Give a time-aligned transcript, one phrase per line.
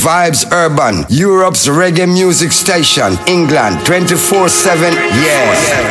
[0.00, 4.92] Vibes Urban, Europe's reggae music station, England, 24 7.
[4.94, 5.90] Yes.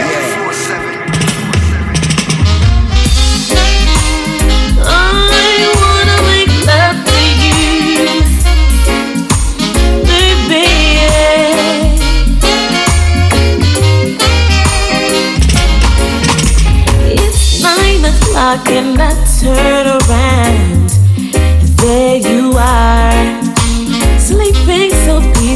[18.42, 20.90] I cannot turn around.
[21.78, 23.39] There you are,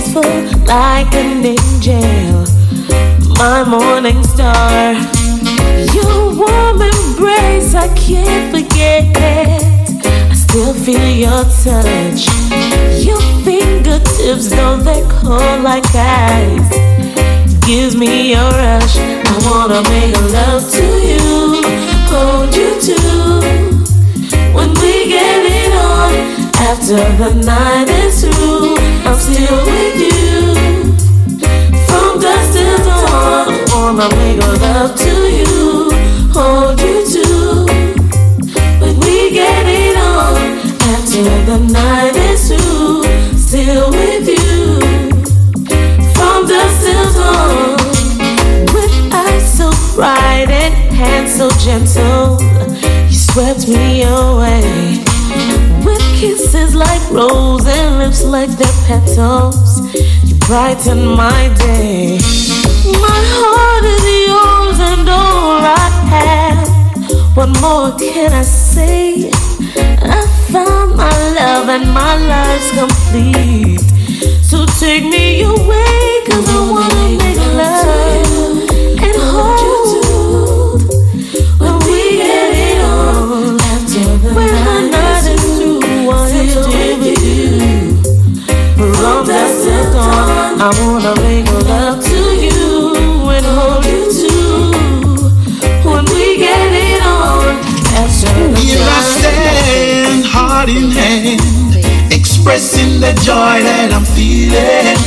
[0.03, 0.21] peaceful
[0.65, 2.45] like an angel,
[3.37, 4.93] my morning star.
[5.93, 9.15] Your warm embrace I can't forget.
[9.15, 12.27] I still feel your touch.
[13.03, 16.69] Your fingertips, though they're cold like ice,
[17.65, 18.97] gives me a rush.
[18.97, 21.61] I wanna make love to you
[22.09, 22.95] hold you to
[24.53, 26.42] when we get it on.
[26.65, 30.55] After the night is through, I'm still with you.
[31.87, 35.91] From dusk till dawn, wanna make love to you,
[36.33, 37.65] hold you to
[38.79, 40.37] when we get it on.
[40.93, 43.03] After the night is through,
[43.37, 44.79] still with you.
[46.15, 47.75] From dusk till dawn,
[48.73, 52.41] with eyes so bright and hands so gentle,
[53.09, 55.12] you swept me away.
[56.23, 59.93] Kisses like rose and lips like their petals,
[60.23, 62.17] you brighten my day.
[63.01, 67.35] My heart is yours and all I have.
[67.35, 69.31] What more can I say?
[69.75, 73.83] I found my love and my life's complete.
[74.41, 79.72] So take me away, cause I wanna make love and hold
[102.53, 104.97] expressing the joy that I'm feeling.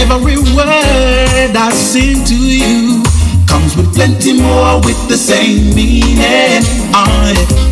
[0.00, 3.02] Every word I sing to you
[3.46, 6.64] comes with plenty more with the same meaning.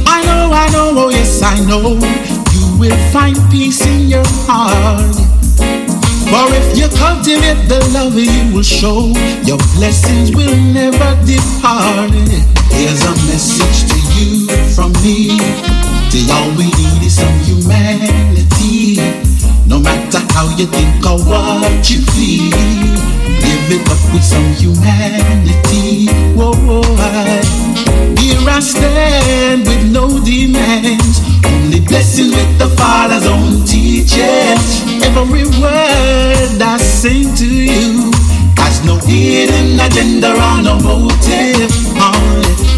[0.06, 1.99] I know, I know, oh yes, I know
[2.84, 5.17] will find peace in your heart.
[6.28, 9.09] For if you cultivate the love, you will show
[9.49, 12.12] your blessings will never depart.
[12.77, 15.39] Here's a message to you from me.
[16.12, 19.00] See, all we need is some humanity.
[19.67, 26.09] No matter how you think or what you feel, live it up with some humanity.
[26.37, 27.65] Whoa, whoa, I
[28.25, 31.21] here I stand with no demands,
[31.84, 34.83] only blessings with the Father's own teachings.
[35.05, 38.11] Every word I sing to you
[38.56, 41.71] has no hidden agenda or no motive.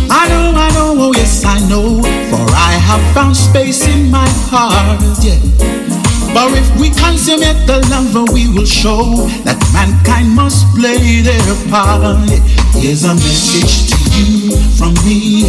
[0.08, 4.28] I know, I know, oh yes, I know, for I have found space in my
[4.50, 5.00] heart.
[5.22, 5.85] Yeah.
[6.36, 11.40] But if we consummate the love, we will show that mankind must play their
[11.72, 12.28] part.
[12.76, 15.48] Here's a message to you from me.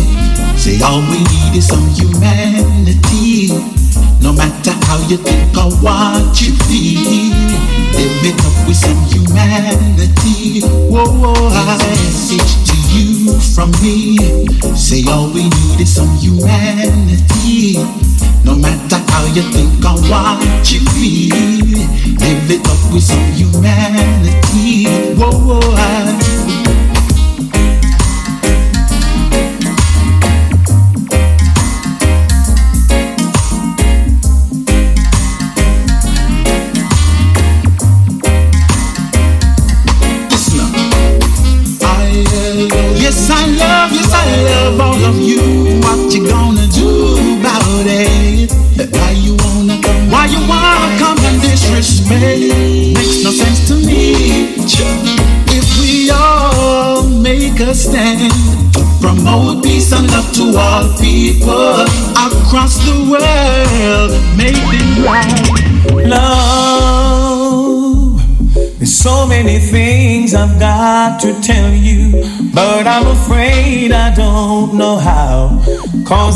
[0.55, 3.51] Say all we need is some humanity.
[4.23, 7.35] No matter how you think or what you feel,
[7.91, 10.63] live it up with some humanity.
[10.87, 14.23] Whoa, whoa, I message to you from me.
[14.71, 18.06] Say all we need is some humanity.
[18.47, 21.35] No matter how you think or what you feel,
[22.17, 24.85] live it up with some humanity.
[25.15, 26.26] Whoa, whoa,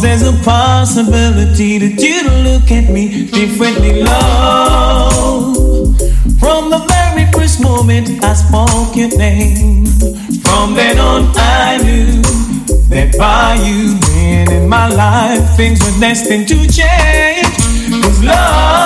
[0.02, 5.56] Cause there's a possibility that you'd look at me differently, love.
[6.40, 9.86] From the very first moment I spoke your name,
[10.42, 12.20] from then on I knew
[12.90, 17.46] that by you being in my life, things were destined to change.
[18.04, 18.81] Cause love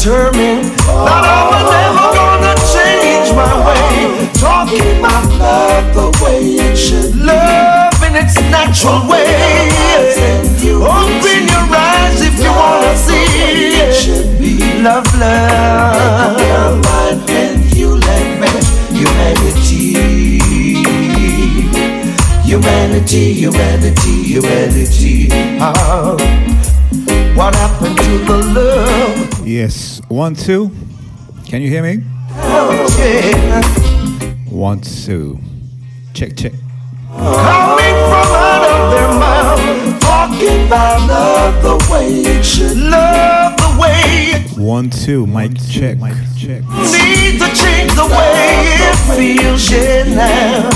[0.00, 4.28] undetermined that I'm never gonna change my way.
[4.32, 9.68] Talking about love the way it should, love in its natural way.
[10.62, 16.86] Open your eyes if you wanna see It should be love, love.
[17.28, 18.48] And you let me,
[18.96, 19.92] humanity.
[22.44, 25.28] Humanity, humanity, humanity.
[25.60, 26.16] Oh,
[27.36, 29.46] what happened to the love?
[29.46, 30.70] Yes, one, two.
[31.46, 32.02] Can you hear me?
[32.32, 33.62] Oh, yeah.
[34.50, 35.38] One, two.
[36.14, 36.52] Check, check.
[37.10, 43.80] Coming from out of their mouth, talking about love the way it should, love the
[43.80, 45.26] way One, two.
[45.26, 45.98] Mic check.
[45.98, 46.62] Mic check.
[46.62, 50.70] need to change the way it feels, yeah, now.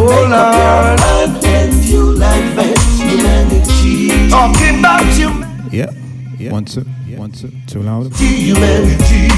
[0.00, 4.28] Oh Lord, and you like that humanity.
[4.30, 5.37] Talking about humanity,
[5.70, 5.90] Yeah.
[6.38, 6.52] yeah.
[6.52, 6.80] One, two.
[7.16, 7.50] One, two.
[7.66, 8.12] Too loud.
[8.14, 9.28] humanity.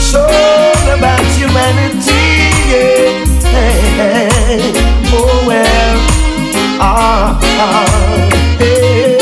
[0.00, 0.24] So
[0.96, 2.24] about humanity,
[2.72, 3.24] yeah.
[3.52, 4.72] Hey,
[5.12, 5.96] oh well,
[6.80, 9.18] ah, ah, hey.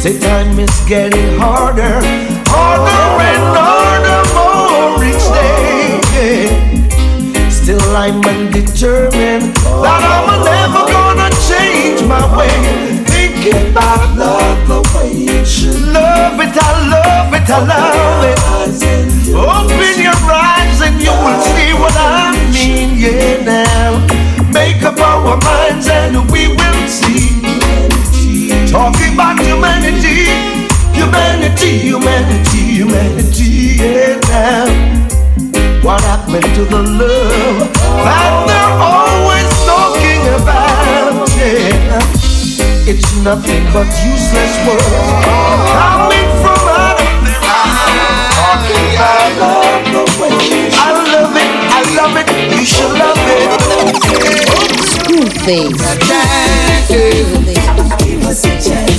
[0.00, 2.00] Say time is getting harder,
[2.48, 3.81] harder and harder
[7.92, 12.48] Still I'm undetermined that I'm never gonna change my way.
[13.04, 15.76] Thinking about love the way it should.
[15.92, 18.40] Love it, I love it, I love it.
[19.36, 22.96] Open your eyes and you will see what I mean.
[22.96, 24.00] Yeah, now
[24.48, 27.44] make up our minds and we will see.
[28.72, 30.32] Talking about humanity,
[30.96, 35.01] humanity, humanity, humanity, yeah now.
[35.82, 37.58] What happened to the love
[38.06, 41.26] that they're always talking about?
[41.34, 41.98] Yeah.
[42.86, 44.86] It's nothing but useless words
[45.74, 48.30] coming from out of their mouth.
[48.38, 48.94] Talking
[49.42, 53.50] love the way I love it, I love it, you should love it.
[55.10, 55.82] Cool face.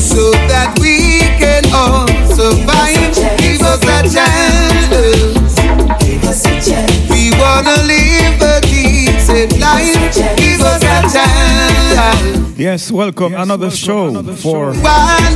[0.04, 3.16] so that we can all survive.
[3.40, 5.62] Give us a chance.
[5.84, 10.16] We wanna live a decent life.
[10.38, 12.58] Give us a chance.
[12.58, 13.34] Yes, welcome.
[13.34, 14.75] Another show for One,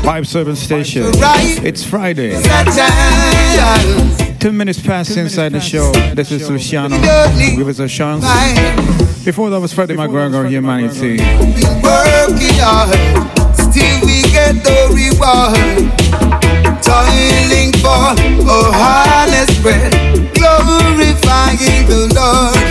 [0.05, 1.03] Vibe Service Station.
[1.65, 2.33] It's Friday.
[2.35, 2.39] a.
[4.39, 5.91] Two minutes past inside the show.
[6.13, 6.97] This is Luciano.
[7.57, 8.23] Give us a chance.
[9.25, 11.17] Before that was Freddie McGregor, Humanity.
[11.17, 12.95] Been working hard,
[13.57, 16.06] still we get the reward.
[16.87, 19.91] Toiling for a harvest bread,
[20.33, 22.63] glorifying the Lord.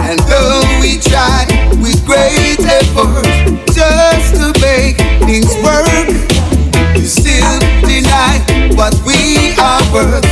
[0.00, 1.44] And though we try
[1.84, 3.28] with great effort
[3.76, 4.96] just to make
[5.28, 6.08] things work,
[6.96, 8.40] you still deny
[8.72, 10.24] what we are worth.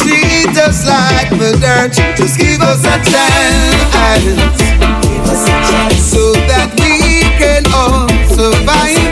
[0.00, 4.56] Treat us like the dirt, just give us a chance.
[5.04, 6.00] give us a chance.
[6.00, 9.11] So that we can all survive.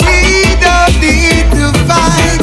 [0.04, 2.42] We don't need to fight.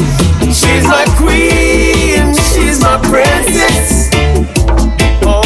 [0.53, 2.33] She's my queen.
[2.51, 4.09] She's my princess.
[5.23, 5.43] Oh,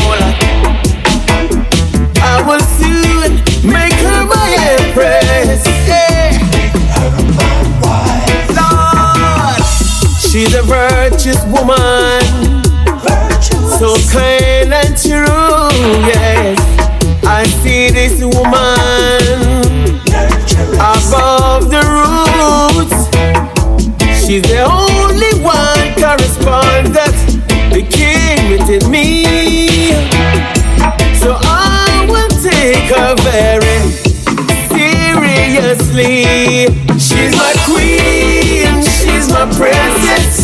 [2.22, 5.66] I will soon make her my empress.
[5.88, 6.38] Yeah.
[8.58, 9.64] Lord,
[10.20, 12.62] she's a virtuous woman,
[13.02, 13.80] virtuous.
[13.80, 15.26] so kind and true.
[16.08, 16.29] Yeah
[17.92, 19.22] this woman
[20.80, 23.00] above the roots.
[24.26, 27.16] She's the only one correspond that
[27.74, 29.92] the king within me.
[31.20, 33.80] So I will take her very
[34.70, 36.24] seriously.
[37.00, 40.39] She's my queen, she's my princess.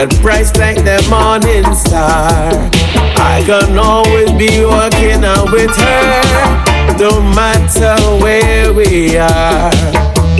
[0.00, 2.48] That bright like the morning star.
[3.20, 9.68] I can always be walking out with her, no matter where we are.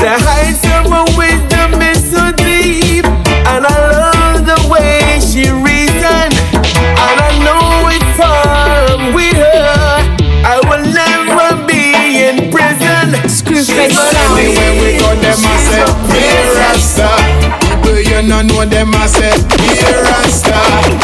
[0.01, 3.05] The heights of her wisdom is so deep,
[3.53, 6.33] and I love the way she reasons.
[6.97, 10.01] And I know it's far with her.
[10.41, 13.13] I will never be in prison.
[13.29, 14.41] Screwface She's sound.
[14.41, 15.85] my Anywhere we go, them a say,
[16.17, 16.49] here Rasta.
[16.49, 16.60] People
[18.23, 20.53] you no know them a say, here Rasta.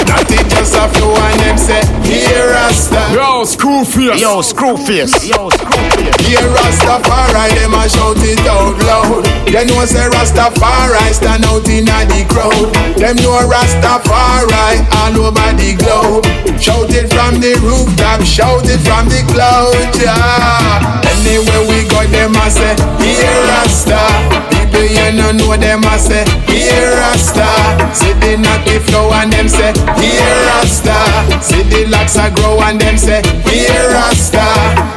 [0.05, 3.01] Not it just a flow and them say, here Rasta.
[3.13, 4.21] Yo, Screwface.
[4.21, 5.29] Yo, Screwface.
[5.29, 6.21] Yo, Screwface.
[6.27, 9.25] Here Rastafari, them a shout it out loud.
[9.47, 12.75] They know say Rastafari stand out in a the crowd.
[12.97, 16.27] Them know Rastafari all over the globe.
[16.61, 21.01] Shout it from the rooftop, shout it from the cloud, yeah.
[21.17, 24.56] Anywhere we go, them a say, here Rasta.
[24.77, 26.21] People you no know them a say,
[26.53, 27.49] here Rasta.
[27.97, 30.93] See the knocky flow and them say, here Rasta.
[31.41, 34.45] See the locks a grow and them say, here Rasta.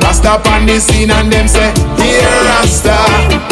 [0.03, 2.91] Rasta on the scene and them say, here Rasta.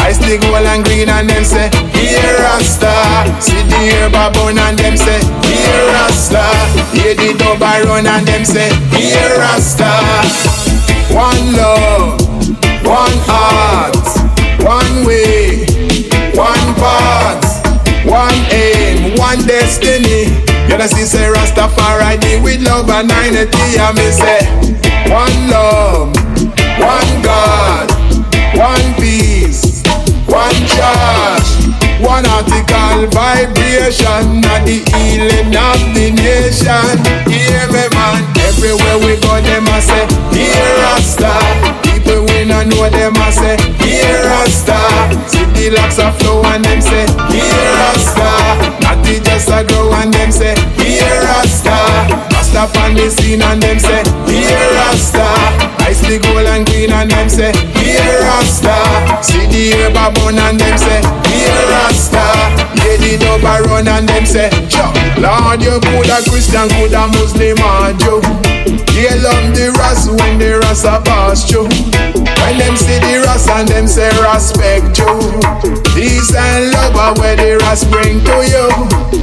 [0.04, 2.92] Ice the gold and green and them say, here Rasta.
[3.40, 6.44] See the herb a bun and them say, here Rasta.
[6.92, 9.88] Hear the dub a run and them say, here Rasta.
[11.16, 12.20] One love,
[12.84, 13.96] one heart,
[14.60, 15.64] one way,
[16.80, 17.58] one
[18.08, 20.32] one aim, one destiny.
[20.70, 23.78] You know, see, say Rastafari with love and unity.
[23.80, 24.40] And me say,
[25.12, 26.16] one love,
[26.80, 27.92] one God,
[28.56, 29.84] one peace,
[30.28, 31.50] one church,
[32.00, 36.96] one article vibration, and the healing of the nation.
[37.32, 38.24] Hear me, man.
[38.48, 41.87] Everywhere we go, them a say, here Rasta.
[42.18, 44.74] People we no know them a say, here Rasta.
[45.30, 48.26] See the locks a flow and them say, here Rasta.
[48.82, 51.78] Natty just a grow and them say, here Rasta.
[52.34, 55.77] Rasta on the scene and them say, here Rasta.
[55.88, 58.76] Ice the gold and green and them say, here Rasta.
[59.24, 61.00] See the herb a bun and them say,
[61.32, 62.20] here Rasta.
[62.84, 67.56] Yeah, the dub a run and them say, Chuck, Lord, you coulda Christian, coulda Muslim
[67.64, 68.20] or Jew.
[68.92, 71.72] They love the Ras when the Ras a pass through.
[71.72, 75.40] When them see the Ras and them say respect you.
[75.96, 78.68] Peace and love are where the Ras bring to you.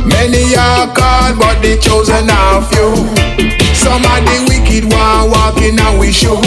[0.09, 3.64] Many are called, but the chosen are few.
[3.85, 6.41] Some of the wicked one walking and we show.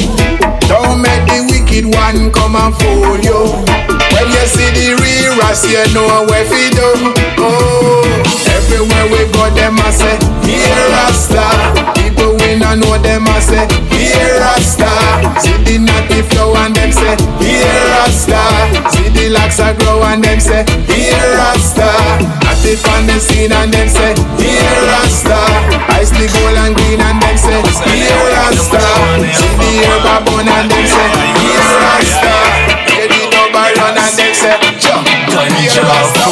[0.68, 3.40] Don't make the wicked one come and fool you.
[4.12, 6.90] When you see the real Ras, you know where fi do.
[7.38, 8.04] Oh,
[8.50, 12.07] everywhere we go, them a say, here Rasta.
[12.48, 14.88] We no know them a say, here Rasta.
[15.44, 18.40] See the natty flow and them say, here Rasta.
[18.88, 21.92] See the locks a grow and them say, here Rasta.
[22.48, 25.36] Natty on the scene and them say, here Rasta.
[26.00, 28.80] Ice the gold and green and them say, here Rasta.
[29.36, 31.08] See the herb a bun and them say,
[31.44, 32.32] here Rasta.
[32.88, 35.04] Hear the a run and them say, jump.
[35.60, 36.32] Here Rasta.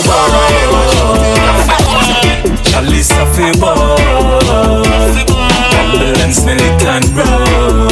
[2.72, 5.35] Chalice of a ball
[6.36, 7.88] Ambulance smell it and roll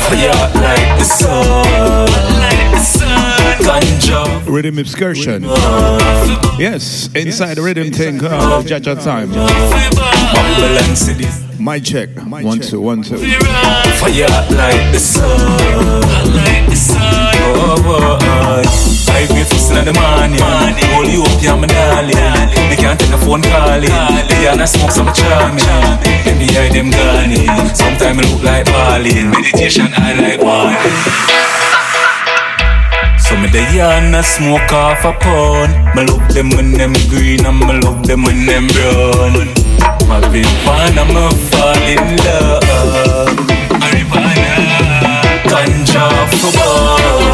[0.00, 2.08] Fire like the sun
[3.60, 5.42] Ganja Rhythm excursion.
[6.58, 9.32] Yes, inside the rhythm thing uh, of Jaja time.
[9.32, 12.10] Ambulance cities My check.
[12.20, 13.16] One, two, one, two.
[13.16, 18.62] Fire like the sun Oh, oh, oh
[19.14, 20.40] I for still in the morning
[20.92, 22.16] Hold you up, yeah, my darling
[22.70, 23.92] They can't take a phone calling
[24.28, 25.64] They are not smoke some charming
[26.24, 30.76] Then the them gone Sometimes I look like balling Meditation I like one
[33.20, 37.44] So me they yarn a smoke off a pound Me love them when them green
[37.46, 39.54] and me love them when them brown
[40.08, 43.28] my Vivana, I'm fall in love.
[43.80, 44.52] Arivana,
[45.48, 46.04] ganja
[46.38, 47.33] for ball,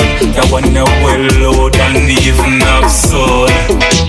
[0.41, 3.47] that one a well load and even have soul.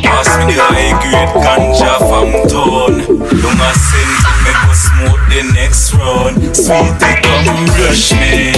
[0.00, 2.92] Pass me the high grade ganja from town.
[3.20, 6.40] Don't a send me go smoke the next round.
[6.56, 8.52] Sweet they come rush me,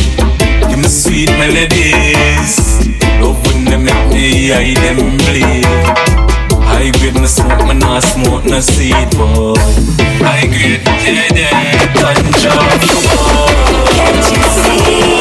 [0.69, 2.87] give me sweet melodies.
[3.21, 5.67] Love when they make me eye them bleed.
[6.65, 9.55] High grade no smoke, me nah smoke no seed boy.
[10.23, 13.51] High grade, yeah yeah, ganja boy.
[13.95, 15.14] Can't you see?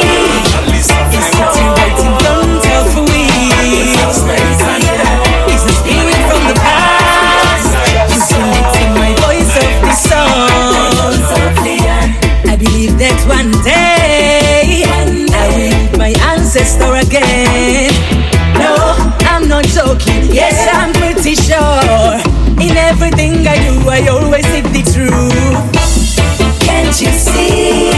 [17.16, 17.90] Again.
[18.58, 18.74] No,
[19.30, 20.32] I'm not joking.
[20.32, 22.18] Yes, I'm pretty sure.
[22.58, 25.70] In everything I do, I always seek the truth.
[26.60, 27.90] Can't you see?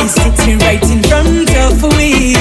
[0.00, 2.36] It's sitting right in front of me.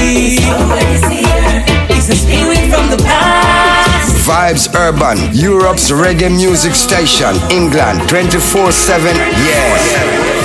[1.90, 4.14] It's a spirit from the past.
[4.28, 9.16] Vibes Urban, Europe's reggae music station, England 24 7.
[9.16, 10.38] Yeah.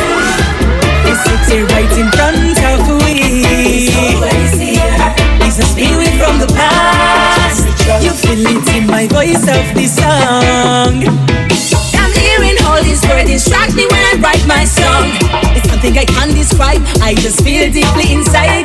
[1.05, 2.52] It's sitting right in front
[5.55, 7.69] It's a spirit from the past.
[8.03, 11.05] You feel it in my voice of the song.
[11.93, 15.13] I'm hearing all this word distract me when I write my song.
[15.55, 16.81] It's something I can't describe.
[17.03, 18.65] I just feel deeply inside.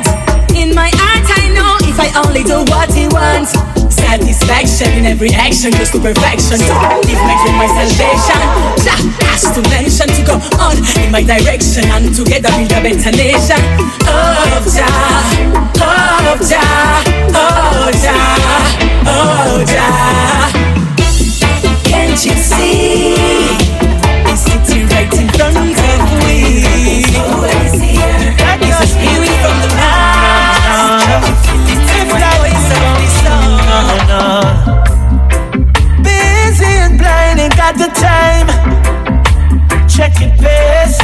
[0.56, 3.77] In my heart, I know if I only do what he wants.
[4.08, 6.56] Satisfaction in every action, just to perfection.
[6.56, 8.40] To live my dream, my salvation.
[8.80, 8.96] Jah
[9.28, 13.60] has to mention to go on in my direction and together build a better nation.
[14.08, 15.28] Oh Jah,
[15.76, 17.04] oh Jah,
[17.36, 18.72] oh Jah,
[19.04, 20.56] oh Jah.
[21.84, 23.12] Can't you see?
[24.24, 25.68] It's sitting right in front of
[26.24, 26.64] me.
[28.64, 29.68] It's a spirit from the
[37.72, 38.48] blind, got the time.
[39.88, 40.98] Check it, pace.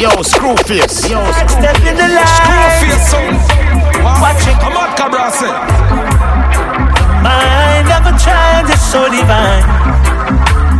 [0.00, 1.08] Yo, Screwface.
[1.08, 2.26] Yo, Step in the line.
[2.26, 3.34] Screwface, son.
[4.20, 4.56] Watch it.
[4.60, 5.54] I'm at Cabra, say.
[7.22, 9.64] Mind of a child is so divine.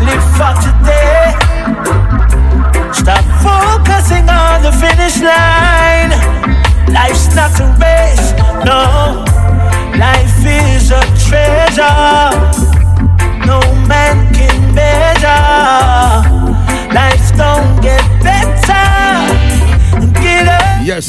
[0.04, 1.34] Live for today.
[2.92, 5.43] Stop focusing on the finish line.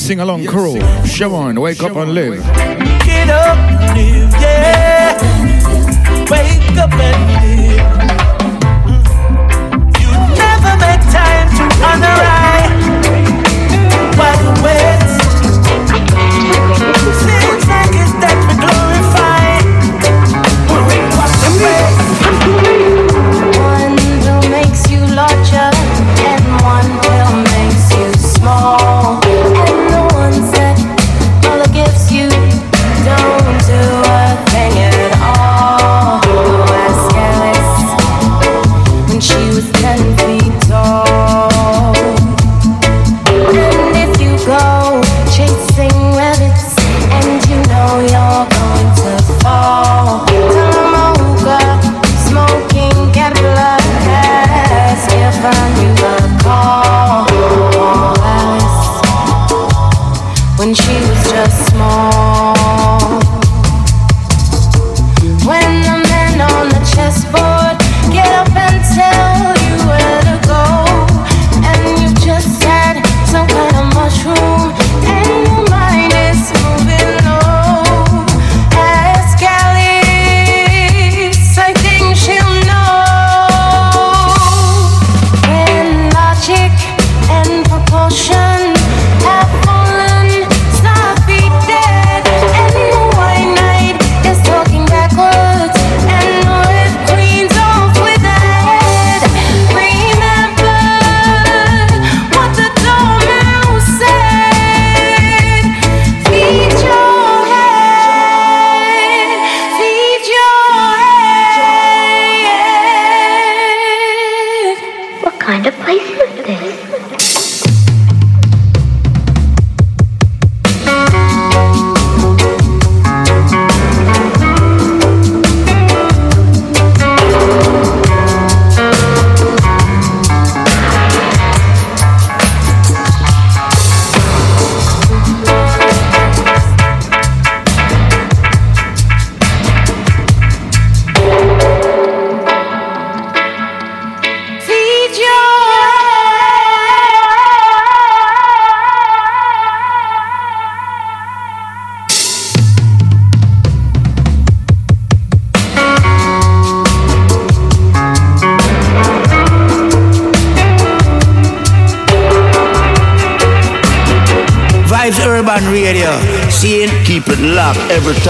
[0.05, 0.79] Sing along, crew.
[1.03, 2.43] Show on, wake up and live.
[3.03, 5.17] get up, and live, yeah.
[6.29, 7.85] Wake up and live.
[9.99, 10.11] You
[10.43, 12.71] never make time to honor right.
[14.15, 14.84] What waits?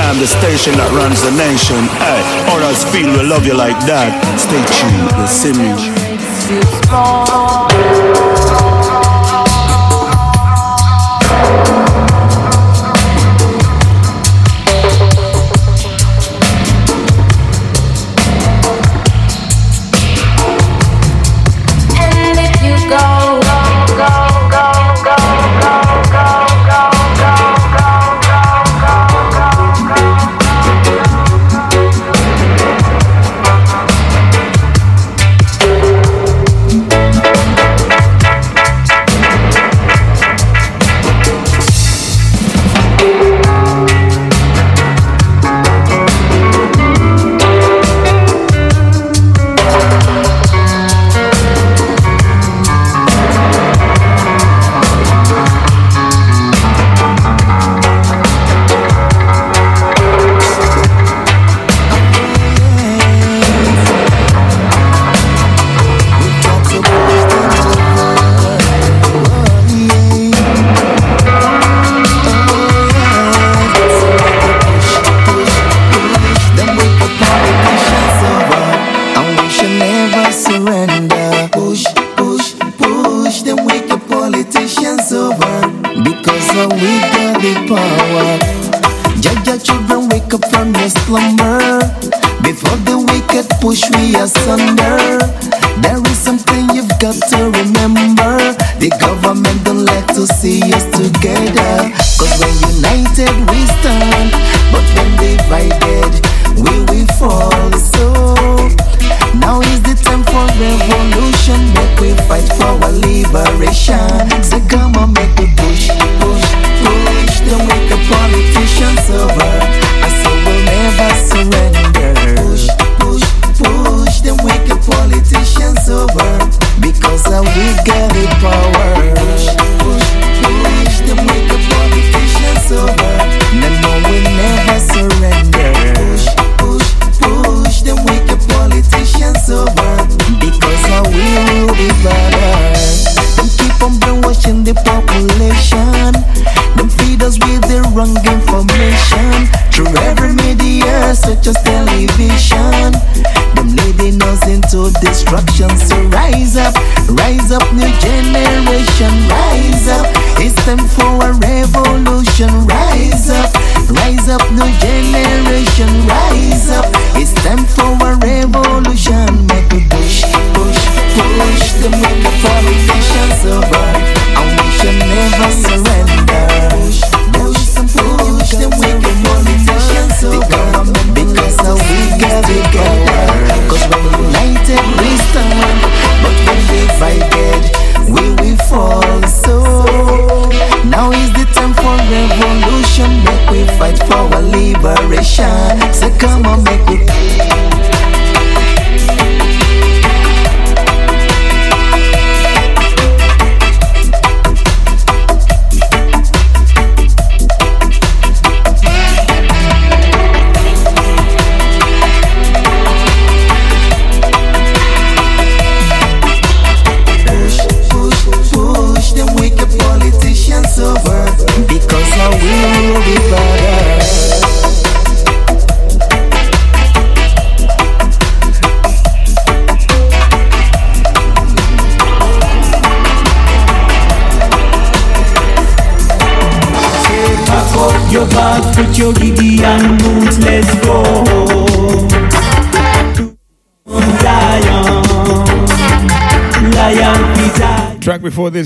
[0.05, 1.81] Time the station that runs the nation.
[1.97, 2.21] Hey,
[2.53, 4.13] others feel we love you like that.
[4.37, 5.94] Stay tuned, the Simi.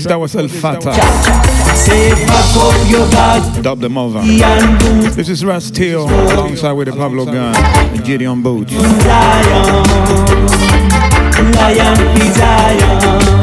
[0.04, 0.92] This, that was El Fata.
[1.74, 3.62] Say back up your back.
[3.62, 4.20] Dub them over.
[4.20, 8.72] This is Rastio alongside with the Pablo Gun and Gideon Boots.
[8.72, 9.84] Zion.
[11.52, 13.39] Lion be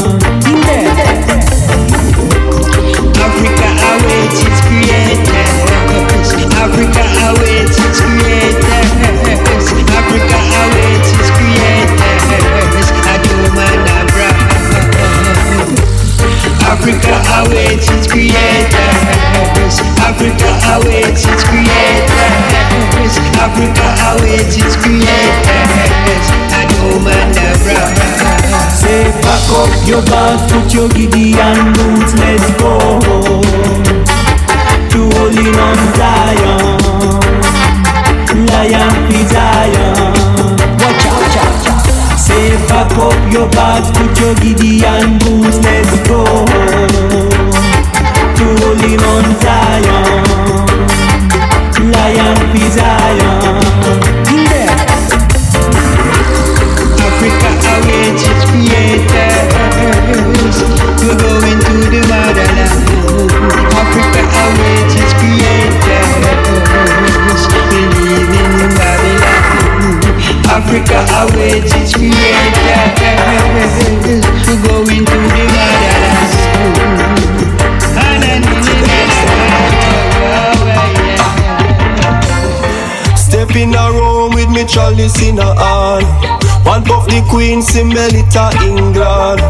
[87.18, 89.42] the Queen, Simelita, England.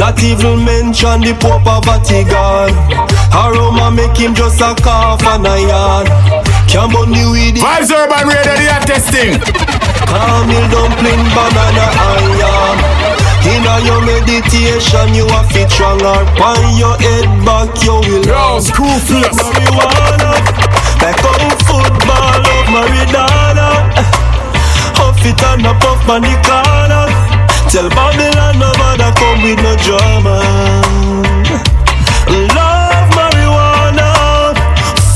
[0.00, 2.72] Not even mention the Pope of Vatican.
[3.36, 6.06] Aroma make him just a cough and a yarn.
[6.68, 7.60] Can't burn the weed.
[7.60, 9.36] Vibes Urban Radio, they are testing.
[10.08, 12.78] Caramel dumpling, banana and yam.
[13.44, 16.16] In a your meditation, you are fit stronger.
[16.40, 18.24] On your head back, you will.
[18.24, 19.36] Yo, screw face.
[19.36, 20.32] Marijuana,
[20.96, 23.68] back on football of Maridana.
[24.96, 26.71] Huff it and a puff on the corner.
[27.72, 30.36] Tell Babylon nobody come with no drama.
[32.28, 34.52] Love marijuana,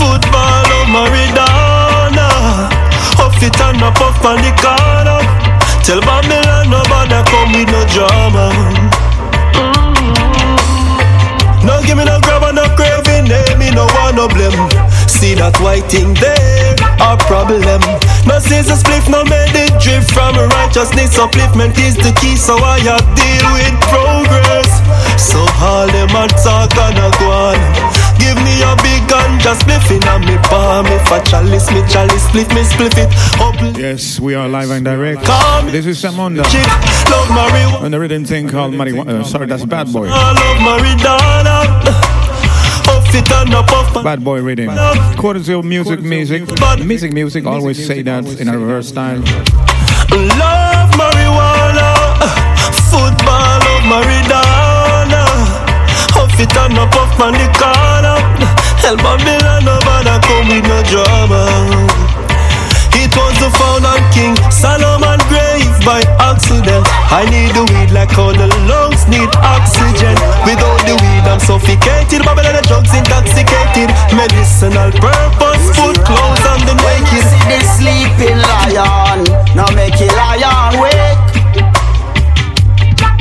[0.00, 2.28] football of Maridana.
[3.20, 5.20] Huff it and a puff on the corner.
[5.84, 8.48] Tell Babylon nobody come with no drama.
[11.62, 14.56] No give me no grab no craving, name me no one no blame.
[15.06, 16.72] See that white thing there,
[17.04, 17.84] a problem.
[18.26, 21.16] No scissor split, no made it drift from a righteousness.
[21.16, 24.68] Upliftment is the key, so I have deal with progress.
[25.16, 27.58] So all them a talk and a go on.
[28.18, 30.86] Give me a big gun, just spliffing on me palm.
[30.86, 33.08] If a chalice, me chalice, split me, split it
[33.38, 33.54] up.
[33.78, 35.22] Yes, we are live and direct.
[35.24, 35.70] Come.
[35.70, 36.44] This is Samonda.
[36.50, 36.66] Chick,
[37.10, 37.82] love marijuana.
[37.82, 39.20] On the rhythm thing called marijuana.
[39.20, 40.08] Uh, sorry, that's Bad Boy.
[40.10, 42.05] I love Maridana.
[43.16, 44.04] Huff it and a puff.
[44.04, 44.68] Bad Boy rhythm.
[44.68, 46.42] Of music, music.
[46.84, 47.46] Music, music.
[47.46, 49.20] Always say that in a reverse style.
[50.12, 51.96] Love marijuana,
[52.92, 55.24] football of Maridana.
[56.12, 58.20] Huff it and a puff on the corner.
[58.84, 61.48] Hell Babylon, nobody come with no drama.
[62.92, 66.85] It was the founder king Solomon grave by accident.
[67.08, 70.18] I need the weed like all the lungs need oxygen.
[70.42, 72.26] Without the weed, I'm suffocated.
[72.26, 73.94] Babylon, the drugs intoxicated.
[74.10, 77.24] Medicinal purpose, food, clothes, and the naked.
[77.46, 79.22] The sleeping lion,
[79.54, 81.24] now make it lion wake.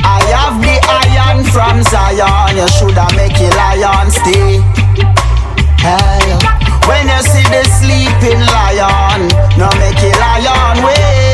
[0.02, 4.60] I have the iron from Zion, you shoulda make it lion stay.
[5.78, 6.34] Hey,
[6.90, 11.25] when you see the sleeping lion, now make it lion wake.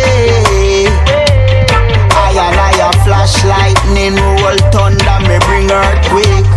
[2.83, 6.51] Iron, flash lightning, roll thunder, me bring earthquake.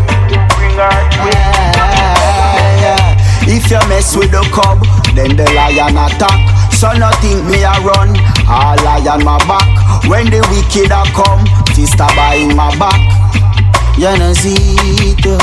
[0.57, 1.37] Bring earthquake.
[2.81, 3.45] Yeah.
[3.45, 4.81] If you mess with the cub,
[5.13, 6.41] then the lion attack.
[6.73, 8.17] So nothing me a run,
[8.49, 9.69] all lion my back.
[10.09, 11.45] When the wicked a come,
[11.77, 12.97] fist a buying my back.
[13.93, 15.37] You know see it, uh.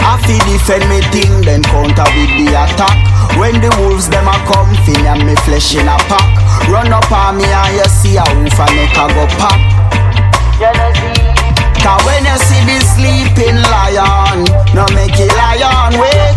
[0.00, 2.96] I feel defend me thing, then counter with the attack.
[3.36, 6.39] When the wolves them a come, and me flesh in a pack.
[6.68, 9.58] Run up on me and you see a wolf and make a go pop.
[11.80, 14.44] Cause when you see the sleeping lion,
[14.74, 16.36] no make a lion wake.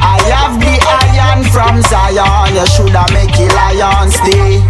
[0.00, 0.74] I have the
[1.06, 4.60] iron from Zion, you shoulda make a lion stay.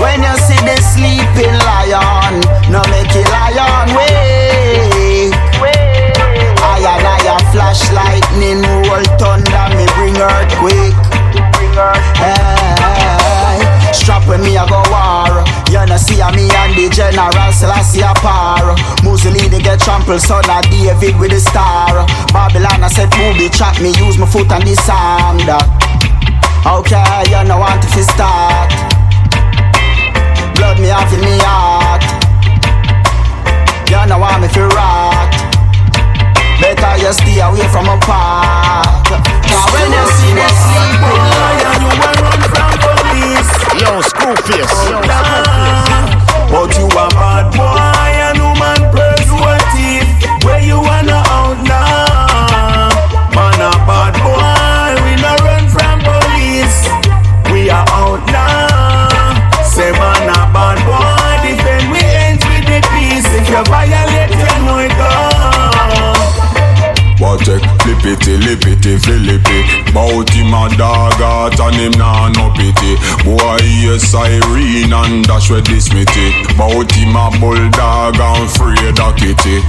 [0.00, 2.40] When you see the sleeping lion,
[2.70, 5.34] no make a lion wake.
[6.62, 11.01] Iron, iron, flash lightning, roll thunder, me bring earthquake.
[12.20, 13.60] Hey,
[13.92, 14.82] strap when me a go
[15.92, 18.78] wanna see a me and the general Selassie apart.
[19.02, 22.06] Mussolini get trampled, son of David with the star.
[22.32, 25.66] Babylon I said movie chat me use my foot on the that.
[26.64, 28.70] Okay, you know want to start.
[30.56, 32.02] Blood me off in me heart.
[33.90, 35.34] You know want me to rock.
[36.60, 39.41] Better you stay away from a park.
[39.52, 41.24] Cause when you see me sleeping,
[41.76, 43.52] you will run from police.
[43.84, 44.00] Yo,
[46.48, 50.08] But you a bad boy and woman preservative.
[50.44, 50.91] Where you wanna
[67.82, 69.92] But check flippity, lippity, flippity.
[69.92, 72.96] Bout him a dog out and him nah no pity.
[73.24, 79.16] Boy yes Irene and dash with this mitty Bout him a bulldog and afraid of
[79.16, 79.62] kitty.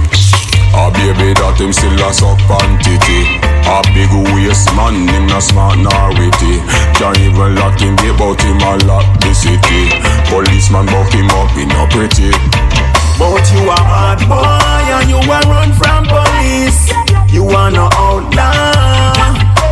[0.74, 3.38] A baby that him still a suck on titty.
[3.66, 6.58] A big waist man, him not smart nor witty.
[6.98, 9.90] Can't even lock him, they bout him a lock the city.
[10.30, 15.40] Policeman buck him up, he no pretty But you a bad boy and you a
[15.48, 16.90] run from police.
[17.32, 19.14] You wanna outlaw.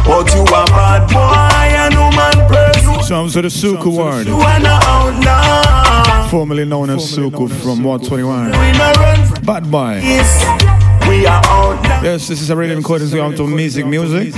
[0.07, 3.05] But you a bad boy and woman president.
[3.05, 4.27] Sounds of the Suku word.
[4.27, 6.29] You wanna outlaw.
[6.29, 8.47] Formerly known as Suku from Ward 21.
[8.47, 10.01] We no run from Bad boy.
[11.09, 12.03] We are outlaw.
[12.03, 14.33] Yes, this is a radio recording out of Music Music.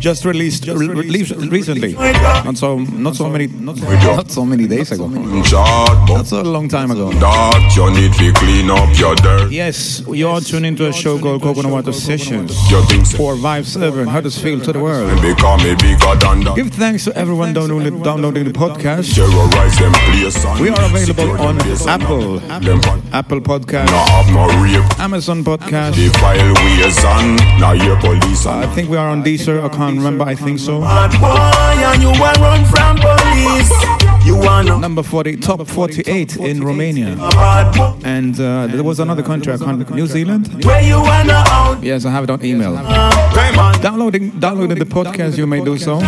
[0.00, 1.92] Boy, defend we ends with Just released, re- released recently.
[1.92, 5.06] Not so, not so many, not, not so many days ago.
[5.08, 7.10] Not so long time ago.
[7.12, 11.42] That you need to clean up your dirt Yes, you're tuned into a show called
[11.42, 12.56] Coconut Water Sessions.
[12.70, 15.10] Your things For Vibe 7, Huddersfield to the world.
[15.22, 19.14] become a bigger than that Give thanks to everyone downloading, downloading the podcast.
[19.14, 21.58] Terrorize them place and We are available on
[21.88, 22.40] Apple,
[23.12, 25.94] Apple Podcast, Now have no rape Amazon Podcast.
[25.96, 29.62] The file ways on Now your police I think we are on Deezer.
[29.62, 30.24] I can't remember.
[30.24, 30.80] I think so.
[30.80, 34.26] bad boy and you a run from police.
[34.26, 37.16] You wanna Number 40, top 48 in Romania.
[38.04, 40.64] And uh, there was another country, I can't, New Zealand?
[40.64, 41.82] Where you wanna out?
[41.82, 42.74] Yes, I have it on email.
[43.80, 46.00] Downloading, downloading the podcast, you may do so.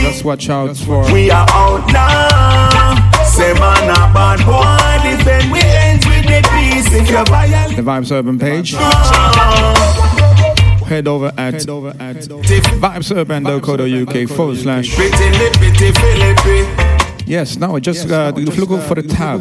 [0.00, 1.10] Just watch out for.
[1.12, 3.24] we are out now.
[3.24, 6.92] Say man a bad boy, defend we ends with the peace.
[6.92, 8.74] If you violate, the Vibes Urban page.
[10.90, 14.96] Head over at, vibesurban.co.uk forward slash.
[14.96, 16.66] pretty lippity filippy,
[17.30, 19.40] Yes, now just uh, look for the tab.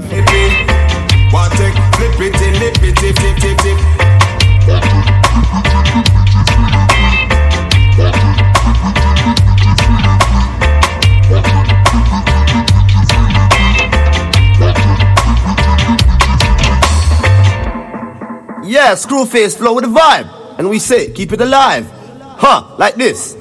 [18.64, 20.39] Yeah, Screwface flow with the vibe.
[20.60, 21.90] And we say, keep it alive.
[22.38, 23.34] Huh, like this.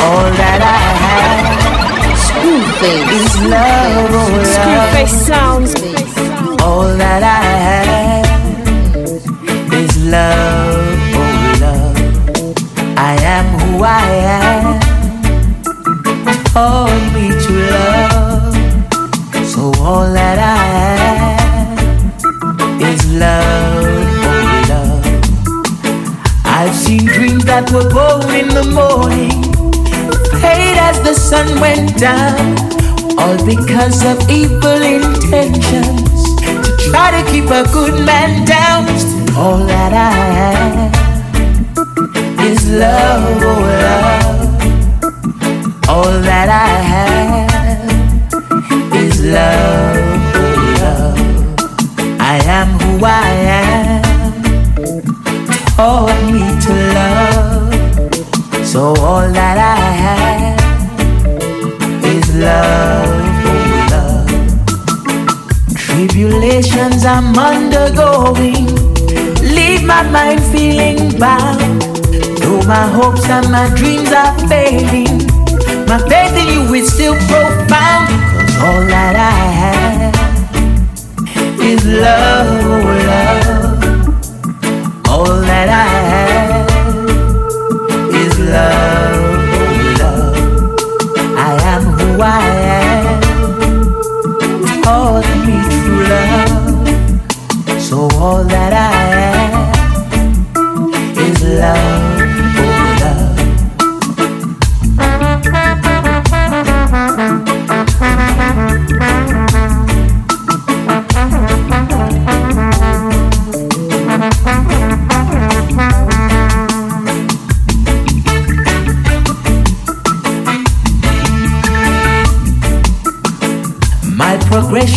[0.00, 1.44] All that I have
[2.16, 3.12] Screwface.
[3.12, 4.56] is love, oh love.
[4.56, 5.70] Screwface sounds.
[6.62, 7.29] All that I
[28.62, 29.30] the morning,
[30.40, 32.56] fade as the sun went down,
[33.18, 38.86] all because of evil intentions to try to keep a good man down.
[39.36, 40.92] All that I have
[42.40, 44.40] is love, oh love.
[45.88, 47.84] All that I have
[48.94, 49.96] is love,
[50.36, 51.18] oh love.
[52.20, 54.02] I am who I am
[55.76, 56.49] taught me.
[58.80, 60.56] So all that I have
[62.02, 63.12] is love,
[63.44, 64.24] oh love.
[65.76, 68.64] Tribulations I'm undergoing
[69.44, 71.82] leave my mind feeling bound.
[72.40, 75.28] Though my hopes and my dreams are fading,
[75.84, 78.08] my faith in you is still profound.
[78.32, 80.16] Cause all that I have
[81.60, 83.76] is love, oh love.
[85.06, 85.89] All that I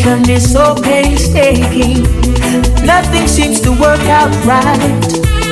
[0.04, 2.04] Situation is so painstaking.
[2.86, 5.01] Nothing seems to work out right.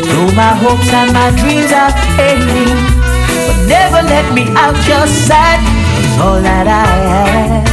[0.04, 2.76] Though my hopes and my dreams are fading.
[3.47, 5.62] But never let me out your sight.
[5.95, 6.86] Cause all that I
[7.47, 7.68] have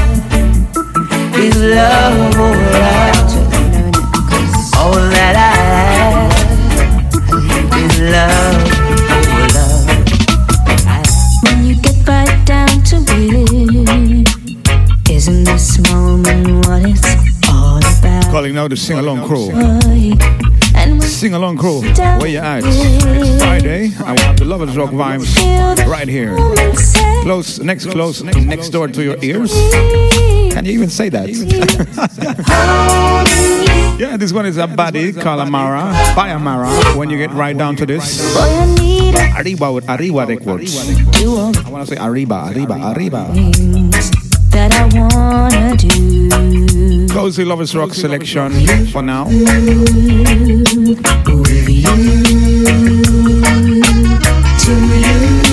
[1.35, 2.35] is love.
[2.37, 3.38] Oh, love.
[18.69, 19.51] Calling now the sing along crew.
[21.01, 21.81] Sing along crew,
[22.19, 22.62] where you at?
[22.64, 25.37] It's Friday, I want the Lovers Rock vibes
[25.87, 26.37] right here.
[27.23, 29.53] Close, next close, next door to your ears.
[30.53, 31.29] Can you even say that?
[33.99, 36.71] yeah, this one is a body called Amara, by Amara.
[36.97, 38.21] When you get right down to this,
[39.37, 40.77] Arriba with Arriba Records.
[40.79, 43.33] I want to say Arriba, Arriba, Arriba
[44.51, 46.28] that I wanna do.
[47.11, 49.28] Cozy Lovers Rock selection for now.
[55.09, 55.47] Yeah.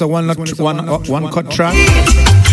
[0.00, 1.74] This one is a one, one, uh, one cut track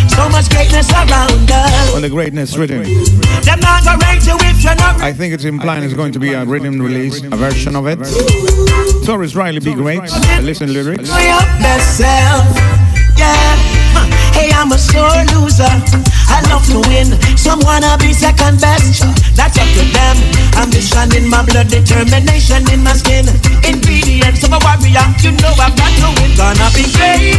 [0.09, 1.95] So much greatness around us.
[1.95, 2.83] on the greatness rhythm.
[2.83, 6.19] Them not gonna rate you if you're not I think it's implying it's going to
[6.19, 7.99] be a rhythm release, a version of it.
[9.05, 10.01] Tarrus Riley, be great.
[10.41, 11.07] Listen lyrics.
[11.07, 13.17] Your best self.
[13.17, 13.66] Yeah.
[14.37, 15.65] Hey, I'm a sore loser.
[16.29, 17.09] I love to win.
[17.33, 19.01] Some wanna be second best.
[19.33, 20.17] That's up to them.
[20.61, 23.25] Ambition in my blood, determination in my skin.
[23.65, 25.01] Ingredients of a warrior.
[25.25, 26.37] You know I've got to win.
[26.37, 27.33] Gonna be great.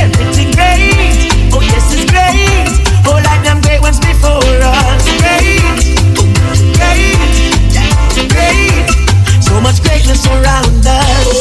[0.00, 1.28] Everything great.
[1.52, 2.72] Oh, yes, it's great.
[3.04, 5.04] Oh, like them great ones before us.
[5.20, 5.60] Great.
[6.80, 7.20] Great.
[8.32, 8.88] Great.
[9.44, 11.36] So much greatness around us.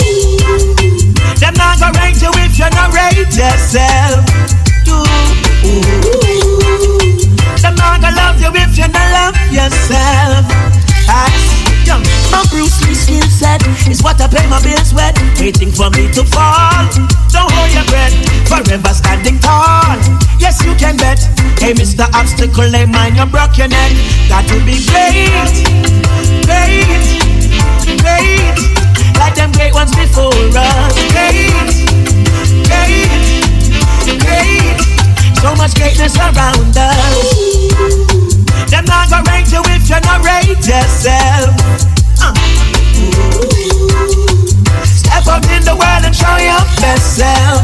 [1.40, 4.49] Them not gonna rate you if you not rate yourself.
[4.90, 4.98] Do.
[7.62, 10.50] Them not gonna love you if you not love yourself.
[11.86, 12.02] Young,
[12.34, 15.14] my Bruce Lee skill set is what I pay my bills with.
[15.40, 16.90] Waiting for me to fall.
[17.30, 18.14] Don't hold your breath.
[18.50, 19.98] Forever standing tall.
[20.40, 21.20] Yes, you can bet.
[21.62, 22.10] Hey, Mr.
[22.14, 23.92] Obstacle, they mind you broke your neck.
[24.30, 25.30] Got to be great,
[26.46, 26.86] great,
[28.02, 28.58] great.
[29.18, 30.94] Like them great ones before us.
[31.14, 31.50] Great,
[32.70, 33.19] great,
[34.18, 34.80] great.
[35.42, 37.16] So much greatness around us.
[38.72, 41.54] Them not gonna rate you if you not rate yourself.
[42.22, 42.34] Uh.
[44.86, 47.62] Step up in the world and show your best self.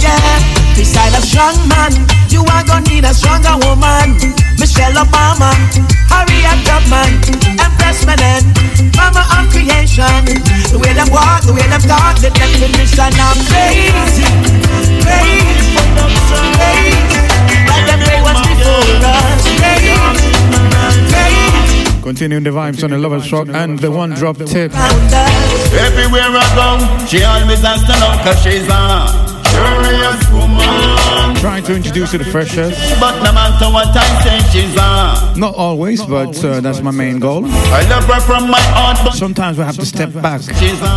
[0.00, 0.56] Yeah.
[0.76, 1.92] Beside a strong man,
[2.28, 4.12] you are gonna need a stronger woman.
[4.60, 5.52] Michelle Obama,
[6.12, 7.16] Harriet Tubman,
[7.56, 8.44] Empress Menen,
[8.96, 10.24] Mama of creation.
[10.68, 14.28] The way them walk, the way them talk, the definition of crazy,
[15.00, 15.65] crazy,
[15.96, 16.94] crazy.
[17.68, 19.94] Like them great ones before us, crazy,
[21.10, 22.02] crazy.
[22.02, 24.72] Continuing the vibes on the Lovers Rock and the one drop tip.
[24.74, 29.08] Everywhere I go, she always has to know cause she's a
[29.50, 30.95] curious woman.
[31.46, 32.74] Trying to introduce you to freshers.
[32.98, 37.20] But no matter what I say, she's a Not always, but uh, that's my main
[37.20, 37.44] goal.
[37.46, 40.40] I love her from my heart, but Sometimes we have to step back,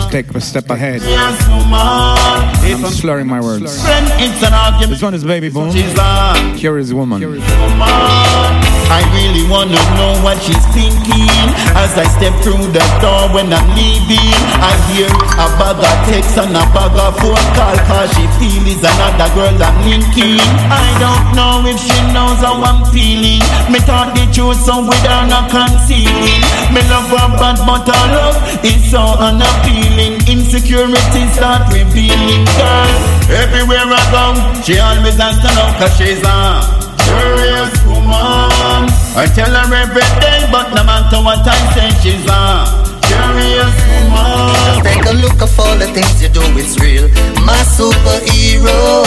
[0.09, 1.01] take a step ahead.
[1.01, 2.83] curious woman.
[2.83, 3.79] I'm slurring my words.
[3.83, 4.89] Friend, it's an.
[4.89, 5.71] This one is Baby Boom.
[5.71, 7.21] She's a Curious Woman.
[7.21, 8.68] woman.
[8.89, 11.45] I really wanna know what she's thinking.
[11.77, 16.37] As I step through the door when I'm leaving, I hear a bag of text
[16.41, 17.77] and a bag of phone call.
[17.85, 20.41] Cause she feel is another girl I'm linking.
[20.73, 23.41] I don't know if she knows how I'm feeling.
[23.69, 26.41] Me thought the truth so with her not concealing.
[26.73, 30.17] Me love her bad but her love is so unappealing.
[30.25, 32.93] Insecurity start revealing, girl.
[33.29, 34.25] Everywhere I go,
[34.65, 37.78] she always has to know cause she's a curious
[38.09, 38.89] woman.
[39.15, 42.65] I tell her every day, but no matter what I say, she's a
[43.05, 43.75] curious
[44.09, 44.81] woman.
[44.83, 47.07] Take a look of all the things you do, it's real.
[47.45, 49.05] My superhero.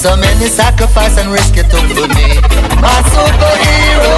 [0.00, 2.40] So many sacrifice and risk you took for me.
[2.80, 4.16] My superhero.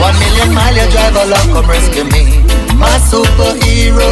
[0.00, 2.42] One million mile you drive along, come rescue me.
[2.74, 4.08] My superhero.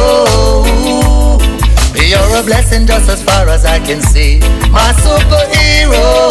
[1.95, 4.39] You're a blessing just as far as I can see.
[4.71, 6.29] My superhero.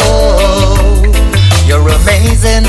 [1.67, 2.65] You're amazing,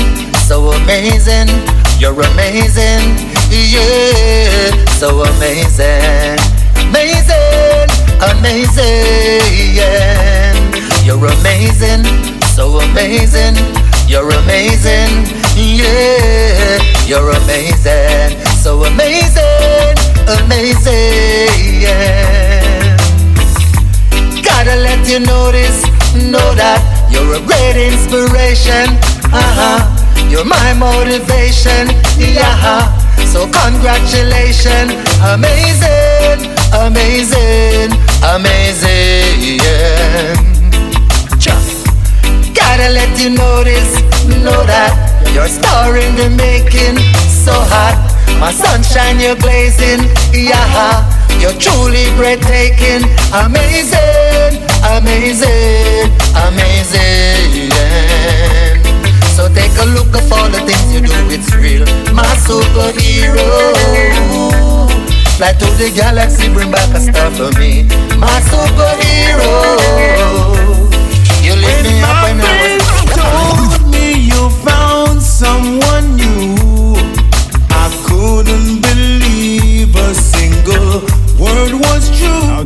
[0.47, 1.49] so amazing.
[1.97, 3.15] You're amazing,
[3.49, 4.69] yeah,
[4.99, 6.37] so amazing,
[6.75, 7.87] amazing,
[8.19, 9.79] amazing.
[11.05, 12.03] You're amazing,
[12.53, 13.55] so amazing.
[14.09, 15.25] You're amazing,
[15.55, 16.79] yeah.
[17.07, 19.95] You're amazing, so amazing,
[20.43, 21.45] amazing.
[24.55, 25.19] Gotta let you
[25.51, 25.83] this,
[26.15, 26.79] know that
[27.11, 28.87] you're a great inspiration.
[29.27, 29.83] Uh huh.
[30.31, 32.87] You're my motivation, yeah.
[33.35, 34.95] So congratulations,
[35.27, 37.91] amazing, amazing,
[38.23, 39.59] amazing.
[41.35, 41.59] Cha.
[42.55, 43.91] Gotta let you this,
[44.39, 44.95] know that
[45.35, 46.95] you're a star in the making,
[47.27, 47.99] so hot.
[48.39, 51.03] My sunshine, you're blazing, yeah.
[51.43, 53.03] You're truly breathtaking,
[53.35, 54.24] amazing,
[54.83, 56.11] amazing,
[56.47, 57.71] amazing.
[59.35, 61.85] So take a look of all the things you do, it's real.
[62.13, 63.45] My superhero.
[65.37, 67.83] Fly to the galaxy, bring back a star for me.
[68.17, 69.53] My superhero.
[71.43, 75.74] You lift me up when I was told me you found someone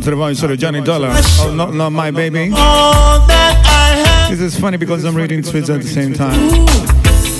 [0.00, 1.10] Out to the voice of Johnny Dollar.
[1.12, 2.50] Oh, not, not my baby.
[2.54, 4.30] All that I have.
[4.30, 6.66] This is funny because I'm reading Twitter at the same time.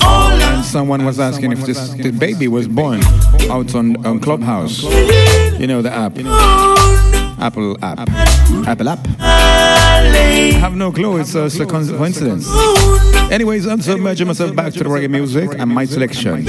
[0.03, 3.01] And someone was asking if this the baby was born
[3.51, 4.83] out on, on Clubhouse.
[4.83, 6.19] You know the app.
[7.39, 8.09] Apple app.
[8.67, 9.07] Apple app.
[9.21, 11.19] I have no clue.
[11.19, 12.49] It's, it's a coincidence.
[13.31, 16.47] Anyways, I'm submerging myself back to the reggae music and my selection.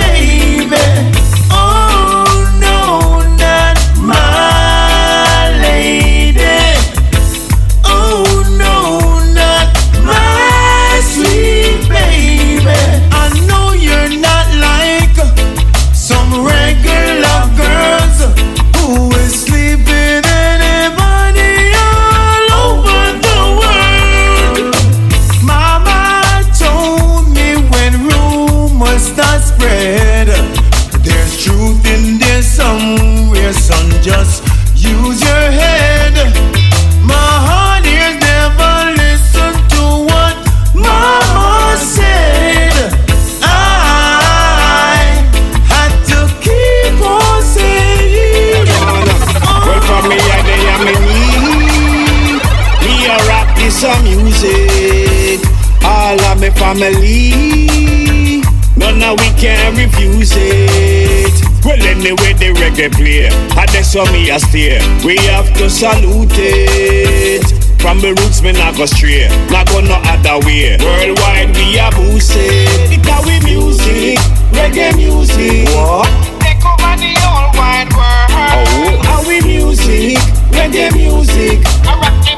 [54.15, 55.39] Music.
[55.83, 58.41] All of me family.
[58.77, 61.33] None of we can refuse it.
[61.63, 63.27] Well, anyway, the reggae play.
[63.27, 64.79] And that's how me a stay.
[65.05, 67.45] We have to salute it.
[67.81, 69.27] From the roots, me not go stray.
[69.49, 70.77] Not go no other way.
[70.79, 72.93] Worldwide, we a boost it.
[72.93, 74.19] It a we music.
[74.53, 75.67] Reggae music.
[75.69, 76.09] What?
[76.41, 79.01] Take over the whole wide world.
[79.07, 80.17] Oh, we music,
[80.51, 81.61] reggae music.
[81.85, 82.33] I rock the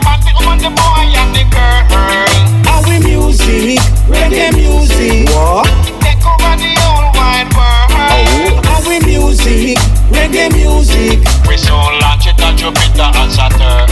[0.45, 1.83] body the boy and the girl.
[2.65, 5.29] How we music, reggae music.
[5.29, 5.67] What?
[6.01, 8.65] Take over the whole wide world.
[8.65, 9.77] How we music,
[10.11, 11.32] reggae music.
[11.73, 13.89] We so launch it on Jupiter and Saturn.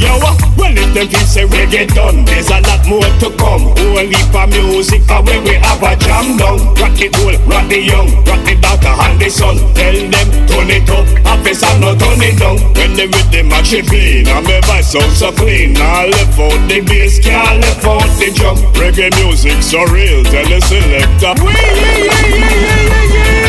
[0.00, 3.68] Yo, uh, well if them feel say reggae done, there's a lot more to come.
[3.92, 6.58] Only for music, for when we have a jam down.
[6.80, 9.60] Rock the old, rock the young, rock the daughter and the son.
[9.76, 12.56] Tell them turn it up, office and not turn it down.
[12.80, 15.74] When they with them actually clean, and my voice sound so clean.
[15.74, 18.56] Now left out the bass, can't left out the drum.
[18.72, 21.36] Reggae music so real, tell the selector.
[21.44, 23.41] We, yeah, yeah, yeah, yeah, yeah, yeah.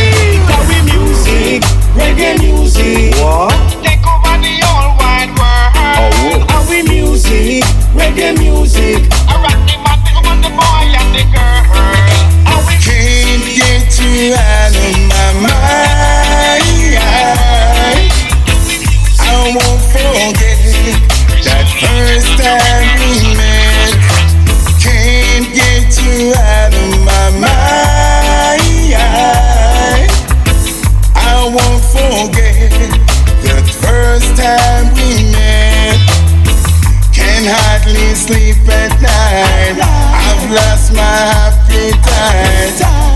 [1.95, 3.13] Reggae music.
[3.21, 3.53] What?
[3.83, 5.73] Take over the whole wide world.
[6.01, 7.63] Oh, Are we music?
[7.93, 9.05] Reggae music.
[9.29, 11.61] I rock the man, the woman, the boy, and the girl.
[12.49, 15.83] Are we Can't get you out of my mind.
[19.19, 20.57] I won't forget
[21.45, 23.93] that first time we met.
[24.81, 26.72] Can't get you out
[37.13, 39.77] Can hardly sleep at night.
[39.81, 41.43] I've lost my.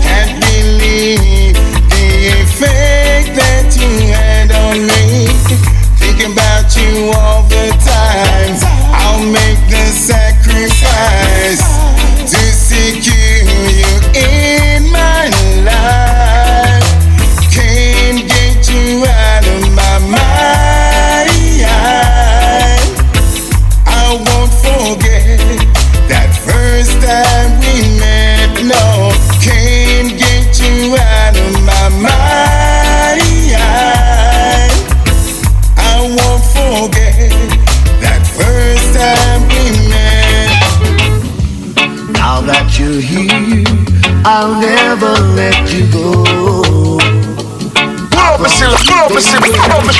[0.02, 1.54] Can't believe
[1.88, 5.28] the effect that you had on me.
[5.96, 7.37] Thinking about you all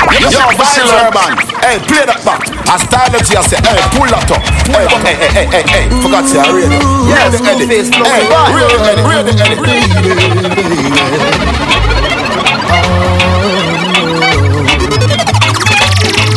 [0.07, 1.35] Yo, Vassil Urban.
[1.63, 2.43] Hey, play that back.
[2.69, 4.43] I style it here, say, hey, pull that up.
[4.71, 5.85] Hey, hey, hey, hey, hey, hey.
[6.03, 6.83] Forgot to say, I read it.
[7.09, 7.69] Yes, Read the edit.
[7.69, 8.23] face, Hey,
[8.55, 10.69] read the edit, read the edit.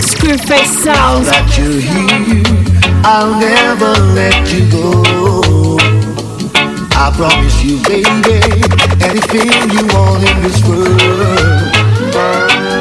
[0.01, 1.28] Screwface Now sounds.
[1.28, 2.43] that you're here,
[3.03, 5.78] I'll never let you go.
[6.93, 8.39] I promise you, baby,
[9.01, 11.01] anything you want in this world.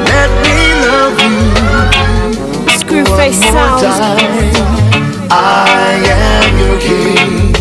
[0.05, 0.60] Let me love
[3.11, 3.17] you.
[3.17, 3.81] Screwface sounds.
[3.81, 5.27] time.
[5.31, 7.55] I am your king,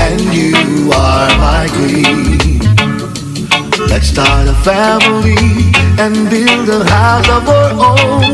[0.00, 2.60] and you are my queen.
[3.88, 5.36] Let's start a family
[5.98, 8.32] and build a house of our own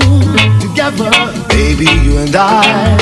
[0.60, 1.10] together.
[1.48, 2.96] Baby, you and I,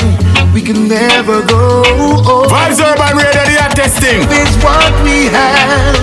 [0.53, 1.83] we can never go
[2.27, 2.49] old.
[2.49, 4.21] Vibes Urban Radio, they are testing.
[4.29, 5.95] It's what we have,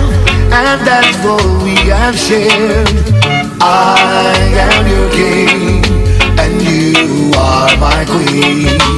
[0.53, 2.87] and that's what we have shared.
[3.59, 4.33] I
[4.69, 5.82] am your king, and you are
[7.83, 8.92] my queen.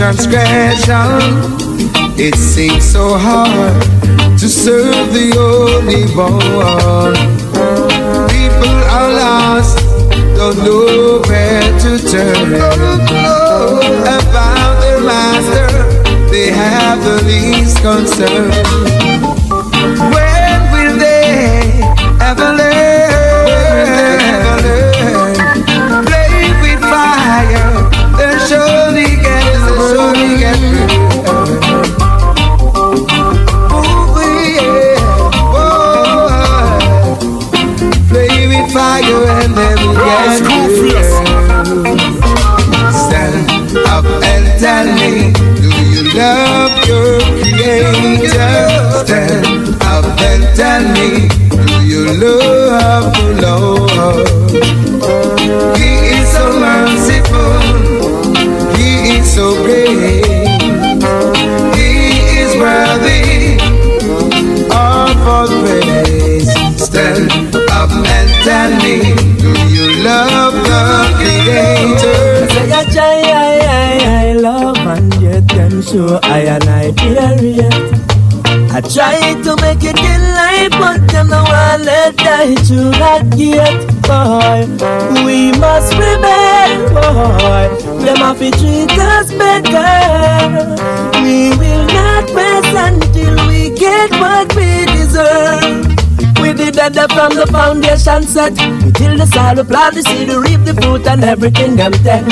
[0.00, 1.20] Transgression,
[2.16, 3.82] it seems so hard
[4.38, 7.12] to serve the only one.
[8.32, 9.76] People are lost,
[10.38, 12.54] don't know where to turn.
[14.16, 15.68] About their master,
[16.30, 18.50] they have the least concern.
[20.14, 21.82] When will they
[22.22, 22.69] ever learn?
[50.54, 54.28] Tell me, do you love the Lord?
[55.78, 57.60] He is so merciful,
[58.76, 60.24] He is so great,
[61.76, 61.90] He
[62.42, 63.58] is worthy
[64.70, 66.50] of all praise.
[66.80, 70.82] Stand up and tell me, do you love the
[71.18, 72.48] Creator?
[72.50, 78.00] Say I I, I, love and yet them so I and I period.
[78.72, 80.09] I try to make it
[82.22, 84.66] die to that gate, boy.
[85.24, 87.66] We must rebel, boy.
[88.04, 90.76] Them have to treat us better.
[91.22, 95.86] We will not rest until we get what we deserve.
[96.40, 98.52] We did that from the foundation set.
[98.84, 101.92] We Till the soil we plant the seed, we reap the fruit and everything them
[101.92, 102.26] take.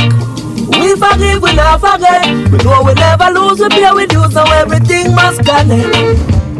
[0.80, 2.26] We forgive, we not forget.
[2.51, 5.97] We know we never lose, we pay we do, so everything must connect.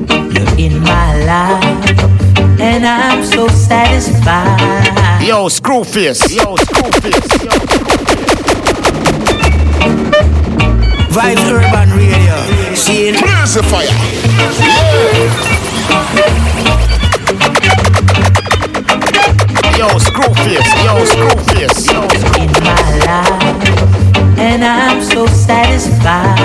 [0.09, 1.99] You're in my life,
[2.61, 5.23] and I'm so satisfied.
[5.27, 6.35] Yo, Screwface.
[6.35, 7.45] Yo, Screwface.
[7.45, 7.51] Yo.
[11.11, 12.75] Vibes Urban Radio.
[12.75, 13.87] See Blaze the fire.
[14.61, 15.59] Yeah.
[19.79, 20.71] Yo, Screwface.
[20.85, 21.87] Yo, Screwface.
[21.93, 22.03] Yo,
[22.43, 26.39] In my life, and I'm so satisfied.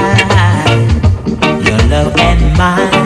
[1.65, 3.02] Your love and mine,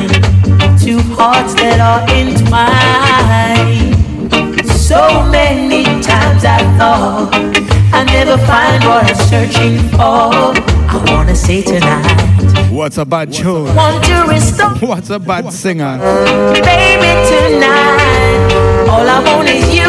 [0.88, 3.94] two hearts that are entwined.
[4.88, 7.30] So many times I thought
[7.92, 10.56] I never find what I'm searching for.
[10.96, 13.76] I wanna say tonight, What's a bad tune?
[13.76, 15.98] want to restore, What's a bad singer?
[16.54, 18.88] baby tonight.
[18.90, 19.87] All I want is you.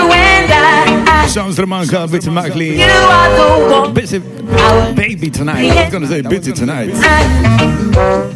[1.29, 2.79] Sounds the man called Bitty McLean.
[2.79, 3.95] You are the one.
[3.95, 5.71] Busy baby tonight.
[5.71, 6.91] I was gonna say busy tonight.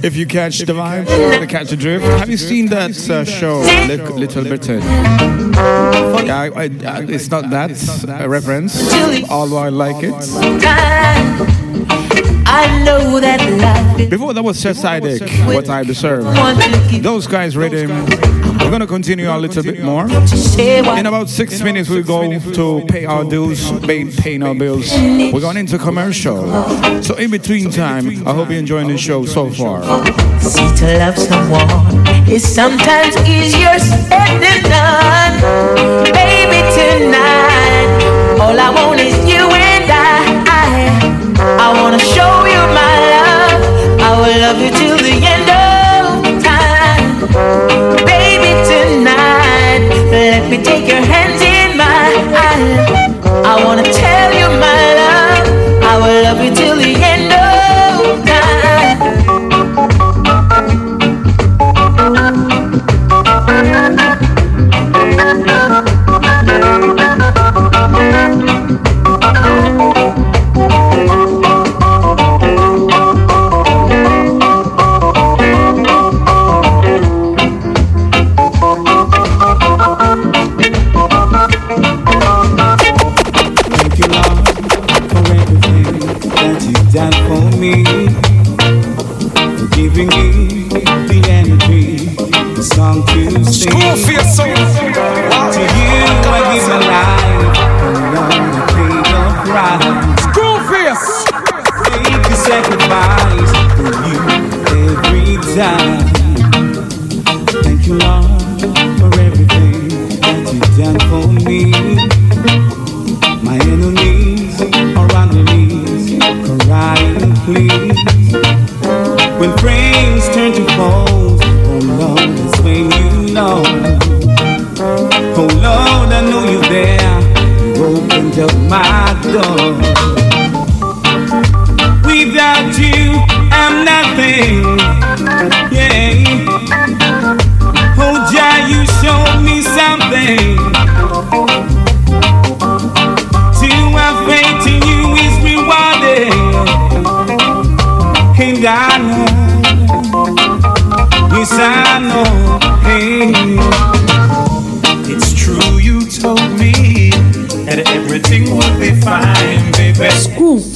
[0.04, 1.06] If you catch the vibe,
[1.40, 2.04] to catch the drift.
[2.04, 4.80] Have you seen that uh, show, Little, Little Britain?
[4.82, 7.70] Yeah, I, I, I- it's not that
[8.20, 8.76] a reference,
[9.30, 10.12] although I like it.
[12.44, 16.24] I know that life is Before that was Chezidek, What I Deserve.
[16.24, 17.90] want to give Those guys rhythm.
[18.62, 20.06] We're gonna continue a little bit more.
[20.98, 24.90] In about six minutes, we go to pay our dues, pay, our bills.
[25.32, 26.40] We're going into commercial.
[27.02, 29.82] So in between time, I hope you're enjoying the show so far.
[30.40, 35.34] See to love someone is sometimes easier said than done.
[36.12, 39.72] Baby, tonight, all I want is you and.
[39.90, 40.86] I,
[41.66, 43.60] I wanna show you my love.
[44.00, 45.31] I will love you till the end
[50.42, 52.26] let me take your hands in mine.
[53.46, 55.82] I wanna tell you my love.
[55.82, 57.01] I will love you till the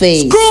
[0.06, 0.45] Screwface.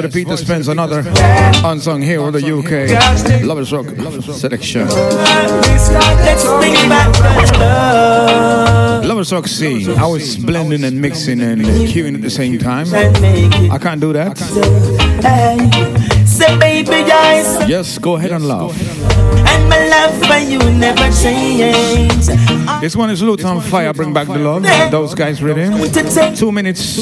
[0.00, 1.02] Yes, voice of the Peter Spence, another
[1.64, 3.44] unsung hero of the UK.
[3.44, 3.86] Lovers Rock
[4.34, 4.88] selection.
[9.06, 9.90] Lovers Rock scene.
[9.98, 12.86] I was blending and mixing and queuing at the same time.
[13.70, 14.38] I can't do that.
[16.40, 17.68] Say, baby, guys.
[17.68, 18.72] Yes, go ahead and laugh.
[19.52, 22.26] And my love for you never change.
[22.80, 24.62] This one is Luton Fyah, Bring Back the Love.
[24.90, 25.68] Those guys ready?
[26.34, 26.98] Two minutes.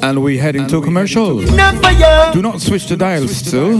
[0.00, 1.40] And we heading to commercial.
[1.40, 3.78] Do not switch the dials still.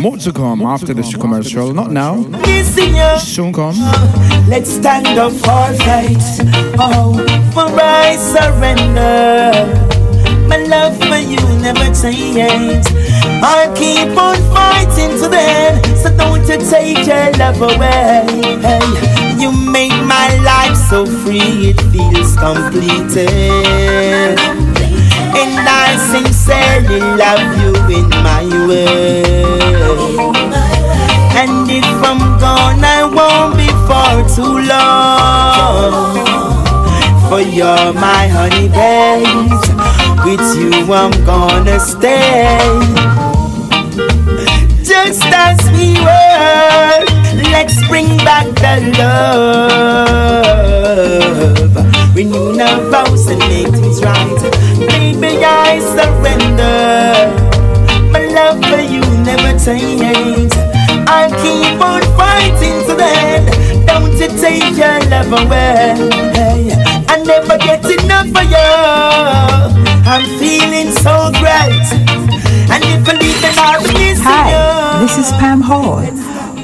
[0.00, 1.72] More to come after this commercial.
[1.72, 2.24] Not now.
[3.18, 3.76] Soon come.
[4.48, 6.18] Let's stand up for fight.
[6.80, 7.14] Oh,
[7.54, 9.52] for I surrender.
[10.48, 12.84] My love for you never change.
[13.42, 15.98] I'll keep on fighting to the end.
[15.98, 18.26] So don't you take your love away.
[18.60, 18.84] Hey,
[19.40, 23.28] you make my life so free, it feels completed.
[25.40, 29.22] And I sincerely love you in my way.
[31.40, 36.20] And if I'm gone, I won't be for too long.
[37.30, 39.50] For you're my honey babe.
[40.24, 42.58] With you, I'm gonna stay.
[46.40, 50.26] We were, let's bring back the love.
[52.14, 54.40] Renew our vows and make things right.
[54.78, 57.30] Baby, I surrender.
[58.12, 60.52] My love for you never changes.
[61.06, 63.46] I'll keep on fighting to the end.
[63.86, 65.94] Don't you take your love away.
[67.08, 68.70] I never get enough of you.
[70.06, 72.19] I'm feeling so great.
[74.22, 76.02] Hi, this is Pam Hall.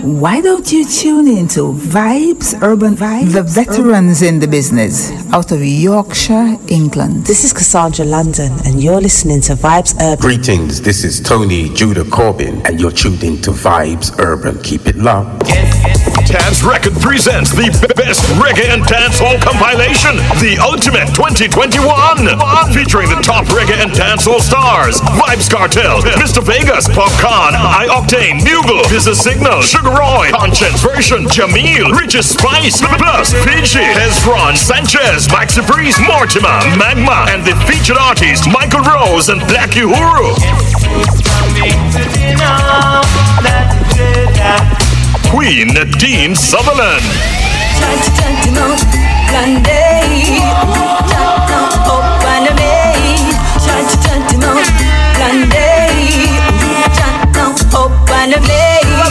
[0.03, 3.33] Why don't you tune into Vibes Urban Vibes?
[3.33, 7.27] The veterans in the business out of Yorkshire, England.
[7.27, 10.21] This is Cassandra London, and you're listening to Vibes Urban.
[10.21, 14.61] Greetings, this is Tony Judah Corbin, and you're tuned in to Vibes Urban.
[14.63, 15.45] Keep it locked.
[16.27, 21.79] Tad's Record presents the best reggae and dancehall compilation, The Ultimate 2021,
[22.75, 26.43] featuring the top reggae and dancehall stars: Vybz Kartel, Mr.
[26.43, 32.83] Vegas, Pop Popcaan, High Octane, Bugle, Busy Signal, Sugar Roy, Conscience Version, Jamil, Richie Spice,
[32.83, 39.39] plus Fiji, Hezron, Sanchez, Maxi Breeze, Mortimer, Magma, and the featured artists Michael Rose and
[39.47, 40.35] Black Uhuru.
[45.31, 47.03] Queen Nadine Sutherland.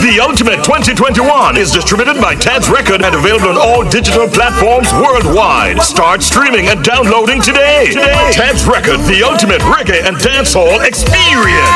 [0.00, 5.82] The Ultimate 2021 is distributed by Tad's Record and available on all digital platforms worldwide.
[5.82, 7.88] Start streaming and downloading today.
[7.92, 8.30] today.
[8.32, 11.68] Tad's Record, the ultimate reggae and dancehall experience.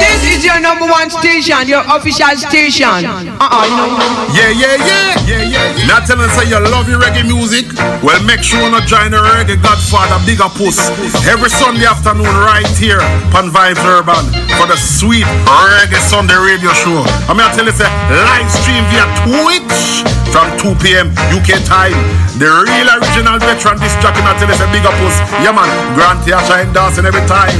[0.00, 3.06] This is your number one station, your official station.
[3.38, 3.88] Uh-uh, you know.
[4.34, 5.86] Yeah, yeah, yeah, yeah, yeah.
[5.86, 7.66] Not telling say you love your reggae music.
[8.02, 10.78] Well, make sure you not join the reggae Godfather Bigger Puss
[11.26, 13.00] every Sunday afternoon right here
[13.36, 14.24] on Vibes Urban
[14.58, 17.04] for the sweet reggae Sunday radio show.
[17.30, 20.02] I'm gonna tell you say live stream via Twitch
[20.32, 21.10] from 2 p.m.
[21.32, 21.96] UK time.
[22.38, 25.16] The real original veteran disc jockey, I tell you say Bigger Puss.
[25.42, 27.54] Yeah man, Grant Yasha and dancing every time.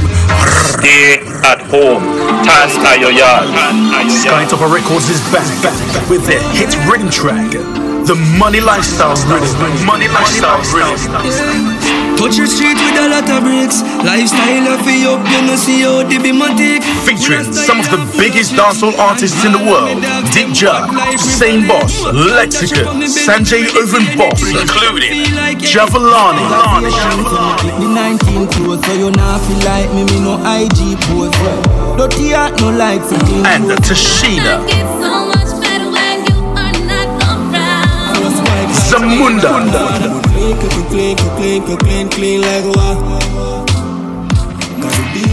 [0.77, 2.03] Stay at home.
[2.45, 3.49] Taz Ayoyal.
[4.09, 5.47] Skytopper Records is back
[6.09, 7.51] with their hit rhythm track,
[8.05, 9.85] The Money Lifestyle Rhythm.
[9.85, 12.06] Money Lifestyle Rhythm.
[12.17, 13.85] Touch your street with a lot of bricks.
[14.01, 16.81] Lifestyle of you up, you know, see how they be matic.
[17.05, 20.01] Featuring some of the biggest dancehall artists in the world
[20.33, 20.89] Deep Jug,
[21.19, 25.29] Same Boss, Lexicon, Sanjay Irvin Boss, including
[25.61, 26.41] Javalani.
[27.77, 31.37] The 19 clothes, so you not feel like me, me no IG pose.
[32.01, 33.01] Dirty heart, no like.
[33.45, 34.65] And Tashina.
[38.89, 40.26] Zamunda.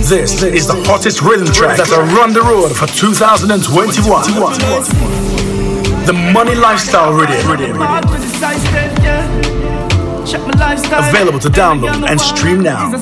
[0.08, 4.24] This is the hottest rhythm track that are on the road for 2021.
[6.06, 7.78] The Money Lifestyle Rhythm.
[11.08, 12.92] Available to download and stream now.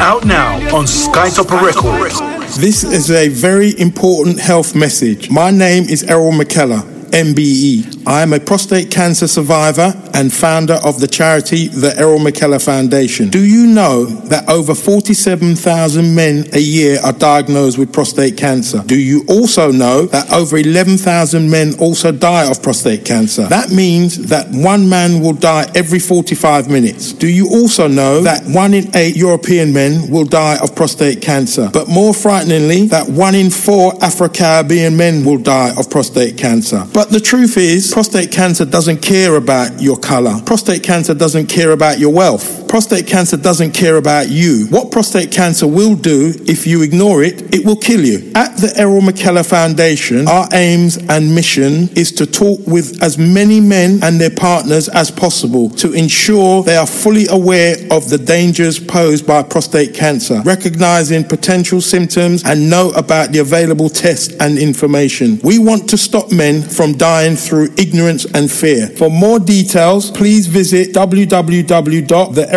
[0.00, 2.20] Out now on Skytopper Records.
[2.58, 5.30] This is a very important health message.
[5.30, 6.99] My name is Errol McKellar.
[7.12, 8.06] MBE.
[8.06, 13.28] I am a prostate cancer survivor and founder of the charity the Errol McKellar Foundation.
[13.28, 18.82] Do you know that over 47,000 men a year are diagnosed with prostate cancer?
[18.84, 23.46] Do you also know that over 11,000 men also die of prostate cancer?
[23.46, 27.12] That means that one man will die every 45 minutes.
[27.12, 31.70] Do you also know that one in eight European men will die of prostate cancer?
[31.72, 36.86] But more frighteningly, that one in four Afro Caribbean men will die of prostate cancer.
[36.92, 40.40] But the truth is, prostate cancer doesn't care about your color.
[40.44, 42.59] Prostate cancer doesn't care about your wealth.
[42.70, 44.68] Prostate cancer doesn't care about you.
[44.70, 48.30] What prostate cancer will do if you ignore it, it will kill you.
[48.36, 53.58] At the Errol McKellar Foundation, our aims and mission is to talk with as many
[53.58, 58.78] men and their partners as possible to ensure they are fully aware of the dangers
[58.78, 65.40] posed by prostate cancer, recognizing potential symptoms and know about the available tests and information.
[65.42, 68.86] We want to stop men from dying through ignorance and fear.
[68.90, 70.94] For more details, please visit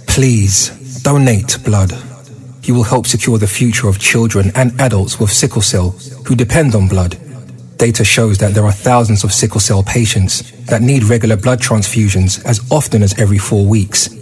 [0.07, 1.91] Please donate blood.
[2.63, 5.91] You will help secure the future of children and adults with sickle cell
[6.25, 7.17] who depend on blood.
[7.77, 12.41] Data shows that there are thousands of sickle cell patients that need regular blood transfusions
[12.45, 14.14] as often as every four weeks.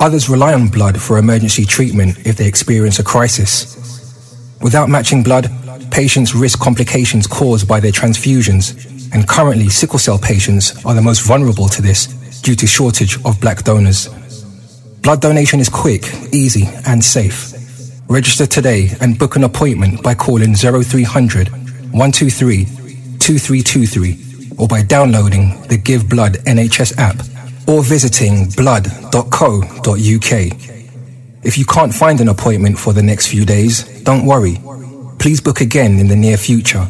[0.00, 3.76] Others rely on blood for emergency treatment if they experience a crisis.
[4.62, 5.50] Without matching blood,
[5.90, 11.26] patients risk complications caused by their transfusions, and currently sickle cell patients are the most
[11.26, 12.06] vulnerable to this
[12.40, 14.08] due to shortage of black donors.
[15.02, 17.52] Blood donation is quick, easy, and safe.
[18.08, 21.48] Register today and book an appointment by calling 0300
[21.92, 22.64] 123
[23.18, 27.16] 2323 or by downloading the Give Blood NHS app
[27.70, 30.32] or visiting blood.co.uk.
[31.42, 34.60] If you can't find an appointment for the next few days, don't worry.
[35.18, 36.88] Please book again in the near future,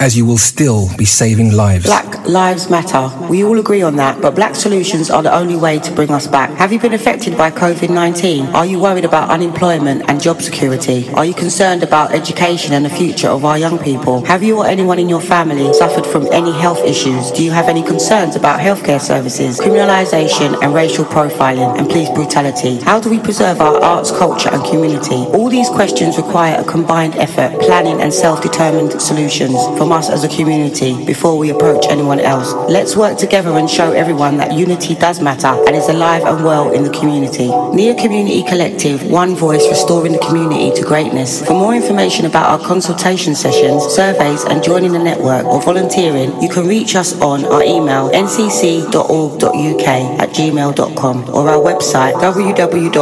[0.00, 1.84] as you will still be saving lives.
[1.84, 3.10] Black Lives Matter.
[3.28, 6.26] We all agree on that, but black solutions are the only way to bring us
[6.26, 6.50] back.
[6.56, 8.46] Have you been affected by COVID 19?
[8.54, 11.10] Are you worried about unemployment and job security?
[11.10, 14.24] Are you concerned about education and the future of our young people?
[14.24, 17.30] Have you or anyone in your family suffered from any health issues?
[17.32, 22.78] Do you have any concerns about healthcare services, criminalisation and racial profiling and police brutality?
[22.78, 25.26] How do we preserve our arts, culture and community?
[25.36, 30.28] All these questions require a combined effort, planning and self-determined solutions from us as a
[30.28, 32.52] community before we approach anyone else.
[32.70, 36.70] Let's work together and show everyone that unity does matter and is alive and well
[36.72, 37.48] in the community.
[37.74, 41.44] Near Community Collective, one voice restoring the community to greatness.
[41.46, 46.48] For more information about our consultation sessions, surveys and joining the network or volunteering, you
[46.48, 49.88] can reach us on our email ncc.org.uk
[50.20, 53.00] at gmail.com or our website www.ncc-uk.org.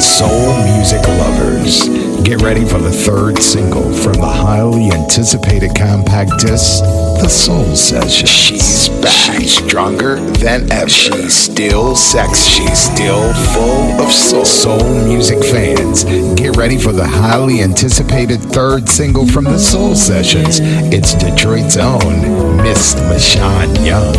[0.00, 6.82] Soul music lovers, get ready for the third single from the highly anticipated compact disc,
[7.22, 8.26] The Soul Session.
[8.26, 10.88] She's back, stronger than ever.
[10.88, 12.44] She's still sex.
[12.44, 14.44] She's still full of soul.
[14.44, 16.02] Soul music fans,
[16.34, 20.58] get ready for the highly anticipated third single from the Soul Sessions.
[20.92, 24.16] It's Detroit's own Miss Michonne Young.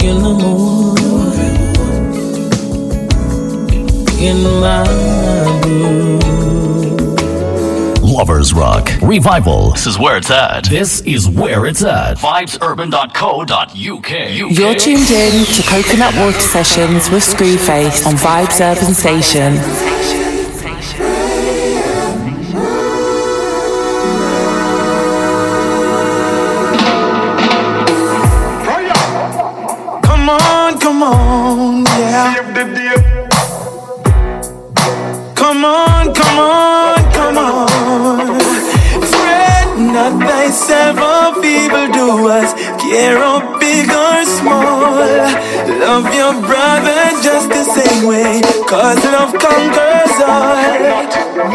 [0.00, 0.91] in the morning
[4.22, 4.82] in my
[5.66, 6.20] room.
[8.00, 9.72] Lovers Rock Revival.
[9.72, 10.64] This is where it's at.
[10.64, 12.18] This is where it's at.
[12.18, 14.10] Vibesurban.co.uk.
[14.56, 20.21] You're tuned in to Coconut Water Sessions with Screwface on Vibes Urban Station.
[48.72, 50.56] Cause love conquers all.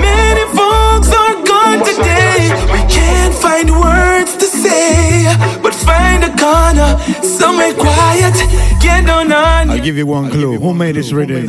[0.08, 5.26] Many folks are gone today, we can't find words to say,
[5.64, 6.92] but find a corner,
[7.24, 8.36] somewhere quiet,
[8.80, 10.60] get down on I'll give you one clue.
[10.60, 11.48] Who made this rhythm?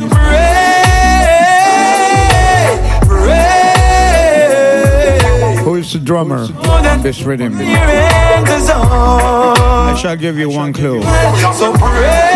[5.65, 7.53] Who is the drummer on this rhythm?
[9.91, 11.03] I shall give you one clue.
[11.59, 12.28] So pray,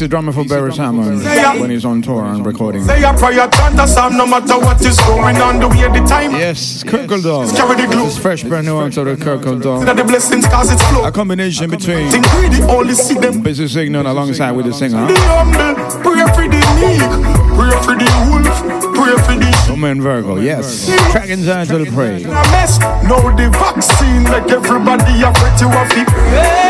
[0.00, 1.22] He's the drummer for Barry Hammond
[1.60, 2.82] when he's on tour and recording.
[2.84, 6.02] Say a prayer, chant a psalm, no matter what is going on, the way the
[6.08, 6.30] time.
[6.30, 7.54] Yes, Kirkle Dog.
[7.54, 8.04] Carry the glue.
[8.04, 9.84] This is fresh brand new out of the Kirkle Dog.
[9.84, 11.04] That the blessings cause it's flow.
[11.04, 13.42] A combination between Think greedy, only see them.
[13.42, 15.06] Busy Signal alongside with the singer.
[15.06, 17.04] The humble, pray for the meek,
[17.60, 20.88] pray for the wolf, pray for the Woman Virgo, yes.
[21.12, 22.24] Track inside to the pray.
[22.24, 22.78] a mess.
[23.04, 26.69] Now the vaccine make everybody afraid to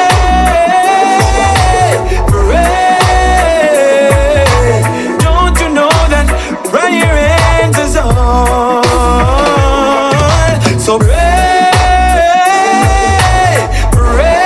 [10.90, 11.12] So pray,
[13.92, 14.42] pray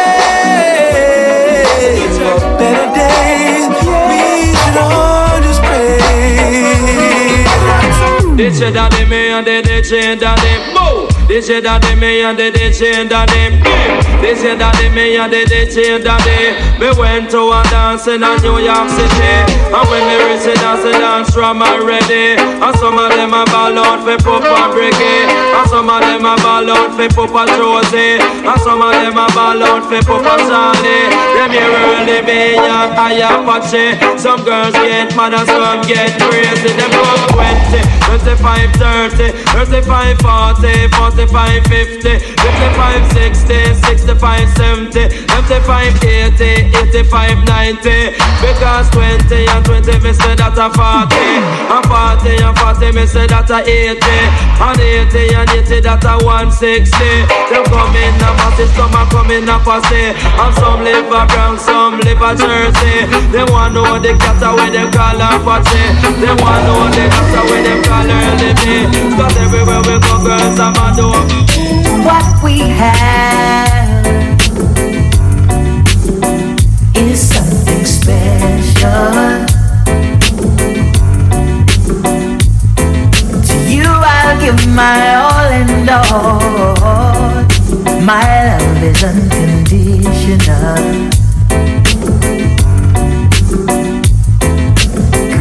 [2.18, 3.64] for better days.
[4.11, 6.03] We should all just pray.
[8.36, 11.03] This shit that they me and they they change that they move.
[11.35, 14.22] This shit that they me and they they change that they give.
[14.22, 16.55] This shit that they me and they they change that they.
[16.78, 19.35] Me went to a dance in a New York City,
[19.66, 22.39] and when me reach the dance, the dance from already.
[22.39, 26.39] And some of them a ball out for Papa Bricky, and some of them a
[26.39, 31.11] ball out for Papa Josie, and some of them a ball out for Papa Charlie.
[31.35, 33.99] Them here really be young, I Apache.
[34.22, 36.70] Some girls get mad and some get crazy.
[36.78, 37.03] Them go
[37.35, 37.82] 20,
[38.22, 38.70] 25,
[39.18, 46.45] 30, 35, 40, 45, 50, 55, 60, 65, 70, 75, 80,
[47.01, 48.12] 85, 90.
[48.45, 53.25] Because 20 and 20 me say that a 40, and 40 and 40 me say
[53.25, 56.93] that a 80, and 80 and 80 that a 160.
[57.49, 61.64] Them come in a masses, some a come in a and some live a Bronx,
[61.64, 63.09] some live a Jersey.
[63.33, 65.81] They want know the cat where them call her Patsy.
[66.20, 68.93] They want know the cat where them call her Libby.
[69.16, 74.07] Cause everywhere we go, girls are mad What we have
[76.96, 79.44] is something special.
[83.42, 87.44] To you, I'll give my all and all.
[88.02, 91.24] My love is unconditional.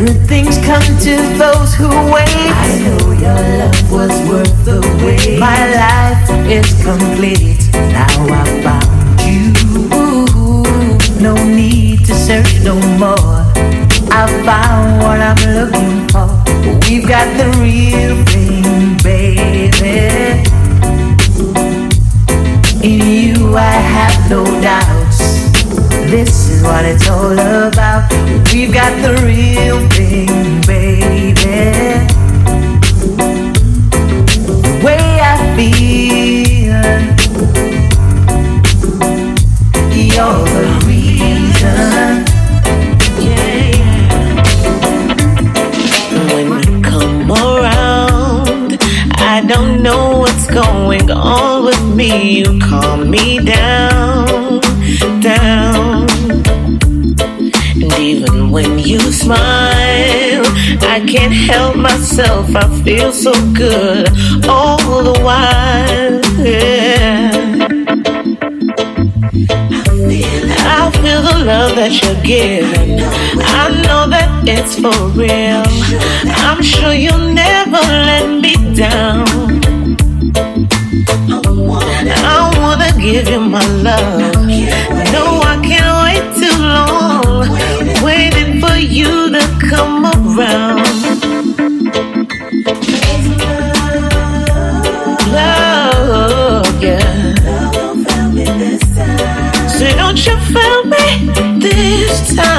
[0.06, 2.28] Good things come to those who wait.
[2.28, 5.40] I know your love was worth the wait.
[5.40, 7.72] My life is complete.
[7.96, 9.54] Now I found you.
[11.22, 13.48] No need to search no more.
[14.12, 16.28] I found what I'm looking for.
[16.86, 20.44] We've got the real thing, baby.
[22.84, 25.20] In you, I have no doubts.
[26.12, 28.10] This is what it's all about.
[28.54, 31.34] We've got the real thing, baby.
[34.48, 36.84] The way I feel,
[39.92, 42.26] you're the reason.
[43.26, 43.84] Yeah
[46.34, 48.78] When you come around,
[49.18, 52.40] I don't know what's going on with me.
[52.40, 54.43] You calm me down.
[58.54, 60.46] When you smile,
[60.96, 62.56] I can't help myself.
[62.56, 64.08] I feel so good
[64.48, 66.22] all the while.
[66.46, 67.32] Yeah.
[70.80, 73.00] I feel the love that you're giving.
[73.60, 75.64] I know that it's for real.
[76.46, 79.26] I'm sure you'll never let me down.
[82.30, 84.46] I wanna give you my love.
[85.12, 85.43] No,
[88.84, 89.40] you to
[89.70, 90.84] come around.
[95.32, 97.36] Love, yeah.
[99.68, 102.53] Say, don't you feel me this time?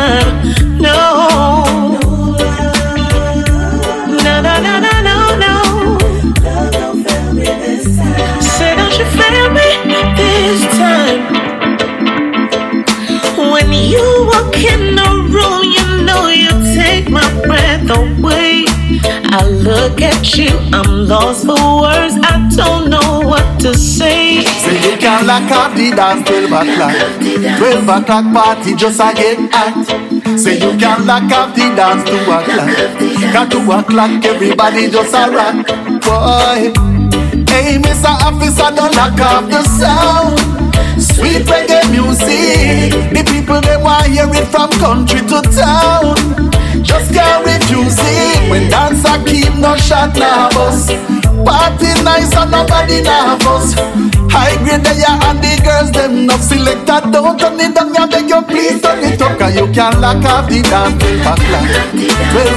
[19.37, 22.15] I look at you, I'm lost for words.
[22.23, 24.45] I don't know what to say.
[24.63, 26.95] Say you can lock up the dance till back o'clock.
[27.59, 30.39] Twelve o'clock party just a get hot.
[30.39, 32.71] Say you can lock up the dance two o'clock.
[33.35, 35.67] Cause two o'clock everybody just a rock.
[36.07, 36.71] Boy,
[37.51, 38.15] hey Mr.
[38.23, 40.39] Officer, don't lock off the sound.
[41.03, 46.15] Sweet reggae music, the people they want hear it from country to town.
[46.85, 47.24] Just it
[49.15, 50.89] dancer keep no shot bus.
[51.45, 53.75] Party nice and nobody nervous.
[54.31, 57.13] High grade they are and the girls them not selected.
[57.13, 59.39] Don't turn it down, I beg you please turn it up.
[59.39, 61.67] Cause you can lock off the dance 12 o'clock.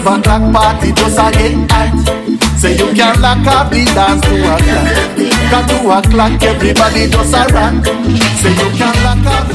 [0.03, 2.36] 12 o'clock party just a get hot.
[2.57, 4.87] Say you can lock off the dance 2 o'clock.
[5.51, 7.85] Cause 2 o'clock everybody just a rock.
[8.41, 9.45] Say you can lock off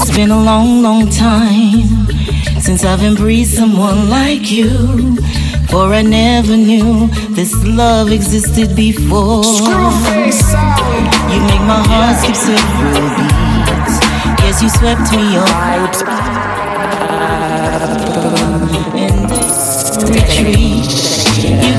[0.00, 2.06] It's been a long, long time
[2.60, 5.16] since I've embraced someone like you.
[5.68, 9.42] For I never knew this love existed before.
[9.44, 13.98] You make my heart skip several beats.
[14.42, 15.96] Yes, you swept me off.
[18.94, 20.75] In this retreat, you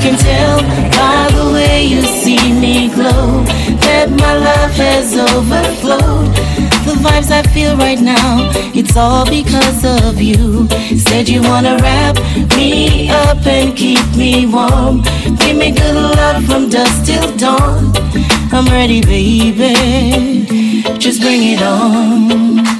[0.00, 0.60] can tell
[0.96, 3.42] by the way you see me glow
[3.86, 6.34] that my love has overflowed.
[6.86, 10.68] The vibes I feel right now, it's all because of you.
[10.96, 12.16] Said you wanna wrap
[12.56, 15.02] me up and keep me warm.
[15.38, 17.92] Give me good love from dusk till dawn.
[18.52, 20.82] I'm ready, baby.
[20.98, 22.77] Just bring it on.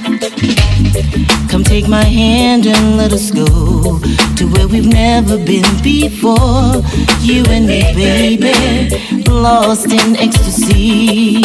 [1.69, 3.99] Take my hand and let us go
[4.36, 6.82] to where we've never been before.
[7.20, 8.97] You and me, baby,
[9.28, 11.43] lost in ecstasy.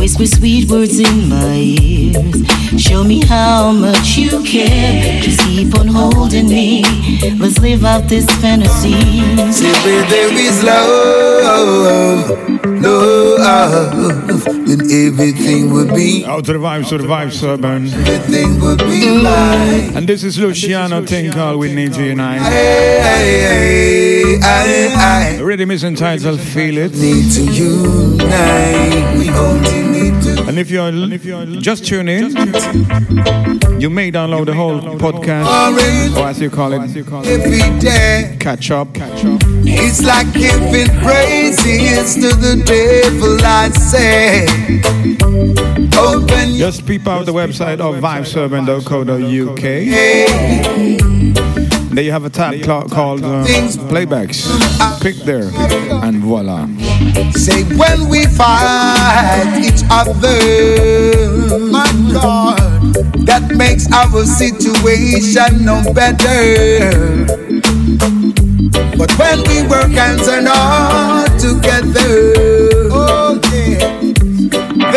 [0.00, 2.82] Whisper sweet words in my ears.
[2.82, 5.20] Show me how much you care.
[5.20, 6.82] Just keep on holding me.
[7.38, 8.96] Let's live out this fantasy.
[9.52, 12.49] Say where there is love,
[12.80, 16.24] love, then everything will be.
[16.24, 17.86] Out to the vibes, to the vibes, urban.
[17.88, 19.96] Everything will be mine.
[19.96, 22.40] And this is Luciano Tinkal with Need to Unite.
[22.42, 26.92] Hey, I, I, The rhythm is entitled Feel It.
[26.94, 29.18] need to unite.
[29.18, 30.44] We only need to.
[30.48, 32.30] And if you're, if you're just tune in,
[33.80, 36.80] you may download the whole podcast, or as you call it,
[37.26, 38.92] Every day, catch up.
[38.94, 39.40] Catch up.
[39.64, 43.38] it's like giving praises to the devil.
[43.42, 44.46] I say,
[45.98, 49.62] open Just peep out the website of vibesurban.co.uk.
[51.92, 53.44] There you have a tab called uh,
[53.90, 54.46] Playbacks.
[55.02, 55.50] Pick there,
[56.04, 56.66] and voila.
[57.32, 62.94] Say when we fight each other, my God,
[63.26, 67.26] that makes our situation no better.
[68.96, 72.49] But when we work hands and heart together,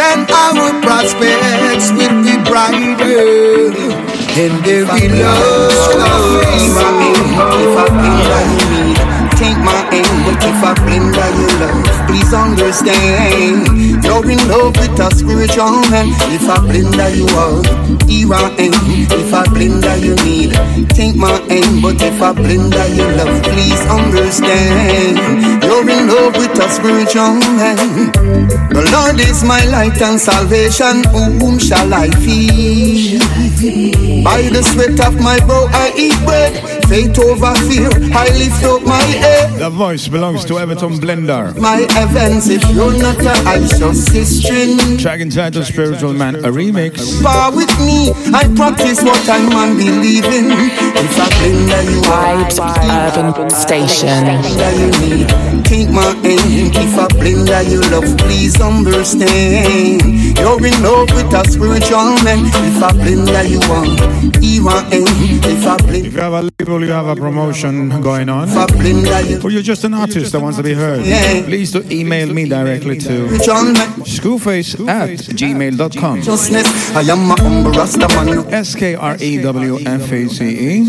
[0.03, 3.71] then our prospects will be brighter.
[4.35, 5.71] And there be love.
[9.39, 14.02] Take my aim, but if I blender your love, please understand.
[14.13, 16.05] You're in love with a spiritual man.
[16.29, 17.65] If I blender you out,
[18.07, 18.73] here I am.
[19.09, 20.53] If I blender you need,
[20.93, 25.17] take my aim, but if I blender you love, please understand.
[25.63, 28.13] You're in love with a spiritual man.
[28.69, 31.03] The Lord is my light and salvation.
[31.41, 33.17] Whom shall I fear?
[34.23, 36.53] By the sweat of my brow I eat bread.
[36.85, 37.89] Faith over fear.
[38.13, 39.57] I lift up my head.
[39.57, 41.57] The voice belongs to Everton Blender.
[41.57, 47.21] My heavens, if you're not a righteous Christian, Track entitled Spiritual Man, a remix.
[47.23, 48.11] bar with me.
[48.33, 50.51] I practice what I'm and believe in.
[50.51, 54.25] If I blender you Vibes Urban Station.
[54.25, 55.63] blender you need.
[55.65, 56.71] Take my aim.
[56.75, 60.37] If I blender you love, please understand.
[60.37, 62.45] You're in love with a spiritual man.
[62.45, 63.99] If I blender you want,
[64.43, 65.07] here I am.
[65.47, 68.57] If I blender If you have a label, you have a promotion going on, if
[68.57, 71.03] I blender you or you're just an artist that wants to be heard,
[71.45, 73.92] please do email me directly to spiritual man.
[74.01, 76.21] Schoolface at gmail.com.
[76.95, 77.73] I am a humble.
[78.53, 80.79] S K R E W F A C E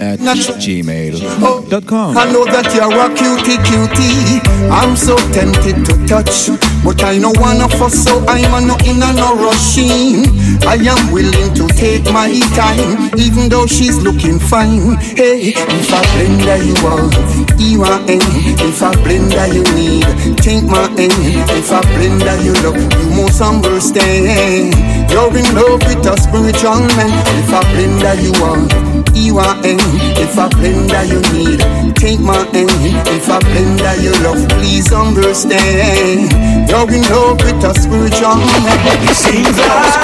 [0.00, 0.18] at
[0.58, 2.16] gmail.com.
[2.16, 4.40] I know that you're a cutie cutie.
[4.70, 6.50] I'm so tempted to touch,
[6.84, 10.26] but I know wanna us, so I'm a no in a no rushing.
[10.66, 14.96] I am willing to take my time, even though she's looking fine.
[15.16, 17.14] Hey, if I blender you out,
[17.58, 18.22] you are in.
[18.62, 21.10] If I blender you need, take my aim.
[21.58, 24.74] If I blender you love, you must understand.
[25.10, 27.12] You're in love with a spiritual man.
[27.38, 28.92] If I blender you out.
[29.14, 29.78] You are in,
[30.16, 31.60] if I blender you need,
[32.02, 32.66] take my aim.
[33.14, 36.34] If I blender you love, please understand.
[36.66, 39.14] You're in love with a spiritual man.
[39.14, 40.02] Seems like,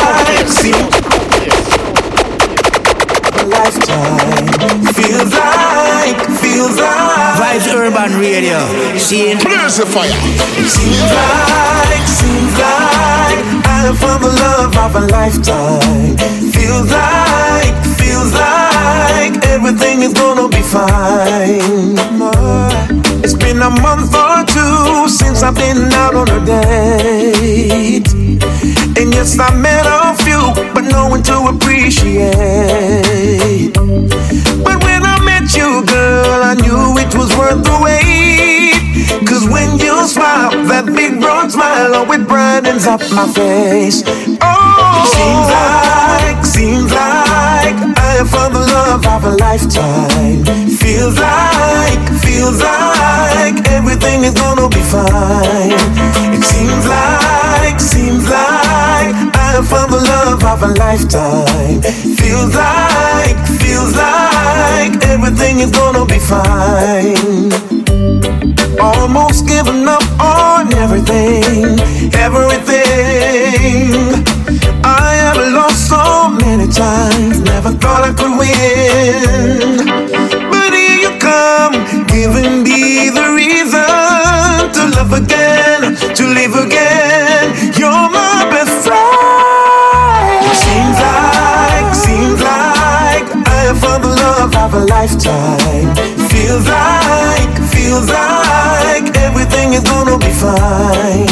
[3.35, 4.47] a lifetime.
[4.95, 7.35] Feels like, feels like.
[7.43, 8.63] Vibes Urban Radio.
[8.97, 9.43] See it?
[9.43, 10.15] Blaze the fire.
[10.71, 16.17] Seems like, seems like I found the love of a lifetime.
[16.55, 17.88] Feels like, feels
[18.89, 21.97] like everything is gonna be fine.
[23.25, 28.09] It's been a month or two since I've been out on a date.
[28.99, 30.43] And yes, I met a few,
[30.75, 32.29] but no one to appreciate.
[35.83, 39.27] Girl, I knew it was worth the wait.
[39.27, 44.03] Cause when you smile, that big broad smile, it brightens up my face.
[44.41, 50.45] Oh, seems like, seems like I have found the love of a lifetime.
[50.79, 55.79] Feels like, feels like everything is gonna be fine.
[56.35, 61.81] It seems like, seems like I found the love of a lifetime.
[62.21, 67.51] Feels like, feels like everything is gonna be fine.
[68.79, 71.81] Almost given up on everything,
[72.15, 73.89] everything.
[74.85, 79.87] I have lost so many times, never thought I could win.
[80.53, 81.75] But here you come,
[82.07, 86.88] giving me the reason to love again, to live again.
[95.09, 95.95] Lifetime.
[96.29, 101.29] Feels like, feels like everything is gonna be fine.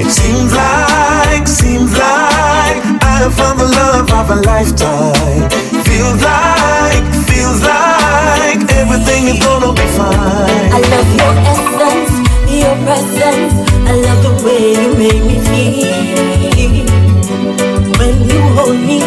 [0.00, 5.50] It seems like, seems like I have found the love of a lifetime.
[5.82, 10.70] Feels like, feels like everything is gonna be fine.
[10.70, 12.12] I love your essence,
[12.48, 13.54] your presence.
[13.90, 15.96] I love the way you make me feel.
[17.98, 19.00] When you hold me,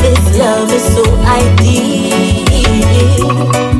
[0.00, 2.51] this love is so ideal.
[3.24, 3.71] I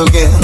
[0.00, 0.39] love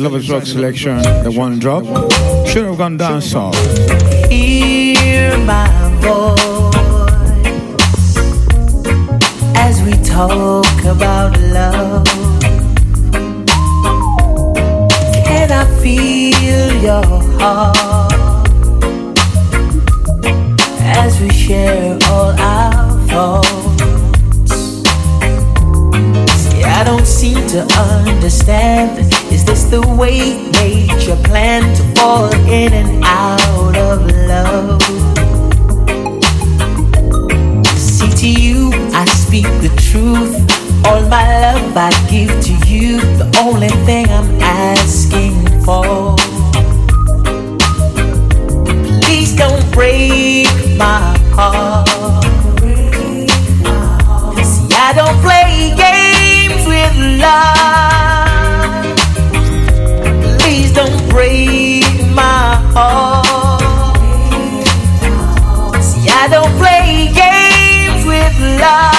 [0.00, 1.84] The Lovers Rock selection, the one drop.
[2.48, 3.54] Should have gone down south.
[4.30, 5.68] Hear my
[6.00, 6.36] voice
[9.56, 12.06] as we talk about love.
[15.26, 17.04] Can I feel your
[17.38, 18.48] heart
[20.96, 24.54] as we share all our thoughts?
[26.40, 29.19] See, I don't seem to understand.
[29.50, 34.80] Is this the way nature planned to fall in and out of love?
[37.76, 40.36] See, to you, I speak the truth.
[40.86, 43.00] All my love I give to you.
[43.18, 46.14] The only thing I'm asking for.
[49.02, 50.46] Please don't break
[50.76, 51.88] my heart.
[54.46, 58.29] See, I don't play games with love.
[61.10, 61.84] Break
[62.14, 63.60] my heart.
[65.82, 68.90] See, I don't play games with love.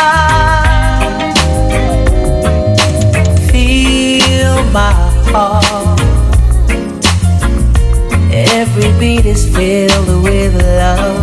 [3.50, 4.94] Feel my
[5.32, 6.00] heart.
[8.32, 11.21] Every beat is filled with love.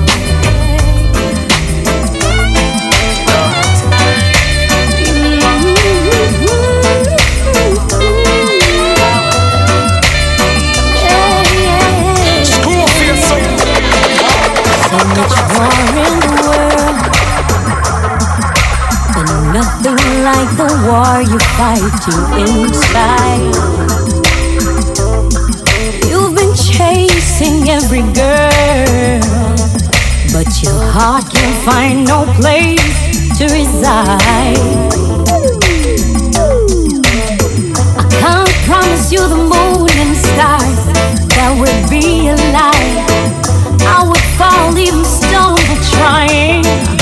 [19.82, 22.02] Nothing like the war you fight
[22.38, 23.55] inside.
[26.09, 29.20] You've been chasing every girl,
[30.32, 34.59] but your heart can't find no place to reside.
[37.96, 40.82] I can't promise you the moon and stars
[41.36, 43.06] that would be alive.
[43.82, 45.05] I would fall even
[45.66, 46.98] for trying.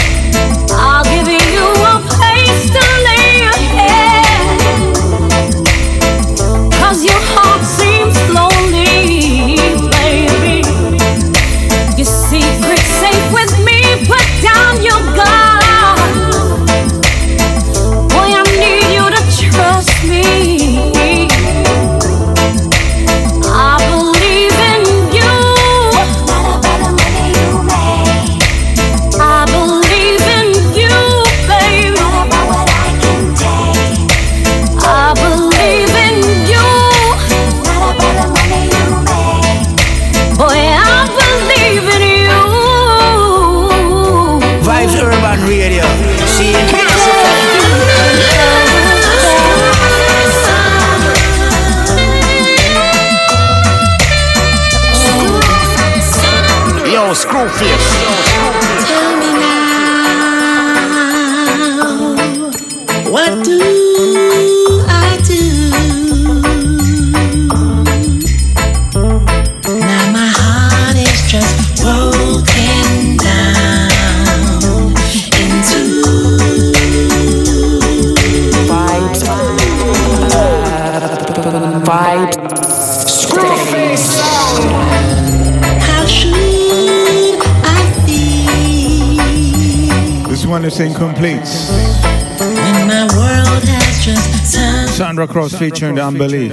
[95.16, 96.52] Sandra Cross featuring Unbelief.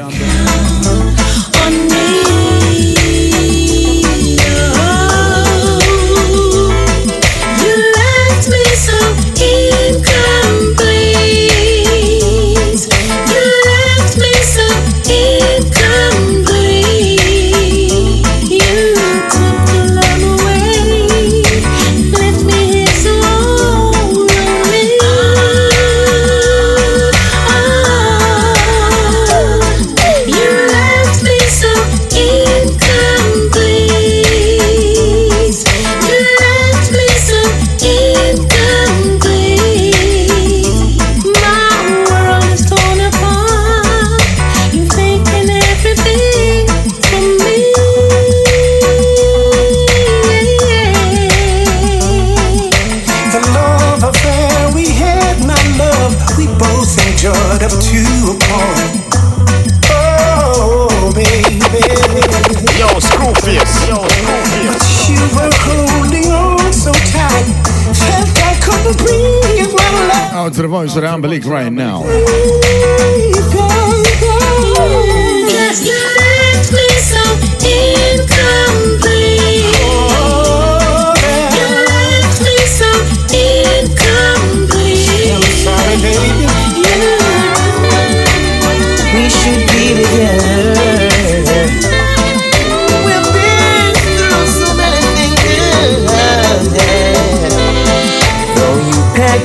[70.74, 72.02] Voice the Unbelief right now.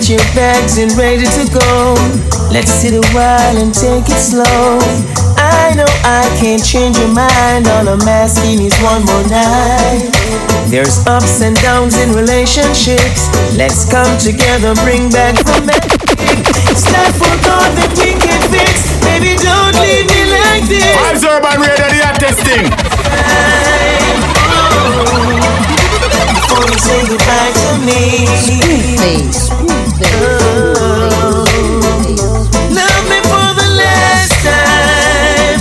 [0.08, 1.94] Packed your bags and ready to go,
[2.52, 4.78] let's sit a while and take it slow.
[5.36, 7.66] I know I can't change your mind.
[7.68, 10.08] All I'm asking is one more night.
[10.68, 13.28] There's ups and downs in relationships.
[13.56, 16.00] Let's come together, bring back the magic.
[16.72, 18.88] It's not for God that we can fix.
[19.04, 20.88] Baby, don't leave me like this.
[21.04, 22.64] Vibes Urban Radio, the hottest thing.
[26.32, 28.28] Before you say goodbye to me.
[29.48, 29.57] Love
[33.08, 35.60] me for the last time.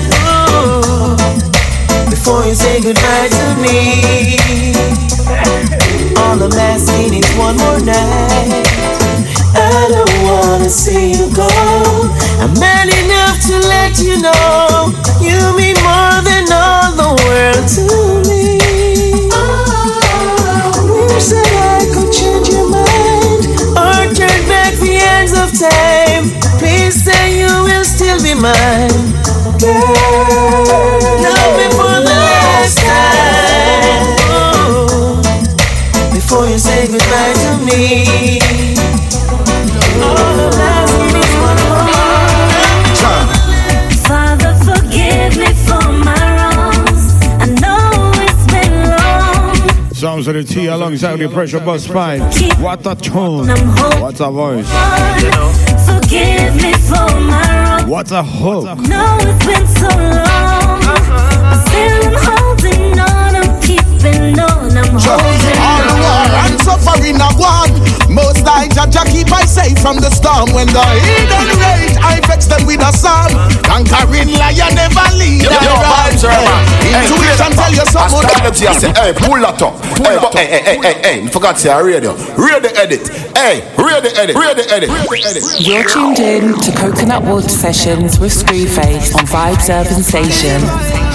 [2.10, 3.78] Before you say goodbye to me.
[6.18, 8.68] All I'm asking is one more night.
[9.56, 11.50] I don't wanna see you go.
[12.40, 16.17] I'm man enough to let you know you mean more
[28.42, 28.90] mine.
[31.24, 34.06] Love me for the last time.
[34.30, 35.22] Oh,
[36.14, 38.38] before you say goodbye to me.
[49.94, 52.22] Sounds of the T alongside the pressure bus five.
[52.62, 53.48] What a tone.
[53.48, 54.70] What a voice.
[55.24, 55.52] You know.
[55.88, 58.66] Forgive me for my what a hook.
[58.82, 60.88] No, it's been so uh-huh.
[64.08, 64.72] I'm keeping on.
[64.78, 67.72] I'm holding All the war and suffering are one.
[68.08, 70.54] Most I Jaja keep I safe from the storm.
[70.56, 73.36] When the hidden rage, I vex them with a song.
[73.64, 75.44] Conquering lion never lead.
[75.44, 75.92] Yo, I yo, run.
[75.92, 76.62] vibes, Urban.
[76.88, 78.22] Hey, Intuition play tell you that something.
[78.24, 78.32] back.
[78.32, 79.76] I stand up to you, I say, hey, pull that up.
[80.02, 82.16] Hey, but, hey, hey, hey, hey, hey, you forgot to say a radio.
[82.40, 83.08] Radio edit.
[83.36, 84.36] Hey, radio edit.
[84.36, 84.90] Radio edit.
[84.90, 85.44] Radio edit.
[85.60, 91.07] You're tuned in to Coconut Water Sessions with Screwface on Vibes Urban Station.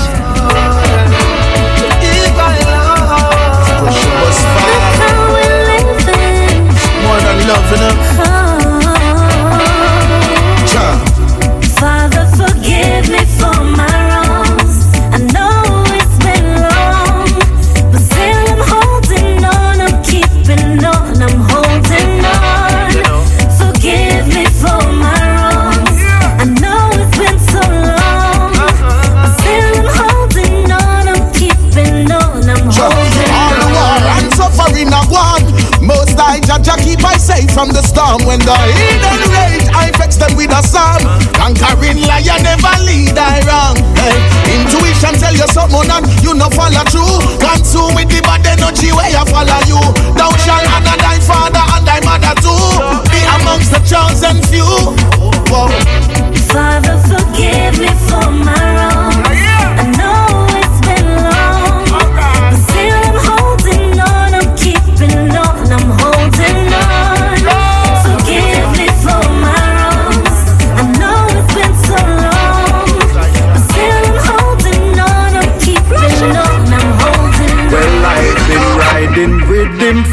[7.52, 8.11] More than loving
[37.52, 38.24] from the storm.
[38.24, 41.04] When the hidden rage, I vex them with a song.
[41.36, 43.76] Conquering lion never lead I wrong.
[43.94, 44.16] Hey,
[44.56, 47.20] intuition tell you something and you no follow through.
[47.38, 49.80] Consume with the bad energy where you follow you.
[50.16, 52.56] Thou shalt honor thy father and thy mother too.
[53.12, 54.66] Be amongst the chosen few.
[55.52, 55.68] Whoa.
[56.48, 58.91] Father, forgive me for my wrongs.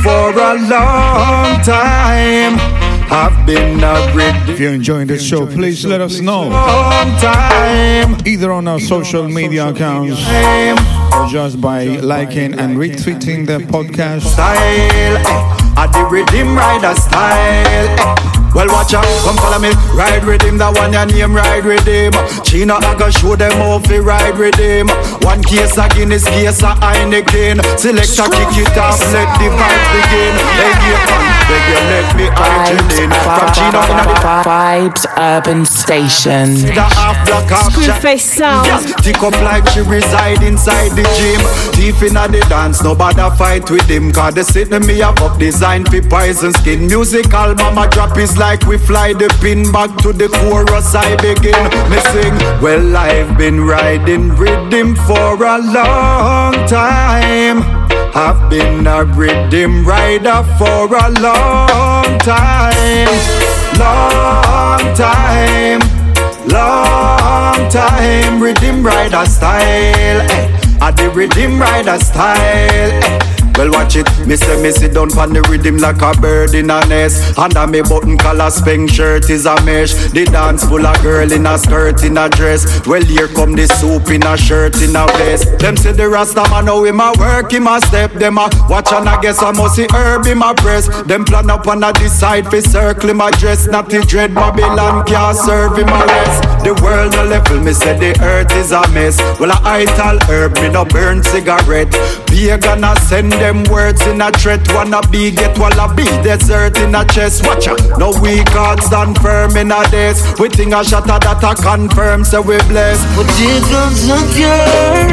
[0.03, 2.57] For a long time.
[3.11, 6.49] I've been a rid If you're enjoying this show, please let us know.
[6.49, 8.17] long time.
[8.25, 10.19] Either on our social media accounts
[11.15, 14.21] or just by liking and retweeting the podcast.
[14.33, 17.87] Style, eh, I the rhythm rider style.
[17.99, 18.38] eh.
[18.53, 19.69] Well, watch out, come follow me.
[19.93, 22.11] Ride with him, that one your name, ride with him.
[22.41, 24.89] China, I go show them how to ride with him.
[25.21, 27.61] One case of Guinness, case of Heineken.
[27.77, 30.33] Selector, kick it off, let the fight begin.
[30.57, 33.09] Hey, yeah, man, beg you, let me urge you in.
[33.21, 36.73] From China, in the Vibes Urban Station.
[36.73, 38.65] the half black half Screwface sound.
[38.65, 41.41] Yes, tick up like she reside inside the gym.
[41.77, 44.11] Deep in the dance, nobody fight with him.
[44.11, 46.87] Cause they sit me up up design for poison skin.
[46.87, 50.95] Musical mama drop is like we fly the pin back to the chorus.
[50.95, 52.35] I begin me sing.
[52.63, 57.61] Well, I've been riding rhythm for a long time.
[58.15, 63.11] I've been a rhythm rider for a long time.
[63.77, 65.81] Long time.
[66.47, 70.21] Long time, rhythm rider style.
[70.31, 70.77] Eh.
[70.81, 72.91] I the rhythm rider style.
[73.03, 73.38] Eh.
[73.59, 74.07] Well, watch it.
[74.25, 77.37] Me say me sit down pon the rhythm like a bird in a nest.
[77.37, 79.91] Under me button collar spank shirt is a mesh.
[80.15, 82.63] The dance full of girl in a skirt in a dress.
[82.87, 85.59] Well, here come the soup in a shirt in a vest.
[85.59, 88.13] Them say the Rasta man know him a work him a step.
[88.13, 90.87] Them a watch and I guess I must see herb in my press.
[91.03, 93.67] Them plan up on a decide fi circle a dress.
[93.67, 96.63] Not the dread Babylon can't serve him a rest.
[96.63, 99.19] The world no level, me say the earth is a mess.
[99.37, 101.91] Well, I tell herb, me no burn cigarette.
[102.27, 104.61] Be gonna send them words in a threat.
[104.73, 105.55] Wanna be get
[105.95, 107.45] be desert in a chest.
[107.45, 110.21] Watch out, no we can't stand firm in a days.
[110.39, 112.99] We think a shatter that I confirm, so we bless.
[113.15, 114.05] But here comes
[114.37, 115.09] girl.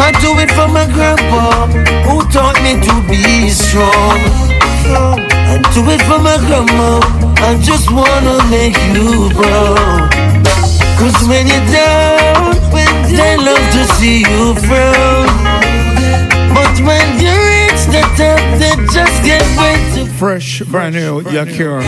[0.00, 1.66] I do it for my grandpa,
[2.08, 4.18] who taught me to be strong.
[5.52, 7.00] I do it for my grandma,
[7.44, 10.10] I just wanna make you proud.
[10.98, 12.54] Cause when you're down,
[13.16, 15.49] they love to see you frown.
[16.80, 21.82] But when you reach the top, they just get way too Fresh, brand new Yakir.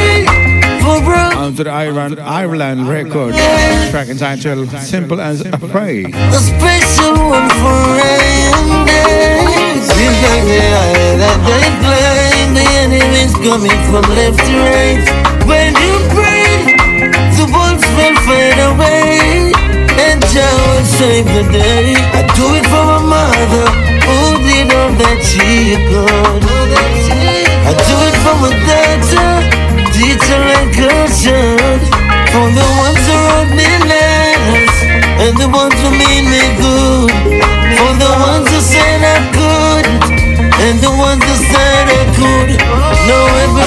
[1.36, 3.34] Onto the Ireland, Ireland record.
[3.90, 6.04] Track entitled Simple as a Pray.
[6.04, 9.84] A special one for rain days.
[9.92, 12.52] Seems like the eye that they play.
[12.52, 15.04] The enemy's coming from left to right.
[15.46, 16.76] When you pray,
[17.36, 19.52] the wolves will fade away.
[20.04, 21.94] And Jah will save the day.
[21.96, 23.66] I do it for my mother,
[24.06, 24.38] Oh,
[24.98, 25.76] that she.
[27.62, 29.30] I do it for my daughter.
[32.32, 33.18] For the ones who
[33.54, 33.68] me
[35.22, 37.12] and the ones who made me good.
[37.78, 39.86] For the ones who said I could,
[40.64, 42.50] and the ones who said I could.
[43.06, 43.64] No, every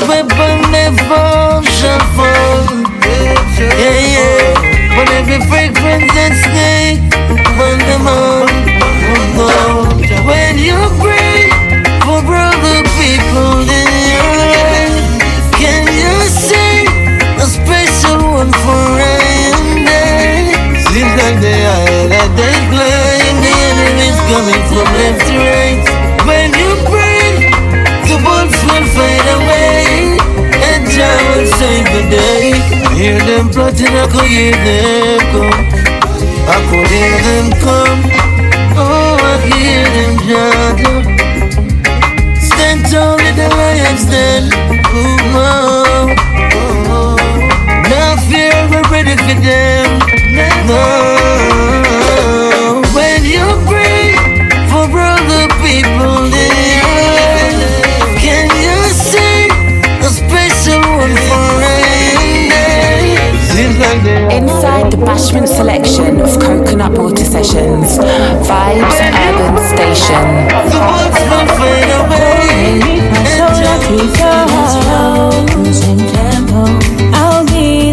[1.07, 1.64] fall.
[3.57, 4.56] Yeah, yeah.
[5.16, 6.12] Every fragrance
[6.53, 6.99] that.
[7.57, 8.45] Oh,
[9.38, 9.95] no
[10.26, 11.49] when you pray
[12.03, 14.97] for brother people in your life,
[15.61, 16.15] can you
[17.39, 18.85] a special one for?
[20.95, 21.39] Seems like
[24.31, 25.84] coming from left to right.
[26.23, 26.72] When you
[28.07, 30.15] the will fade away,
[30.56, 32.56] and Jah will save the day.
[32.95, 35.65] Hear them plotting, I could hear them come.
[36.47, 38.15] I could hear them come.
[42.42, 44.06] Stand tall with the lions
[45.74, 46.16] oh,
[46.90, 47.16] oh.
[47.90, 50.00] No fear, we're ready for them.
[50.68, 51.15] No.
[64.96, 67.98] The Bashment selection of Coconut Water Sessions,
[68.48, 70.26] Vibes Urban Station.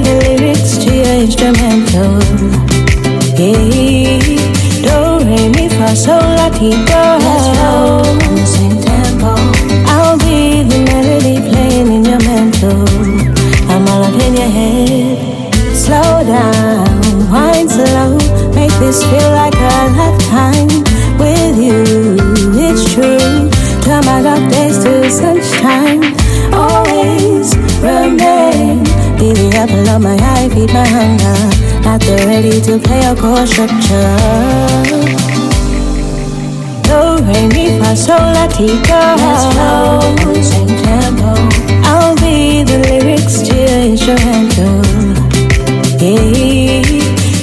[0.03, 2.21] the lyrics to your instrumental.
[3.37, 4.53] Yeah, do.
[9.89, 12.87] I'll be the melody playing in your mental.
[13.71, 15.33] I'm all up in your head.
[15.75, 16.92] Slow down,
[17.33, 18.17] wind slow,
[18.55, 20.69] make this feel like a lifetime
[21.19, 21.83] with you.
[22.67, 23.49] It's true.
[23.83, 26.03] Turn my dark days to sunshine.
[26.53, 28.85] Always remain.
[29.19, 31.39] Be the apple of my eye, feed my hunger.
[31.85, 34.17] Not the ready to play a chord structure.
[36.87, 39.03] Do re mi fa sol la ti do.
[40.43, 41.33] Same tempo.
[41.91, 44.83] I'll be the lyrics to your instrumental.
[46.03, 46.92] Yeah.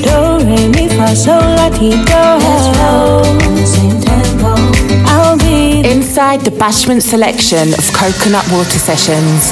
[0.10, 2.24] Do re mi fa sol la ti do.
[3.66, 4.50] Same tempo.
[5.06, 9.52] I'll be Inside the Bashment selection of Coconut Water Sessions,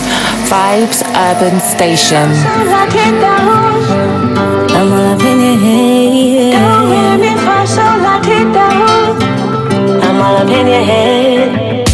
[0.49, 2.27] Vibes Urban Station.
[4.77, 6.53] I'm all up in your head.
[6.57, 9.15] Don't hear me for so like it down.
[10.03, 11.87] I'm all up in your head.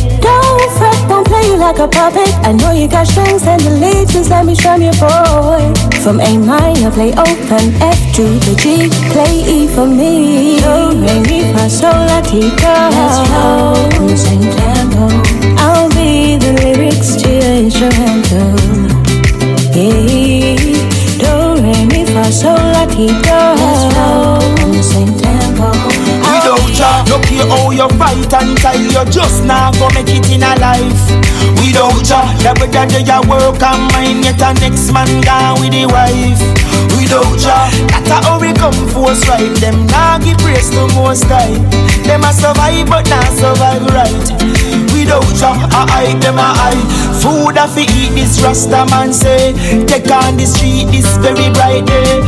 [0.77, 2.33] Fret, don't play you like a puppet.
[2.47, 5.92] I know you got strings and the lead, just let me strum your boy.
[6.03, 10.59] From A minor, play open F to the G, play E for me.
[10.59, 12.75] Do re mi fa sol la ti do.
[12.91, 15.07] Let's roll, same tempo.
[15.63, 18.51] I'll be the lyrics to your instrumental.
[19.71, 20.59] Yeah,
[21.23, 23.39] do re mi fa sol la ti do.
[23.63, 25.92] Let's roll, same tempo.
[27.09, 31.03] Look here how you fight until you just now go make it in a life.
[31.59, 35.71] Without ya, the better do you work and mind yet a next man gone with
[35.73, 36.39] the wife.
[36.95, 39.51] Without ya, that's how we come force right.
[39.61, 41.53] Them now give praise to most high.
[42.07, 44.25] Them a survive but not survive right.
[44.95, 46.87] Without ya, I hide them a hide.
[47.21, 49.53] Food I fi eat this Rasta man say.
[49.85, 52.23] Take on the street this very bright day.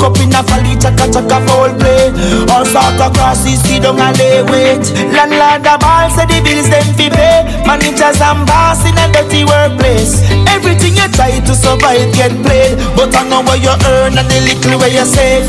[0.00, 2.08] Book up in a valley, chaka chaka foul play.
[2.48, 4.80] All sort of crosses, see down and lay wait.
[5.12, 7.44] Landlord the ball say the bills them fi pay.
[7.68, 10.24] Managers and boss in a dirty workplace.
[10.48, 14.40] Everything you try to survive get played, but I know what you earn and the
[14.40, 15.44] little where you save.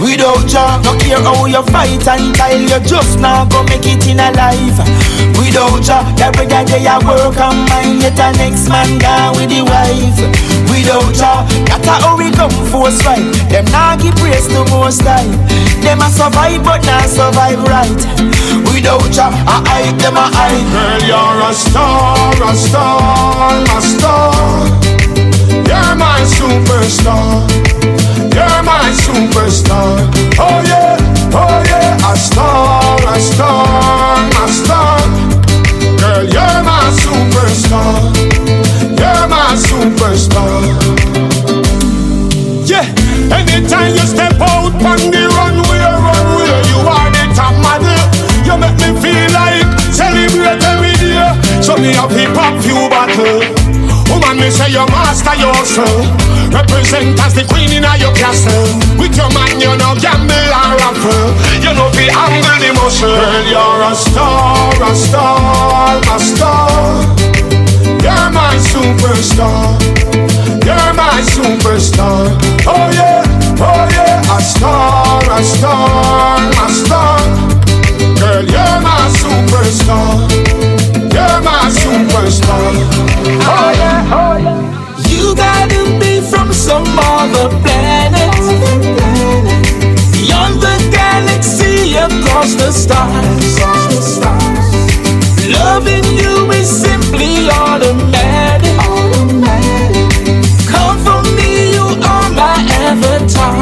[0.00, 4.20] Without ya, no care how you fight until you just now go make it in
[4.20, 4.78] a life.
[5.38, 9.62] Without ya, every day a work and mind yet a next man gone with the
[9.62, 10.18] wife.
[10.70, 13.24] Without ya, that's how we come force right.
[13.50, 15.26] Them nah give praise to most high.
[15.82, 18.00] Them a survive but not survive right.
[18.70, 20.66] Without ya, I hide them a hide.
[20.72, 24.34] Girl, you're a star, a star, a star.
[25.68, 27.46] You're my superstar.
[28.78, 30.06] My superstar.
[30.38, 35.02] Oh yeah, oh yeah, a star, a star, a star.
[35.98, 38.14] Girl, you're my superstar.
[38.94, 40.62] You're my superstar.
[42.70, 42.86] Yeah,
[43.34, 47.98] anytime you step out on the runway, runway, you are the top model.
[48.46, 51.18] You make me feel like celebrate every day.
[51.60, 53.42] So me have hip hop few battle.
[54.08, 56.37] Woman, me say you master yourself.
[56.52, 58.64] Represent as the queen in your castle.
[58.98, 61.28] With your man, you know, gamble or raffle.
[61.60, 63.12] You know, be humble emotion.
[63.12, 67.04] Girl, you're a star, a star, a star.
[68.00, 69.76] You're my superstar.
[70.64, 72.32] You're my superstar.
[72.66, 73.24] Oh, yeah,
[73.60, 74.36] oh, yeah.
[74.36, 77.18] A star, a star, a star.
[78.20, 80.28] Girl, you're my superstar.
[81.12, 82.72] You're my superstar.
[83.44, 84.87] Oh, yeah, oh, yeah
[86.68, 88.28] some other planet.
[90.12, 94.18] Beyond the galaxy, across the stars.
[95.48, 98.76] Loving you is simply automatic.
[100.68, 103.56] Come for me, you are my avatar.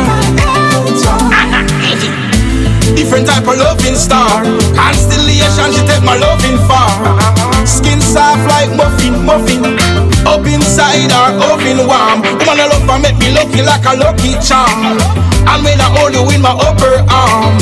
[2.99, 4.43] Different type of loving star.
[4.75, 6.91] Constellation, she take my loving far.
[7.65, 10.06] Skin soft like muffin, muffin.
[10.27, 12.21] Up inside her oven warm.
[12.43, 14.99] Woman, I love her, make me lucky like a lucky charm.
[15.47, 17.57] And when I hold you in my upper arm.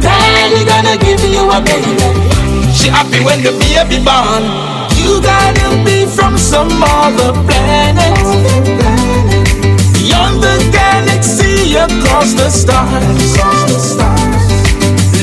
[0.00, 1.98] Daddy gonna give you a baby.
[2.72, 4.46] She happy when the baby born.
[5.02, 8.14] You gotta be from some other planet.
[9.94, 13.96] Beyond the galaxy, across the stars.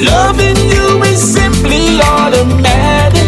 [0.04, 3.23] Loving you is simply automatic.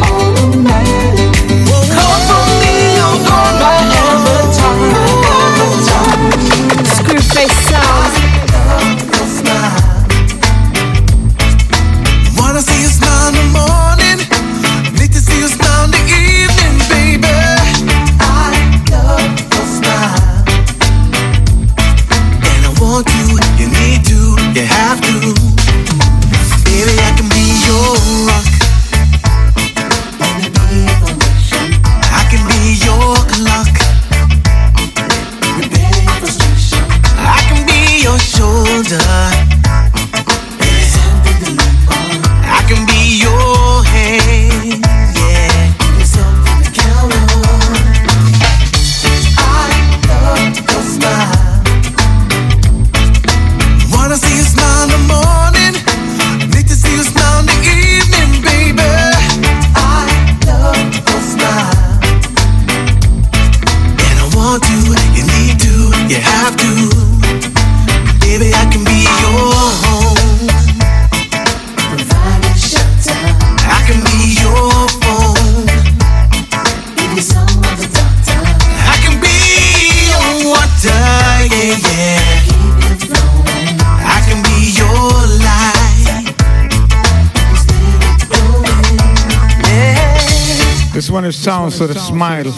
[91.46, 92.52] Sounds of the Smile.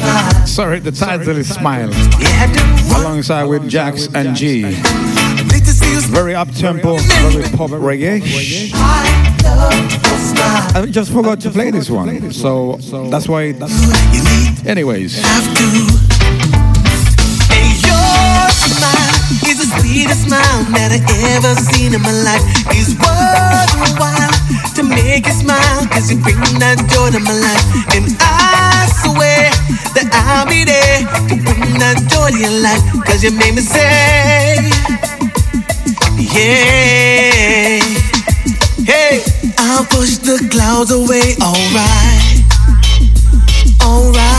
[0.47, 1.91] Sorry, the title is Smile.
[2.95, 4.63] Alongside with Jax and G.
[6.07, 8.21] Very up tempo, very pop reggae.
[10.73, 12.77] I just forgot to play this one, so
[13.11, 13.47] that's why.
[14.65, 15.17] Anyways,
[19.47, 20.99] is the sweetest smile that I
[21.35, 22.41] ever seen in my life.
[22.71, 24.31] It's worthwhile
[24.75, 27.65] to make you smile, cause you bring that joy to my life.
[27.93, 28.66] And I
[29.93, 30.99] that I'll be there
[31.29, 31.99] to bring that
[32.37, 34.57] your life, cause you made me say,
[36.17, 37.79] yeah.
[38.85, 39.23] Hey,
[39.57, 42.43] I'll push the clouds away, alright.
[43.83, 44.36] Alright.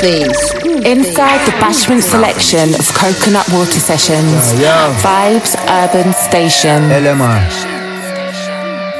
[0.00, 4.54] Inside the Bashment selection of Coconut Water Sessions.
[4.62, 6.84] Uh, Vibes Urban Station.
[6.84, 7.42] LMR.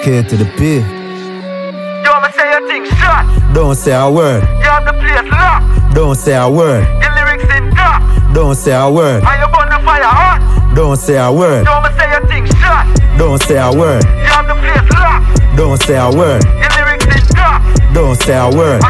[0.02, 0.78] K to the P.
[0.78, 3.54] Yo, I'ma say your thing straight.
[3.54, 4.42] Don't say a word.
[4.42, 5.94] You have the place locked.
[5.94, 6.82] Don't say a word.
[7.00, 8.34] Your lyrics in drop.
[8.34, 9.22] Don't say a word.
[9.22, 10.72] And you burn the fire hot.
[10.74, 11.64] Don't say a word.
[11.64, 13.16] Yo, I'ma say your thing straight.
[13.16, 14.02] Don't say a word.
[14.04, 15.56] You have the place locked.
[15.56, 16.42] Don't say a word.
[16.44, 17.62] Your lyrics in drop.
[17.94, 18.82] Don't say a word.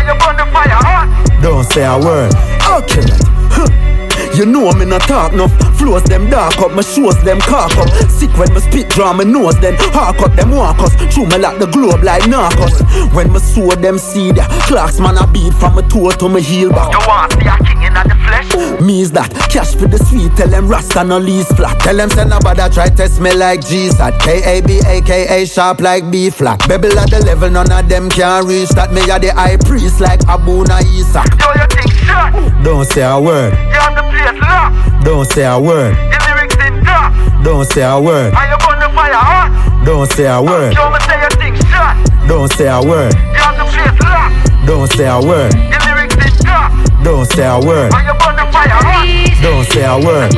[1.43, 2.33] Don't say a word.
[2.67, 3.07] Okay.
[3.51, 3.89] Huh.
[4.35, 7.89] You know me not talk enough Flows them dark up, my shows them cock up
[8.11, 11.39] Sick when my spit draw my nose then Hark up them walk us Through me
[11.39, 12.83] like the globe like narcos
[13.15, 14.37] When me sow them seed
[14.69, 17.33] Clocks man a beat from my toe to my heel back You want
[17.95, 18.81] to see a king in the flesh.
[18.81, 20.35] Me's that cash for the sweet.
[20.37, 21.79] Tell them Rasta no lease flat.
[21.81, 25.27] Tell them send nobody try test me like G's at K A B A K
[25.29, 26.59] A sharp like B flat.
[26.69, 28.93] Bebel at the level none of them can reach that.
[28.93, 31.27] Me a the high priest like Abuna Isaac.
[31.41, 32.33] Yo, you think shot?
[32.63, 33.53] Don't say a word.
[33.53, 35.05] You have the place locked.
[35.05, 35.95] Don't say a word.
[35.97, 37.13] The lyrics in dark.
[37.45, 38.35] Don't say a word.
[38.35, 39.85] And you burn the fire hot.
[39.85, 40.75] Don't say a word.
[40.75, 41.97] Yo, me say you think shot.
[42.29, 43.15] Don't say a word.
[43.15, 44.67] You have the place locked.
[44.67, 45.55] Don't say a word.
[47.09, 47.89] Don't say a word.
[47.97, 49.09] And you burn the fire hot.
[49.41, 50.29] Don't say a word.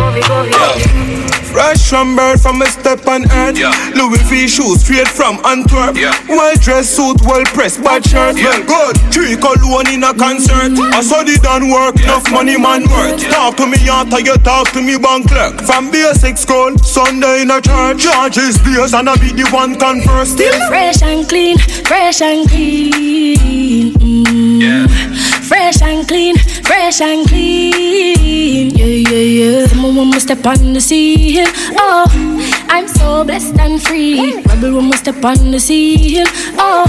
[1.51, 3.59] Fresh from birth from a step on earth.
[3.99, 5.99] Louis V shoes straight from Antwerp.
[6.31, 8.37] Well dressed suit, well pressed, bad shirt.
[8.37, 8.95] Well good.
[9.11, 10.79] Three cologne in a concert.
[10.95, 13.19] I saw the done work, enough money man worth.
[13.27, 15.59] Talk to me after you talk to me bank clerk.
[15.67, 17.99] From basic school, Sunday in a church.
[18.07, 20.31] Charges days and I be the one converse.
[20.31, 23.95] Still Fresh and clean, fresh and clean.
[23.99, 25.30] Mm.
[25.51, 28.71] Fresh and clean, fresh and clean.
[28.71, 29.67] Yeah, yeah, yeah.
[29.83, 31.45] When we step on the scene.
[31.77, 32.07] Oh,
[32.69, 34.41] I'm so blessed and free.
[34.43, 36.25] Rebel we step on the scene.
[36.57, 36.87] Oh,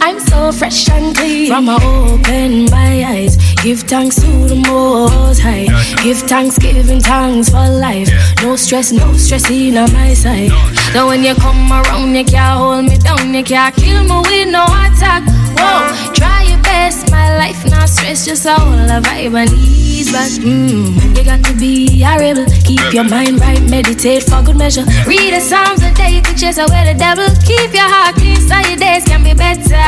[0.00, 1.46] I'm so fresh and clean.
[1.46, 5.66] From I open my eyes, give thanks to the Most High.
[6.02, 8.08] Give thanks, giving thanks for life.
[8.42, 10.50] No stress, no stress in on my side.
[10.92, 14.48] So when you come around, you can't hold me down, you can't kill me with
[14.48, 15.22] no attack.
[15.54, 16.51] Whoa, try
[16.82, 20.30] best, my life not stress, just a whole a vibe and ease back.
[20.42, 24.84] Mm, you got to be a rebel, keep your mind right, meditate for good measure.
[25.06, 27.26] Read the Psalms a day to chase away the devil.
[27.46, 29.86] Keep your heart clean so your days can be better.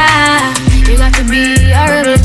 [0.86, 1.42] You got to be
[1.82, 2.18] a rebel.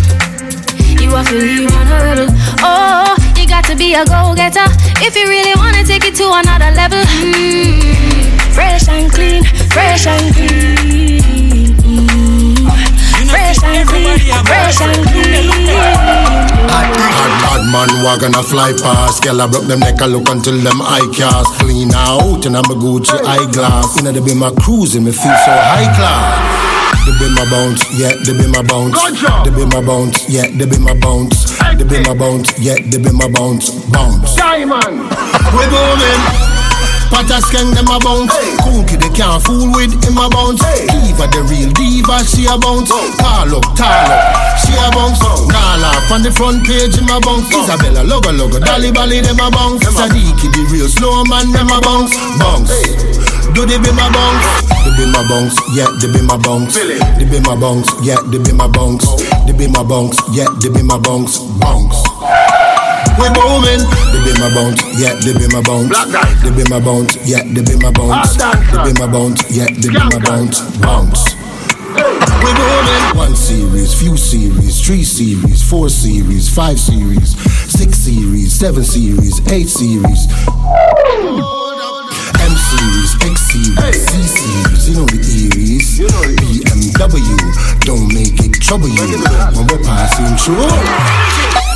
[1.01, 2.29] You have to leave on a rebel.
[2.61, 4.67] Oh, you got to be a go-getter
[5.05, 7.01] if you really wanna take it to another level.
[7.25, 9.43] Mm, fresh and clean,
[9.73, 11.38] fresh and clean.
[13.49, 14.13] Fresh and clean,
[14.45, 15.49] fresh and clean.
[16.69, 16.93] Bad,
[17.41, 19.23] bad man walk on a fly past.
[19.23, 21.57] Girl, I broke them neck, I look until them eye cast.
[21.59, 23.97] Clean out, and I'm a Gucci eyeglass.
[23.97, 27.09] You know, they be my cruising, me feel so high class.
[27.09, 28.93] They be my bounce, yeah, they be my bounce.
[29.43, 31.57] They be my bounce, yeah, they be my bounce.
[31.73, 33.71] They be my bounce, yeah, they be my bounce.
[33.89, 34.35] Bounce.
[34.35, 35.09] Diamond.
[35.57, 36.48] We booming.
[37.09, 38.33] Potter skeng them a bounce
[38.63, 42.89] Cookie they can't fool with him a bounce Diva the real diva she a bounce
[43.19, 45.19] Call up, tall up, she a bounce
[45.49, 49.49] Nala on the front page him a bounce Isabella logo logo, Dolly Bally them a
[49.49, 52.69] bounce Sadiki the real slow man them a bounce Bounce
[53.53, 54.45] do they be my bounce?
[54.85, 56.75] They be my bounce, yeah, they be my bounce.
[56.75, 59.05] They be my bounce, yeah, they be my bounce.
[59.45, 61.39] They be my bounce, yeah, they be my bounce.
[61.59, 62.08] Bounce.
[63.19, 63.83] We booming.
[64.15, 65.91] They be my bounce, yeah, they be my bounce.
[66.41, 68.35] They be my bounce, yeah, they be my bounce.
[68.37, 70.61] They be my bounce, yeah, they be my bounce.
[70.79, 71.35] Bounce.
[72.39, 73.17] We booming.
[73.17, 77.35] One series, few series, three series, four series, five series,
[77.69, 80.27] six series, seven series, eight series.
[82.39, 85.19] M series, X series, C series, you know the
[85.51, 85.99] Eries.
[85.99, 87.35] BMW,
[87.81, 89.07] don't make it trouble you
[89.57, 91.68] when we're passing through.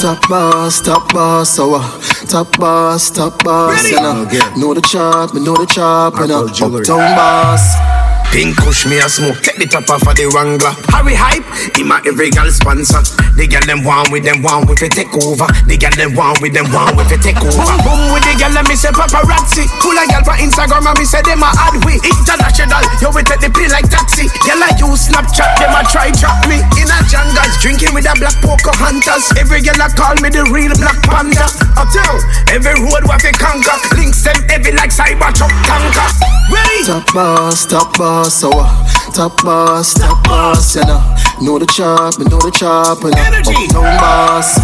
[0.00, 4.24] Top boss, top boss, so uh, top boss, top boss, you know.
[4.56, 6.46] Know the chop, me know the chop, you know.
[6.46, 8.09] Uptown boss.
[8.30, 10.70] Pink kush me a smoke, take the top off of the Wrangler.
[10.94, 11.42] Harry hype,
[11.74, 13.02] he my every girl sponsor.
[13.34, 15.50] The girl them want with them want with it take over.
[15.66, 17.50] The girl them want with them want with it take over.
[17.50, 19.66] Boom boom with the girl let me say paparazzi.
[19.82, 21.98] Pull a girl for Instagram and me say them a add we.
[22.06, 24.30] International, yo we take the pill like taxi.
[24.46, 26.62] Girl like you Snapchat, them a try trap me.
[26.78, 29.26] In a jungles, drinking with a black poker hunters.
[29.34, 31.50] Every girl a call me the real black panda.
[31.74, 33.74] Uptown, every road what we conquer.
[33.98, 36.08] Links them heavy like cyber truck tanker.
[36.50, 36.82] Ready?
[36.84, 38.66] Top boss, top boss, so uh,
[39.12, 41.00] top boss, top boss, you know.
[41.40, 43.22] Know the chop, me know the chop, you know.
[43.38, 44.58] Uptown boss.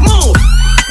[0.00, 0.36] Move.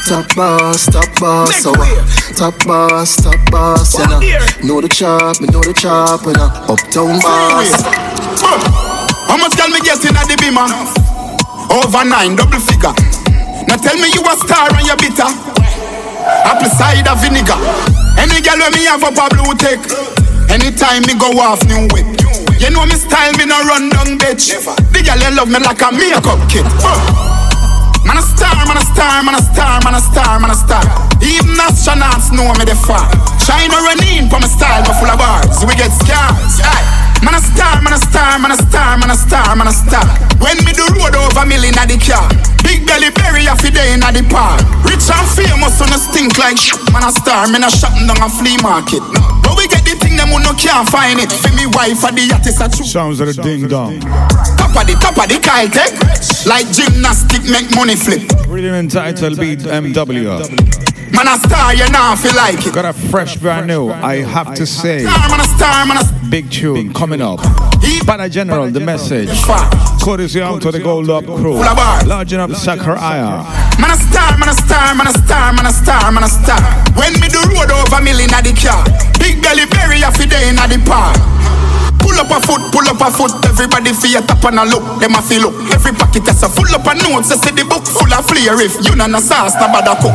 [0.08, 4.20] Top boss, top boss, so uh, top boss, top boss, you know.
[4.64, 6.52] Know the chop, me know the chop, you know.
[6.68, 7.72] Uptown boss.
[9.30, 10.68] How much can me get in at the beamer?
[11.72, 12.94] Over nine, double figure.
[13.68, 15.30] Now tell me you a star and you bitter.
[16.46, 17.58] Apple cider vinegar.
[18.20, 20.21] Any girl when me have a blue tick.
[20.52, 22.04] Anytime me go off new whip.
[22.60, 24.52] You know me style, me no run down bitch.
[24.92, 26.68] The girl love me like a makeup kit.
[26.84, 27.42] Uh.
[28.04, 30.84] Man a star, man a star, man a star, man a star, man a star.
[31.24, 33.08] Even astronauts know me the far.
[33.40, 35.64] China run in for my style, but full of bars.
[35.64, 36.60] We get scars.
[36.60, 37.11] Aye.
[37.22, 40.06] Man a star, man a star, man a star, man a star, man a star.
[40.42, 42.26] When me do road over million at the car.
[42.66, 44.62] Big belly berry a fi day in the park.
[44.86, 46.82] Rich and famous on a stink like shit.
[46.90, 49.06] Man a star, me not shopping down a flea market.
[49.46, 51.30] But we get the thing them who no can't find it.
[51.30, 52.86] For me wife or the yachtist a true.
[52.86, 54.02] Sounds of the ding dong.
[54.58, 55.94] Top of the top of the kite, eh?
[56.50, 58.26] Like gymnastic make money flip.
[58.50, 60.91] Rhythm entitled Beat MW.
[61.14, 62.74] Man a star, you now feel like it.
[62.74, 65.04] Got a fresh brand new, I have to say.
[65.04, 67.40] Star, man a star, man a Big tune coming up.
[68.08, 69.30] Bada General, the message.
[70.02, 71.56] Courtesy out to the Gold Up crew.
[71.56, 73.44] Large enough Sakaraya.
[73.80, 76.62] Man a star, man a star, man a star, man a star, man a star.
[76.96, 78.84] When me do road over million at the car,
[79.20, 81.18] big belly berry a fi day in the park.
[82.12, 83.32] Pull up a foot, pull up a foot.
[83.48, 84.84] Everybody feel top and a look.
[85.00, 85.56] Them a feel look.
[85.72, 87.32] Every pocket has a full up of notes.
[87.32, 88.60] They say the book full of flair.
[88.60, 90.12] If you know no sauce, no bother cook.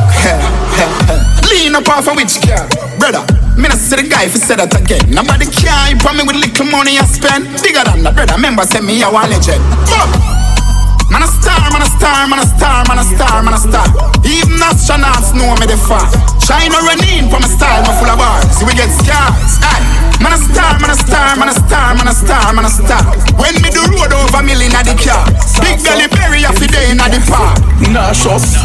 [1.49, 2.69] Lean up off a witch car,
[3.01, 3.25] brother.
[3.57, 5.09] Me not see the guy if he said that again.
[5.09, 5.89] Nobody care.
[5.89, 7.49] You me with little money I spend.
[7.65, 8.37] Bigger than that, brother.
[8.37, 9.65] Remember, say me a one legend.
[9.89, 10.13] Fuck.
[11.09, 13.89] Man a star, man a star, man a star, man a star, man a star.
[14.21, 15.81] Even astronauts know me the
[16.47, 16.59] far.
[16.59, 18.63] China running from a style, my full of bars.
[18.63, 19.59] We get scars.
[19.61, 20.07] Aye.
[20.21, 23.03] Man a star, man a star, man a star, man a star, man a star.
[23.37, 25.27] When me do road over million at the car.
[25.61, 27.59] Big belly berry a fi day in the park.
[27.91, 28.55] Nah, shots.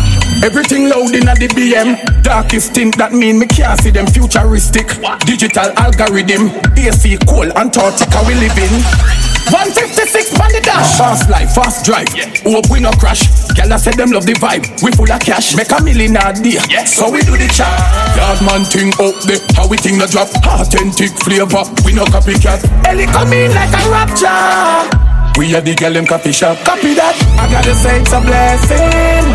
[0.43, 2.23] Everything loud in the BM.
[2.23, 4.89] Darkest thing that mean me can't see them futuristic.
[5.27, 6.51] Digital algorithm.
[6.77, 9.22] AC cool Antarctica we live in.
[9.51, 10.99] 156 on the dash.
[10.99, 12.09] Fast life, fast drive.
[12.45, 13.27] Hope we no crash.
[13.57, 14.69] Gyal said them love the vibe.
[14.83, 15.57] We full of cash.
[15.57, 16.63] Make a million a day.
[16.69, 16.85] Yeah.
[16.85, 17.73] So we do the chat.
[18.17, 19.43] Yard man thing up there.
[19.57, 20.29] How we think no drop.
[20.47, 21.65] Authentic flavor.
[21.85, 22.63] We no copycat.
[22.87, 25.03] Ellie come in like a rapture.
[25.39, 26.59] We are the girl them coffee shop.
[26.65, 27.17] Copy that.
[27.41, 29.27] I gotta say it's a blessing.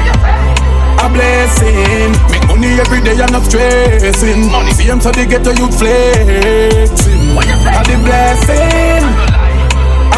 [0.98, 2.14] A blessing.
[2.32, 4.50] Make money every day and not stressing.
[4.52, 4.72] Money.
[4.74, 7.34] See them so they get to you flexing.
[7.38, 9.37] A the blessing.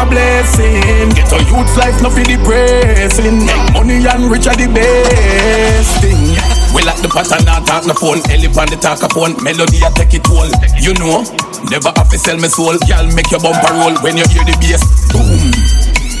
[0.00, 1.12] A blessing.
[1.12, 3.44] Get a youth's life, not for depressing.
[3.44, 6.40] Make money and rich are the best thing.
[6.72, 8.24] We like the pattern, not talk the phone.
[8.24, 9.36] On the talk phone.
[9.44, 10.48] Melody, I take it all.
[10.80, 11.20] You know,
[11.68, 12.80] never have to sell my soul.
[12.88, 14.80] Girl, make your bumper roll when you hear the bass.
[15.12, 15.52] Boom.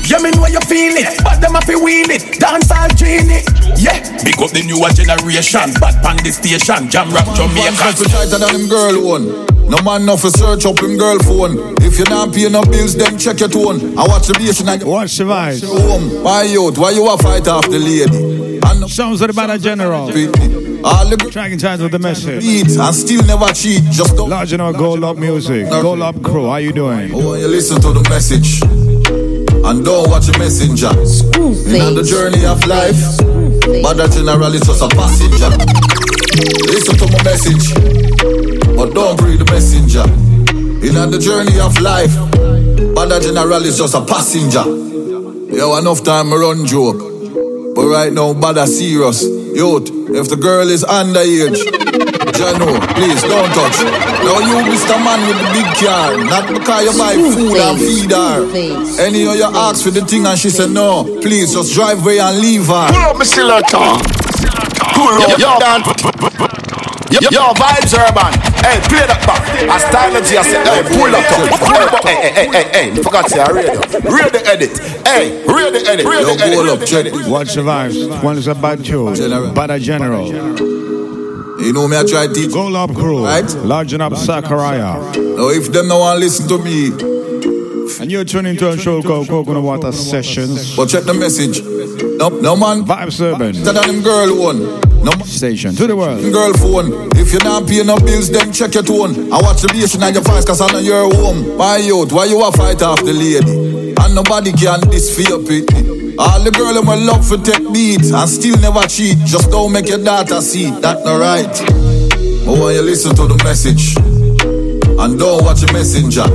[0.04, 2.36] Yeah, me know you feel it, but them to wheel it.
[2.36, 3.40] Dance all genie.
[3.80, 5.72] Yeah, big up the newer generation.
[5.80, 6.92] Bad pan the station.
[6.92, 7.96] Jam rap Jamaica.
[7.96, 9.49] tighter than him girl one.
[9.70, 11.76] No man no for search up him girl phone.
[11.80, 13.96] If you not pay no bills, then check your tone.
[13.98, 15.62] I watch the bass and I watch the vibes.
[15.64, 16.70] Home, why you?
[16.72, 18.58] Why you a fight off the lady?
[18.62, 20.10] And Sounds of the Bada General.
[20.84, 22.40] All the Track inside with the message.
[22.42, 23.84] beat and still never cheat.
[23.90, 24.30] Just don't.
[24.30, 25.68] Large enough Gold Up Music.
[25.70, 27.12] Gold Up Crew, how you doing?
[27.14, 30.90] Oh, you listen to the message and don't watch the messenger.
[31.70, 32.98] In the journey of life,
[33.82, 35.50] but that general is just a passenger.
[36.66, 37.64] Listen to my message,
[38.80, 40.08] but don't read the messenger.
[40.80, 42.16] In the journey of life,
[42.96, 44.64] but that general is just a passenger.
[45.52, 46.96] Yo, enough time I run joke,
[47.76, 49.20] but right now, bad serious.
[49.20, 51.60] Youth, if the girl is underage,
[52.32, 53.84] Jano, please don't touch.
[54.24, 54.96] Now you, Mr.
[54.96, 58.48] Man with the big car, not because you buy food and feed her.
[59.04, 62.18] Any of you ask for the thing and she said no, please just drive away
[62.18, 62.88] and leave her.
[62.88, 63.44] Pull up, Mr.
[63.44, 64.00] Lurton.
[64.96, 65.84] Pull up, yo, Dan.
[67.12, 68.49] Yo, yo, vibes urban.
[68.62, 69.40] Hey, play that back.
[69.68, 72.04] I style it, I say, hey, pull up, top.
[72.04, 73.80] Hey, hey, hey, hey, hey, hey, forgot to say, radio.
[74.10, 74.78] Radio edit.
[75.06, 76.06] Hey, radio edit.
[76.06, 76.54] Radio edit.
[76.54, 77.28] Pull up, check it.
[77.28, 78.22] Watch the vibes.
[78.22, 79.14] One is a bad tune.
[79.14, 80.28] a General.
[81.60, 82.52] You know me, I try to teach.
[82.52, 83.24] Gold Up Crew.
[83.24, 83.44] Right?
[83.44, 85.14] Large enough Sakaraya.
[85.36, 86.88] Now, if them no want to listen to me,
[88.00, 90.74] And you're tuning to a show called Coconut Water Sessions.
[90.76, 91.62] but check the message.
[92.18, 92.84] No, no man.
[92.84, 93.52] Vibes Urban.
[93.62, 94.89] Better than them girl one.
[95.02, 95.12] No.
[95.24, 96.20] Station to the world.
[96.32, 97.08] Girl phone.
[97.16, 99.32] If you're not paying no bills, then check your tone.
[99.32, 101.56] I watch the bass and your voice, cause I know you're home.
[101.56, 102.04] Why you?
[102.06, 103.94] Why you a fight off the lady?
[103.96, 106.16] And nobody can this for pity.
[106.18, 109.18] All the girl in my love for take beats and still never cheat.
[109.24, 111.48] Just don't make your daughter see that not right.
[112.44, 113.96] But when you listen to the message
[115.00, 116.28] and don't watch the messenger.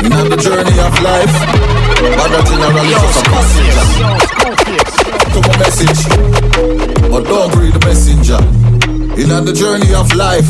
[0.00, 1.36] In the journey of life,
[2.16, 3.84] but a rally just a passenger.
[5.36, 6.00] To my message,
[7.10, 8.38] but don't read the messenger.
[9.20, 10.48] In the journey of life,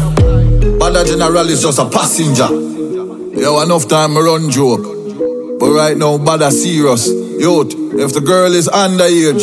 [0.78, 2.49] but that general is just a passenger.
[3.41, 4.85] Yo, enough time I run joke.
[5.59, 7.09] But right now, bad serious.
[7.09, 9.43] Youth, if the girl is underage,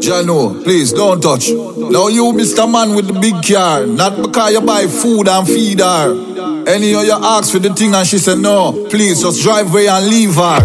[0.00, 1.48] Jano, please don't touch.
[1.48, 2.70] Now you, Mr.
[2.70, 6.12] Man with the big car, not because you buy food and feed her.
[6.68, 9.88] Any of you ask for the thing and she said no, please just drive away
[9.88, 10.60] and leave her.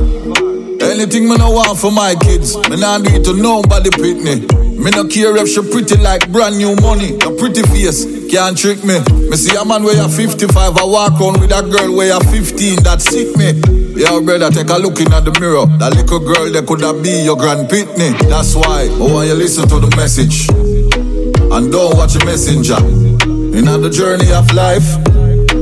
[0.91, 4.59] Anything me no want for my kids, me not do it to nobody Britney.
[4.80, 7.19] Me no care if she pretty like brand new money.
[7.19, 8.95] Your pretty face can't trick me.
[9.27, 12.19] Me see a man where you 55, I walk on with a girl where you
[12.19, 13.60] 15, that sick me.
[13.99, 15.68] Yo, brother, take a look in at the mirror.
[15.84, 18.15] That little girl that could have be your grand pitney.
[18.30, 22.80] That's why, oh, when you listen to the message and don't watch the messenger.
[23.51, 24.88] In the journey of life,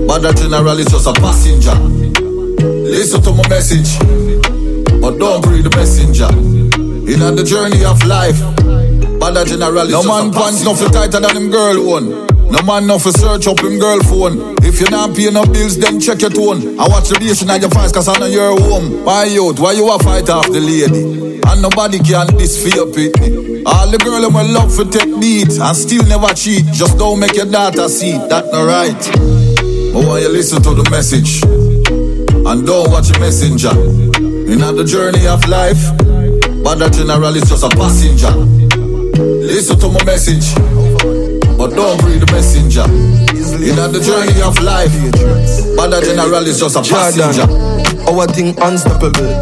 [0.05, 1.73] but the general is just a passenger.
[2.61, 3.97] Listen to my message,
[5.01, 6.29] but don't read the messenger.
[7.09, 8.37] In the journey of life,
[9.19, 12.27] the general is no man pants nothing tighter than him girl one.
[12.49, 14.55] No man no for search up him girl phone.
[14.63, 16.79] If you not pay no bills, then check your tone.
[16.79, 19.03] I watch the relation of your fans cause I know you're home.
[19.03, 19.59] Why out?
[19.59, 21.41] Why you a fight off the lady?
[21.43, 23.63] And nobody can this for your pity.
[23.65, 26.65] All the girl in my love for take beat and still never cheat.
[26.71, 29.03] Just don't make your daughter see that no right.
[29.93, 33.75] But when you listen to the message and don't watch a messenger.
[34.47, 35.91] In the journey of life,
[36.63, 38.66] but the general is just a passenger.
[39.17, 40.53] Listen to my message
[41.57, 42.85] but don't read the messenger.
[42.85, 44.93] In the journey of life,
[45.75, 47.49] but the general is just a passenger.
[48.05, 49.33] Our thing unstoppable.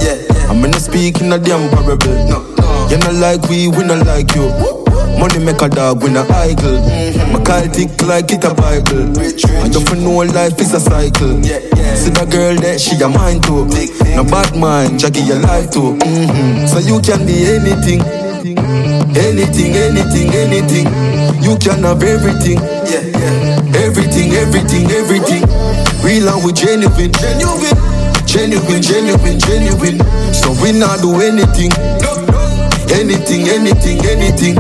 [0.48, 2.16] I'm gonna speak in a damn parable.
[2.24, 2.88] No, no.
[2.90, 4.48] You not like we, we not like you.
[5.20, 6.80] Money make a dog win a idol.
[6.80, 7.34] Mm-hmm.
[7.34, 9.12] My call tick like it a Bible.
[9.12, 11.44] And don't know life is a cycle.
[12.00, 13.68] See the girl that she a mind too.
[14.16, 16.00] No bad mind, Jackie your life too.
[16.00, 16.68] Mm-hmm.
[16.68, 18.25] So you can be anything.
[19.14, 20.88] Anything, anything, anything.
[21.44, 22.58] You can have everything.
[22.90, 23.86] Yeah, yeah.
[23.86, 25.44] Everything, everything, everything.
[26.04, 27.12] Real and we genuine.
[27.14, 27.78] Genuine.
[28.26, 30.00] Genuine, genuine, genuine.
[30.34, 31.72] So we not do anything.
[32.92, 34.56] Anything, anything, anything.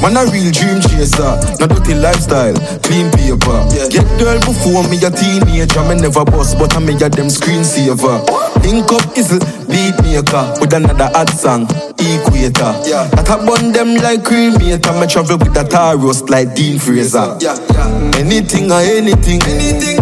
[0.00, 3.60] Man a real dream chaser, no dirty lifestyle, clean paper.
[3.68, 3.88] Yeah.
[3.92, 8.24] Get girl before me a teenager, me never bust, but I me a them screensaver.
[8.64, 9.28] Link up is
[9.68, 11.68] beat maker with another ad song,
[12.00, 12.72] equator.
[12.88, 13.12] Yeah.
[13.12, 17.36] That I bun them like cremator, me travel with a tar roast like Dean Fraser.
[17.38, 17.60] Yeah.
[17.68, 18.16] Yeah.
[18.16, 20.00] Anything or anything, anything,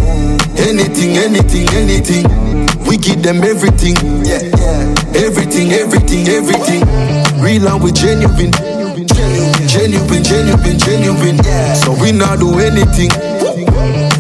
[0.62, 2.24] anything, anything, anything.
[2.86, 5.26] We give them everything, yeah, yeah.
[5.26, 6.86] Everything, everything, everything.
[7.42, 8.52] Real and we genuine.
[9.78, 11.38] Genuine, genuine, genuine.
[11.44, 11.72] Yeah.
[11.74, 13.14] So we not do anything.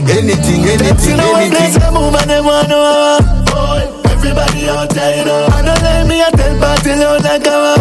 [0.06, 1.74] Anything, anything, anything.
[1.74, 4.02] Uh, uh.
[4.06, 5.48] Everybody out there, you know.
[5.50, 7.74] I don't let me a tell party loud like a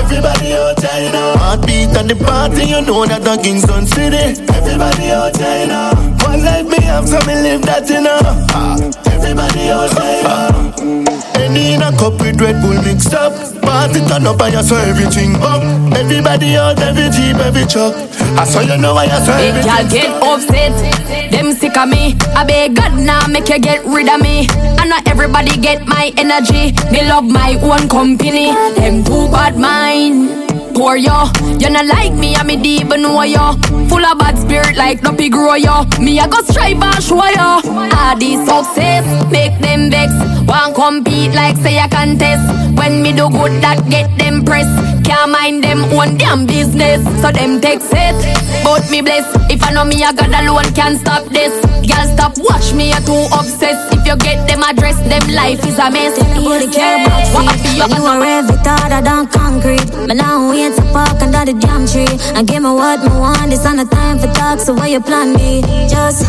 [0.00, 1.34] Everybody out there, you know.
[1.36, 4.40] Heartbeat at the party, you know that the Kingston City.
[4.56, 5.92] Everybody out there, you know.
[6.24, 9.07] One life me have, so me live that, you know.
[9.18, 10.22] Everybody out there.
[10.26, 10.48] Ah.
[10.78, 11.38] Ah.
[11.42, 13.32] Any in a cup with Red Bull mixed up.
[13.62, 15.62] Party turn up and you saw everything up.
[15.96, 17.94] Everybody out, every jeep, every truck.
[18.38, 19.66] I saw you know why I saw everything.
[19.66, 21.32] Y'all get upset.
[21.32, 22.14] Them sick of me.
[22.34, 24.46] I beg God now make you get rid of me.
[24.78, 26.70] I know everybody get my energy.
[26.90, 28.52] They love my own company.
[28.76, 30.47] Them too bad mind
[30.78, 31.26] poor yo.
[31.58, 33.52] You not like me, I me deep know yo.
[33.90, 35.84] Full of bad spirit like no Duppy grow yo.
[35.98, 37.60] Me I go strive and show yo.
[37.66, 40.12] All these success make them vex.
[40.46, 42.46] Want compete like say I contest.
[42.78, 44.70] When me do good that get them press.
[45.04, 47.02] Can't mind them own damn business.
[47.20, 48.14] So them take set.
[48.62, 49.26] But me bless.
[49.50, 51.52] If I know me I got alone can't stop this.
[51.88, 53.98] Girl stop watch me I too obsessed.
[53.98, 56.14] If you get them address them life is a mess.
[56.38, 59.90] Nobody care about When you are every thought I don't concrete.
[60.06, 63.52] But now we to park under the damn tree and give me what me want.
[63.52, 65.62] It's not time for talk, so where you plan me?
[65.88, 66.26] Just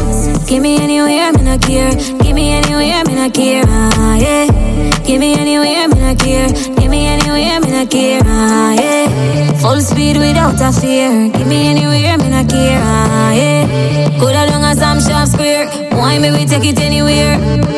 [0.48, 1.92] give me anywhere, me not care.
[2.22, 3.64] Give me anywhere, me not care.
[3.68, 4.48] Ah, yeah.
[5.04, 6.48] Give me anywhere, me not care.
[6.50, 8.22] Give me anywhere, me not care.
[8.24, 9.49] Ah, yeah.
[9.62, 11.30] Full speed without a fear.
[11.32, 12.80] Give me anywhere, me not care.
[12.82, 14.18] Ah, yeah.
[14.18, 15.68] Good along as I'm sharp square.
[15.92, 17.36] Why me we take it anywhere?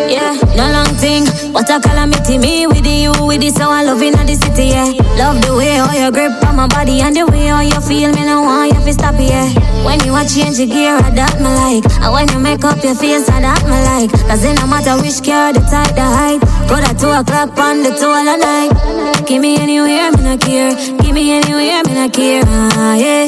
[0.09, 1.25] Yeah, no long thing.
[1.53, 4.69] What a calamity me with you, with this how I love in the city.
[4.77, 7.79] Yeah, love the way how you grip on my body and the way how you
[7.81, 8.13] feel.
[8.13, 9.15] Me no want you to stop.
[9.17, 9.49] Yeah,
[9.85, 11.85] when you a change your gear, I that me like.
[12.01, 14.11] And when you make up your face, I that me like.
[14.29, 16.41] Cause it no matter which car, the type, the height.
[16.69, 19.25] Go to two o'clock on the two all the night.
[19.25, 20.75] Give me anywhere, me not care.
[21.01, 22.43] Give me anywhere, me not care.
[22.45, 23.26] Ah, yeah.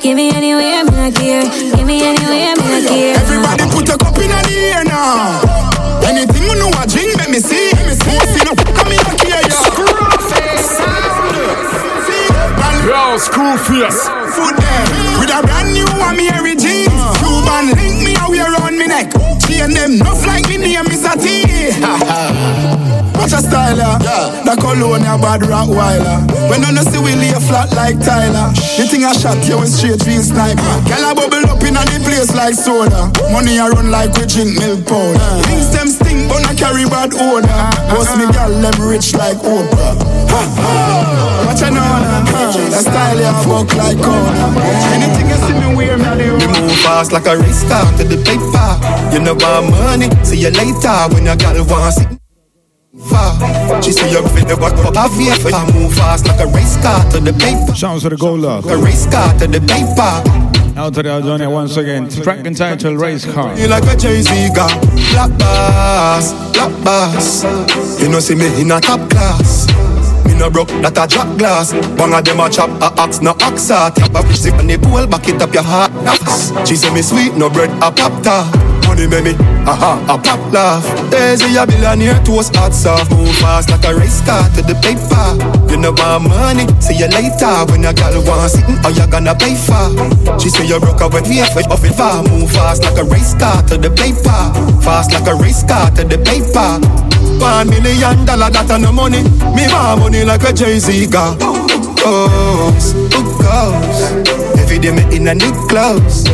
[0.00, 1.42] Give me anywhere, me not care.
[1.48, 3.16] Give me anywhere, me not care.
[3.16, 5.40] Everybody put a cup in the air now.
[6.04, 7.72] Anything you know, I drink, let me see.
[7.72, 8.18] Let me see.
[8.36, 9.58] see no come in here, yo.
[12.88, 14.08] Yo, school face.
[14.32, 14.86] Foot there
[15.20, 16.92] with a brand new Amiri jeans.
[17.20, 19.12] Cuban link me how we around me neck.
[19.40, 21.44] Chain them nuff like me name is a T.
[23.38, 24.42] A style, yeah.
[24.42, 26.26] The cologne a bad Rottweiler.
[26.50, 28.50] When I see we lay flat like Tyler.
[28.74, 30.58] The thing I shot you with straight real sniper.
[30.90, 33.06] Girl I bubble up in a the place like soda.
[33.30, 35.30] Money I run like we drink milk powder.
[35.46, 37.62] Things them stink but I carry bad odor.
[37.94, 39.94] Boss me girl them rich like Oprah.
[41.46, 41.86] Watch a know
[42.74, 44.50] The style ya fuck like Coda.
[44.98, 46.42] Anything you see me wear me a do.
[46.42, 48.70] Me move fast like a race car to the paper.
[49.14, 52.18] You know about money, see you later when your girl wants it.
[53.10, 53.82] Far.
[53.82, 56.76] She say you're fit the back up of here I move fast like a race
[56.82, 57.74] car to the paper.
[57.74, 58.66] Sounds of the gold love.
[58.66, 60.48] A race car to the paper.
[60.78, 62.08] Out to the Aldonia once again.
[62.08, 63.58] Track and entitled Race Car.
[63.58, 64.70] You like a Jay-Z guy.
[65.10, 67.42] Black bass, black bass.
[68.00, 69.66] You know see me in a top class.
[70.24, 71.72] Me no broke, that a jack glass.
[71.98, 73.68] One of them a chop, a axe, no axe.
[73.68, 75.90] Tap a zip on the pool, back it up your heart.
[76.66, 79.36] She say me sweet, no bread, a pop tart money me
[79.68, 80.84] aha a pop laugh.
[81.10, 83.12] Daisy a billionaire toast hot soft.
[83.12, 85.36] Move fast like a race car to the paper.
[85.68, 89.34] You know my money, see you later when a girl want sitting or you gonna
[89.36, 89.92] pay for.
[90.40, 92.24] She say you broke up when we have off it far.
[92.24, 94.40] Move fast like a race car to the paper.
[94.80, 96.80] Fast like a race car to the paper.
[97.38, 99.22] One million dollar that no money.
[99.54, 101.38] Me want money like a Jay Z got.
[101.38, 104.00] Goes, goes.
[104.58, 106.24] Every day me in a new clothes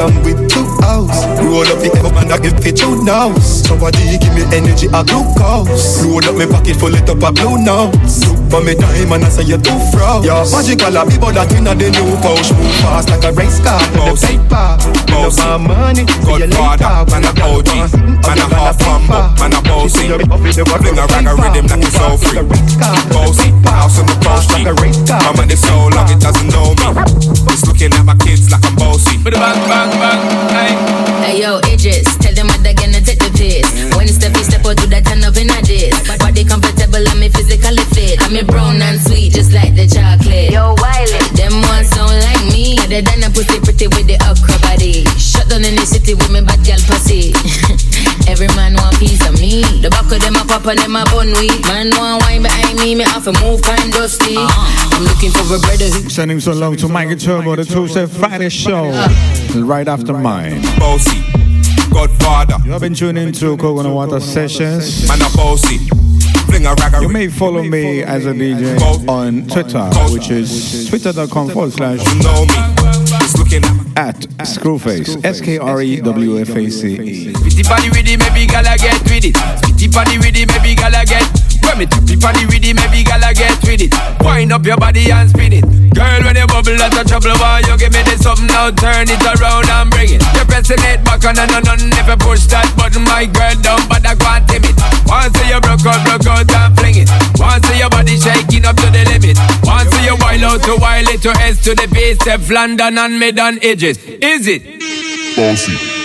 [0.00, 1.18] some with two hours.
[1.44, 3.34] Roll up the up and I give it two now.
[3.38, 6.02] Somebody give me energy, a glucose.
[6.04, 8.39] Roll up me pocket full it up a blue notes.
[8.50, 10.26] But me diamond, I say you too froze.
[10.26, 12.50] Yeah, magical, I be but that in the new pouch.
[12.50, 13.78] Move fast like a race car.
[13.94, 14.74] The paper,
[15.06, 15.38] bossy.
[15.38, 16.02] my money.
[16.26, 17.70] Godfather, man a OG,
[18.26, 20.10] man a half humble, man a bossy.
[20.10, 22.42] Fling a rag a rhythm like it's all free.
[23.14, 24.66] Bossy, house on the coast G.
[24.66, 26.90] My money so long it doesn't know me.
[27.54, 29.14] It's looking at my kids like I'm bossy.
[29.22, 29.38] Bang
[29.70, 30.20] bang bang,
[30.50, 30.74] hey.
[31.22, 33.62] Hey yo, Idris, tell them what they're gonna take the piss.
[33.94, 35.94] When it's step, step out to that turn up in a diss.
[36.18, 37.04] Body comfortable,
[38.30, 38.36] I'm physically fit.
[38.36, 40.50] I'm a brown and sweet, just like the chocolate.
[40.50, 42.76] Yo, Wiley, them ones sound like me.
[42.88, 45.04] They done a pussy pretty with the upper body.
[45.18, 47.34] Shut down in the city with me bad girl pussy.
[48.30, 49.62] Every man want piece of me.
[49.82, 51.62] The back of them a pop and them a bun weed.
[51.66, 54.36] Man want wine behind me, me have to move kind dusty.
[54.38, 54.94] Ah.
[54.94, 58.48] I'm looking for a brother who Sending so long to Mikey Turbo, the Tuesday Friday
[58.48, 58.90] show.
[59.56, 60.62] Right after mine.
[60.78, 61.22] Bossy,
[61.90, 62.58] Godfather.
[62.64, 65.08] You have been tuning into Coconut Water Sessions.
[65.08, 66.09] Man a bossy.
[67.00, 68.78] You may follow me as a DJ
[69.08, 72.00] on Twitter, which is twitter.com forward slash
[73.96, 74.16] at
[74.46, 75.24] Skrewface.
[75.24, 77.32] S K R E W F A C E.
[77.32, 79.34] Spitty body with it, maybe gala get with it.
[79.34, 81.49] Spitty body with it, maybe gala get.
[81.70, 83.94] When me tippy body with it, maybe gala get with it.
[84.26, 85.62] Wind up your body and spin it.
[85.94, 87.30] Girl, when you bubble, that's a trouble.
[87.38, 88.74] Why you give me this something now?
[88.74, 90.22] Turn it around and bring it.
[90.34, 93.06] You're pressing it back on and on and never push that button.
[93.06, 94.74] My girl down, but I can't tame it.
[95.06, 97.08] Once you broke out, broke out and fling it.
[97.38, 99.38] Once your body shaking up to the limit.
[99.62, 103.14] Once you wild out to wild it to S to the base, Step London and
[103.14, 103.94] mid on edges.
[104.18, 104.66] Is it?
[105.38, 105.99] Bossy.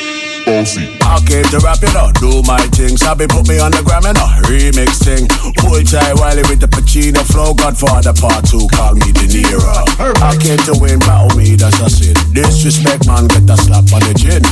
[0.45, 0.85] Bossy.
[1.01, 2.97] I came to rap it up, do my thing.
[2.97, 5.25] Sabi put me on the gram and a remix thing.
[5.65, 7.53] Hold tight Wiley with the Pacino flow.
[7.53, 9.81] Godfather part two, call me De Niro.
[10.21, 12.13] I came to win, battle me, that's a sin.
[12.29, 14.45] Disrespect, man, get a slap on the chin.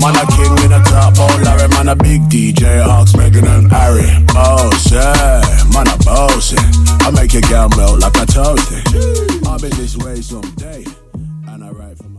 [0.00, 3.70] Man, a king in a top, oh Larry, man, a big DJ, Hawks, Megan and
[3.70, 4.08] Harry.
[4.32, 5.44] Boss, yeah,
[5.76, 6.56] man, a boss,
[7.04, 8.80] I make your girl melt like a toasty.
[9.44, 10.84] I'll be this way someday,
[11.48, 12.13] and I write for